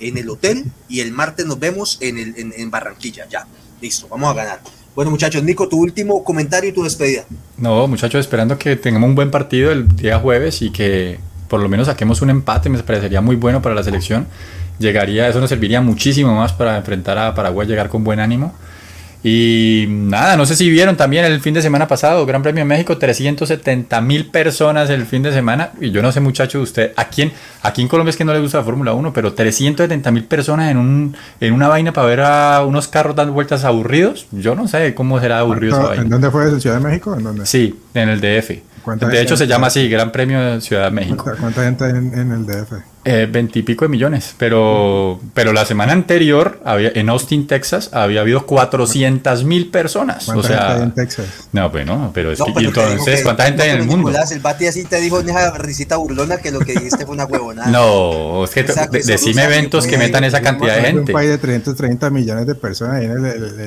[0.00, 3.26] en el hotel y el martes nos vemos en, el, en, Barranquilla.
[3.28, 3.46] Ya,
[3.80, 4.60] listo, vamos a ganar.
[4.94, 7.24] Bueno, muchachos, Nico, tu último comentario y tu despedida.
[7.58, 11.18] No, muchachos, esperando que tengamos un buen partido el día jueves y que
[11.48, 14.26] por lo menos saquemos un empate, me parecería muy bueno para la selección.
[14.78, 18.54] Llegaría, eso nos serviría muchísimo más para enfrentar a Paraguay, llegar con buen ánimo.
[19.22, 22.64] Y nada, no sé si vieron también el fin de semana pasado, Gran Premio de
[22.66, 25.70] México, 370 mil personas el fin de semana.
[25.80, 27.32] Y yo no sé, muchachos, usted, ¿a quién?
[27.62, 30.70] Aquí en Colombia es que no le gusta la Fórmula 1, pero 370 mil personas
[30.70, 34.26] en, un, en una vaina para ver a unos carros dando vueltas aburridos.
[34.30, 36.44] Yo no sé cómo será aburrido ¿En dónde fue?
[36.44, 37.14] ¿En Ciudad de México?
[37.16, 37.46] ¿En dónde?
[37.46, 38.75] Sí, en el DF.
[38.94, 41.24] De hecho, se llama así, Gran Premio de Ciudad de México.
[41.40, 42.72] ¿Cuánta, gente en, en el DF?
[43.08, 48.46] Eh, veintipico de millones, pero, pero la semana anterior había, en Austin, Texas, había habido
[48.46, 50.28] 400 mil personas.
[50.28, 51.26] O sea, gente hay en Texas?
[51.52, 54.10] No, bueno, pero es que, entonces, ¿cuánta gente hay en el mundo?
[54.10, 57.70] el Bati así te dijo esa risita burlona que lo que dijiste fue una huevonada.
[57.70, 61.12] No, es que decime eventos que metan esa cantidad de gente.
[61.12, 63.04] un país de 330 millones de personas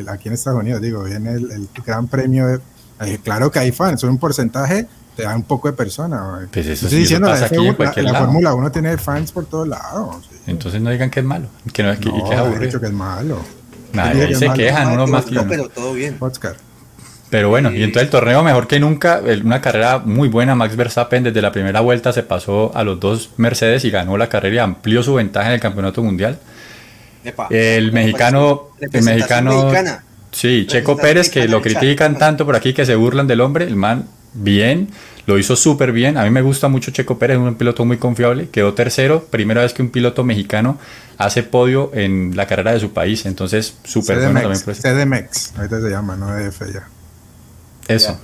[0.10, 2.60] aquí en Estados Unidos, digo, viene el, gran premio de,
[3.06, 4.86] eh, claro que hay fans, son un porcentaje
[5.20, 6.48] te da un poco de persona.
[6.52, 9.46] Pues eso Estoy diciendo, pasa aquí en cualquier la, la Fórmula 1 tiene fans por
[9.46, 10.30] todos lados.
[10.48, 12.88] Entonces no digan que es malo, que no, que, no, y que es dicho que
[12.88, 13.40] es malo.
[13.92, 16.16] Nadie se quejan, uno más no, pero todo bien.
[16.20, 16.56] Oscar.
[17.30, 21.24] Pero bueno, y entonces el torneo mejor que nunca, una carrera muy buena, Max Verstappen
[21.24, 24.60] desde la primera vuelta se pasó a los dos Mercedes y ganó la carrera y
[24.60, 26.40] amplió su ventaja en el campeonato mundial.
[27.50, 29.72] el mexicano, el mexicano,
[30.32, 33.76] sí, Checo Pérez, que lo critican tanto por aquí que se burlan del hombre, el
[33.76, 34.90] man bien,
[35.26, 36.18] lo hizo súper bien.
[36.18, 38.50] A mí me gusta mucho Checo Pérez, es un piloto muy confiable.
[38.50, 40.78] Quedó tercero, primera vez que un piloto mexicano
[41.18, 43.26] hace podio en la carrera de su país.
[43.26, 44.62] Entonces, súper bueno también.
[44.64, 46.88] Por CDMX, ahorita se llama, no EF ya.
[47.90, 48.16] Eso.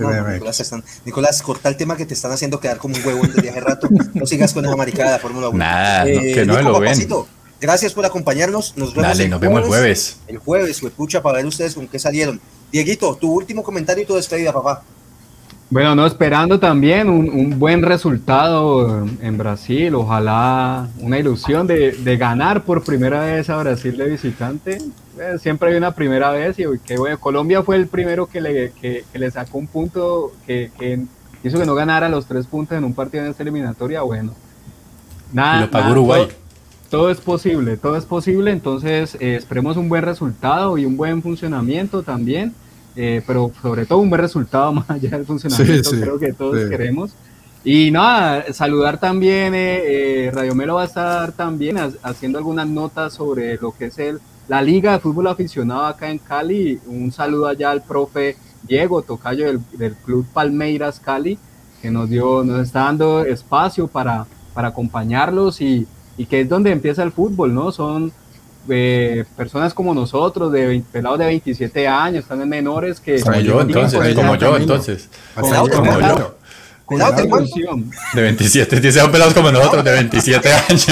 [1.05, 3.89] Nicolás, corta el tema que te están haciendo quedar como un huevo desde hace rato.
[4.13, 5.57] No sigas con esa maricada de Fórmula 1.
[5.57, 6.95] Nada, eh, que no lo ven.
[7.59, 8.77] Gracias por acompañarnos.
[8.77, 10.17] Nos vemos, Dale, el, nos jueves, vemos el jueves.
[10.27, 12.39] El jueves, escucha para ver ustedes con qué salieron.
[12.71, 14.83] Dieguito, tu último comentario y tu despedida, papá.
[15.69, 22.83] Bueno, no, esperando también un, buen resultado en Brasil, ojalá una ilusión de, ganar por
[22.83, 24.77] primera vez a Brasil de visitante.
[25.19, 28.71] Eh, siempre hay una primera vez y que bueno, Colombia fue el primero que le,
[28.73, 30.69] que, le sacó un punto que,
[31.43, 34.03] hizo que no ganara los tres puntos en un partido en esta eliminatoria.
[34.03, 34.33] Bueno,
[35.33, 35.67] nada.
[35.71, 36.27] lo Uruguay.
[36.91, 41.23] Todo, es posible, todo es posible, entonces eh, esperemos un buen resultado y un buen
[41.23, 42.53] funcionamiento también.
[42.95, 47.11] Eh, pero sobre todo un buen resultado más allá del funcionamiento, creo que todos queremos.
[47.63, 53.13] Y nada, saludar también, eh, eh, Radio Melo va a estar también haciendo algunas notas
[53.13, 56.79] sobre lo que es el, la Liga de Fútbol Aficionado acá en Cali.
[56.85, 61.39] Un saludo allá al profe Diego Tocayo del, del Club Palmeiras Cali,
[61.81, 66.71] que nos dio, nos está dando espacio para, para acompañarlos y, y que es donde
[66.71, 67.71] empieza el fútbol, ¿no?
[67.71, 68.11] Son
[68.69, 73.19] eh, personas como nosotros, de pelados de 27 años, también menores que...
[73.21, 75.09] Como yo entonces, como yo entonces.
[75.35, 76.35] Como yo.
[76.85, 77.15] Cuidado,
[78.13, 80.85] de 27, dice son pelados como nosotros, de 27 años.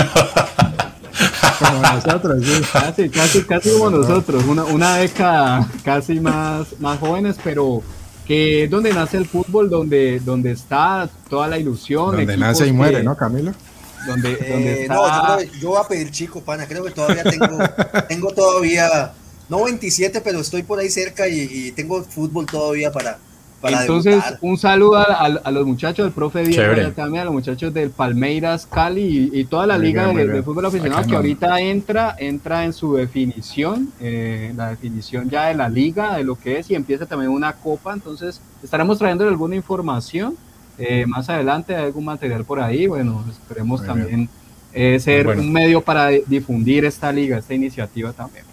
[1.60, 7.38] Como nosotros, sí, casi, casi, casi como nosotros, una, una década casi más, más jóvenes,
[7.44, 7.84] pero
[8.26, 12.16] que es donde nace el fútbol, donde, donde está toda la ilusión.
[12.16, 13.52] Donde nace y muere, ¿no, Camilo?
[14.06, 16.66] Donde, eh, No, yo, voy a pedir chico, pana.
[16.68, 17.58] Creo que todavía tengo,
[18.08, 19.14] tengo todavía,
[19.50, 23.18] no 27, pero estoy por ahí cerca y, tengo fútbol todavía para.
[23.62, 27.90] para Entonces, un saludo a, los muchachos del profe Díaz, también a los muchachos del
[27.92, 32.96] Palmeiras Cali y, toda la liga de, fútbol aficionado que ahorita entra, entra en su
[32.96, 37.32] definición, eh, la definición ya de la liga, de lo que es, y empieza también
[37.32, 37.94] una copa.
[37.94, 40.36] Entonces, estaremos trayendo alguna información
[40.78, 44.30] eh, más adelante hay algún material por ahí, bueno, esperemos también
[44.74, 48.46] eh, ser un medio para difundir esta liga, esta iniciativa también.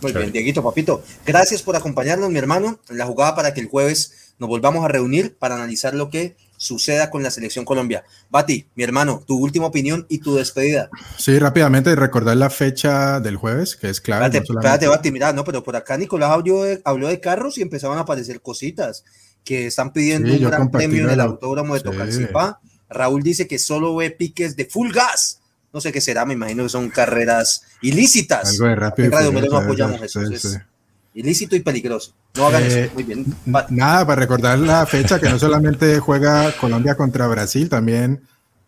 [0.00, 3.68] Muy bien, Dieguito, papito, gracias por acompañarnos, mi hermano, en la jugada para que el
[3.68, 8.04] jueves nos volvamos a reunir para analizar lo que suceda con la selección Colombia.
[8.30, 10.90] Bati, mi hermano, tu última opinión y tu despedida.
[11.18, 14.26] Sí, rápidamente recordar la fecha del jueves, que es clave.
[14.26, 17.62] Espérate, espérate Bati, mira, no, pero por acá Nicolás habló de, habló de carros y
[17.62, 19.04] empezaban a aparecer cositas
[19.44, 22.60] que están pidiendo un gran premio en el autódromo de Tocancipá.
[22.88, 25.40] Raúl dice que solo ve piques de full gas.
[25.72, 28.52] No sé qué será, me imagino que son carreras ilícitas.
[28.52, 29.06] Algo de rápido.
[29.06, 30.22] En Radio Melo no apoyamos eso.
[30.22, 30.58] Es
[31.14, 32.14] ilícito y peligroso.
[32.34, 32.92] No hagan eso.
[32.94, 33.26] Muy bien.
[33.44, 38.22] Nada, para recordar la fecha que no solamente juega Colombia contra Brasil, también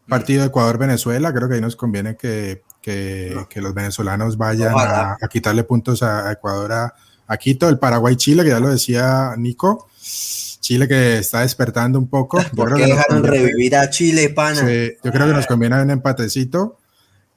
[0.08, 1.32] partido Ecuador-Venezuela.
[1.32, 6.02] Creo que ahí nos conviene que, que, que los venezolanos vayan a, a, quitarle puntos
[6.02, 6.94] a, Ecuador a,
[7.26, 7.68] a Quito.
[7.68, 9.88] El Paraguay-Chile, que ya lo decía Nico.
[10.60, 12.38] Chile que está despertando un poco.
[12.56, 14.60] ¿Por qué dejaron revivir a Chile, pana?
[14.60, 16.78] Sí, yo creo que nos conviene un empatecito.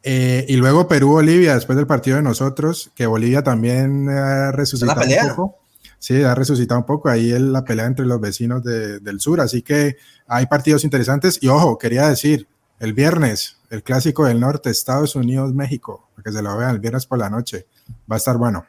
[0.02, 5.30] Eh, y luego Perú-Bolivia, después del partido de nosotros, que Bolivia también ha resucitado un
[5.30, 5.60] poco.
[6.00, 9.42] Sí, ha resucitado un poco ahí la pelea entre los vecinos del sur.
[9.42, 9.98] Así que
[10.28, 11.38] hay partidos interesantes.
[11.42, 12.48] Y ojo, quería decir,
[12.80, 17.06] el viernes, el clásico del norte, Estados Unidos-México, para que se lo vean el viernes
[17.06, 17.68] por la noche.
[18.10, 18.66] Va a estar bueno.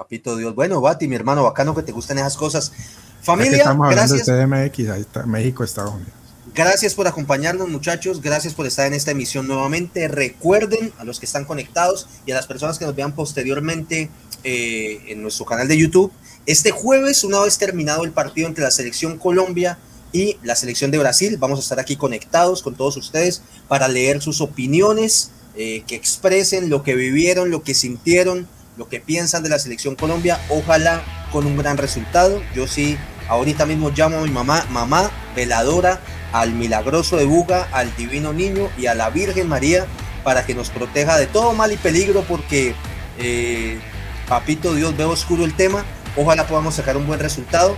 [0.00, 0.54] Papito Dios.
[0.54, 2.72] Bueno, Bati, mi hermano, bacano que te gusten esas cosas.
[3.20, 4.24] Familia, gracias.
[4.24, 6.14] De CDMX, ahí está, México, Estados Unidos.
[6.54, 8.22] Gracias por acompañarnos, muchachos.
[8.22, 10.08] Gracias por estar en esta emisión nuevamente.
[10.08, 14.08] Recuerden a los que están conectados y a las personas que nos vean posteriormente
[14.42, 16.10] eh, en nuestro canal de YouTube.
[16.46, 19.76] Este jueves, una vez terminado el partido entre la selección Colombia
[20.12, 24.22] y la selección de Brasil, vamos a estar aquí conectados con todos ustedes para leer
[24.22, 28.48] sus opiniones, eh, que expresen lo que vivieron, lo que sintieron,
[28.80, 30.40] lo que piensan de la selección Colombia.
[30.48, 32.42] Ojalá con un gran resultado.
[32.54, 32.96] Yo sí,
[33.28, 36.00] ahorita mismo llamo a mi mamá, mamá, veladora
[36.32, 39.86] al milagroso de Buga, al divino niño y a la Virgen María
[40.24, 42.74] para que nos proteja de todo mal y peligro porque
[43.18, 43.78] eh,
[44.26, 45.84] papito Dios ve oscuro el tema.
[46.16, 47.76] Ojalá podamos sacar un buen resultado.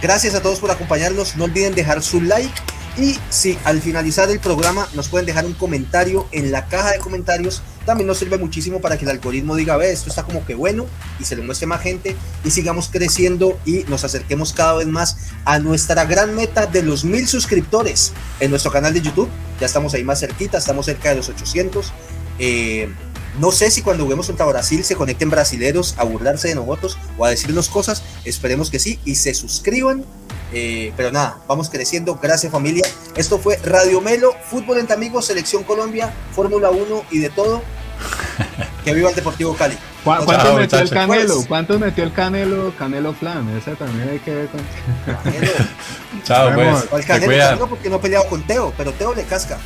[0.00, 1.34] Gracias a todos por acompañarnos.
[1.34, 2.54] No olviden dejar su like
[2.96, 6.98] y si al finalizar el programa nos pueden dejar un comentario en la caja de
[7.00, 10.54] comentarios, también nos sirve muchísimo para que el algoritmo diga, ve, esto está como que
[10.54, 10.86] bueno
[11.18, 15.18] y se le muestre más gente y sigamos creciendo y nos acerquemos cada vez más
[15.44, 19.28] a nuestra gran meta de los mil suscriptores en nuestro canal de YouTube.
[19.60, 21.92] Ya estamos ahí más cerquita, estamos cerca de los 800.
[22.38, 22.88] Eh,
[23.40, 27.24] no sé si cuando juguemos contra Brasil se conecten brasileros a burlarse de nosotros o
[27.24, 28.02] a decirnos cosas.
[28.24, 30.04] Esperemos que sí y se suscriban
[30.56, 32.18] eh, pero nada, vamos creciendo.
[32.22, 32.84] Gracias familia.
[33.16, 37.62] Esto fue Radio Melo, Fútbol entre Amigos, Selección Colombia, Fórmula 1 y de todo.
[38.84, 39.76] Que viva el Deportivo Cali.
[40.04, 41.44] ¿Cuánto metió el Canelo?
[41.48, 42.74] ¿Cuánto metió el Canelo?
[42.76, 44.60] Canelo Flan, ese también hay que ver con.
[46.24, 46.84] Chao, pues.
[46.92, 49.58] El Canelo, porque no he peleado con Teo, pero Teo le casca.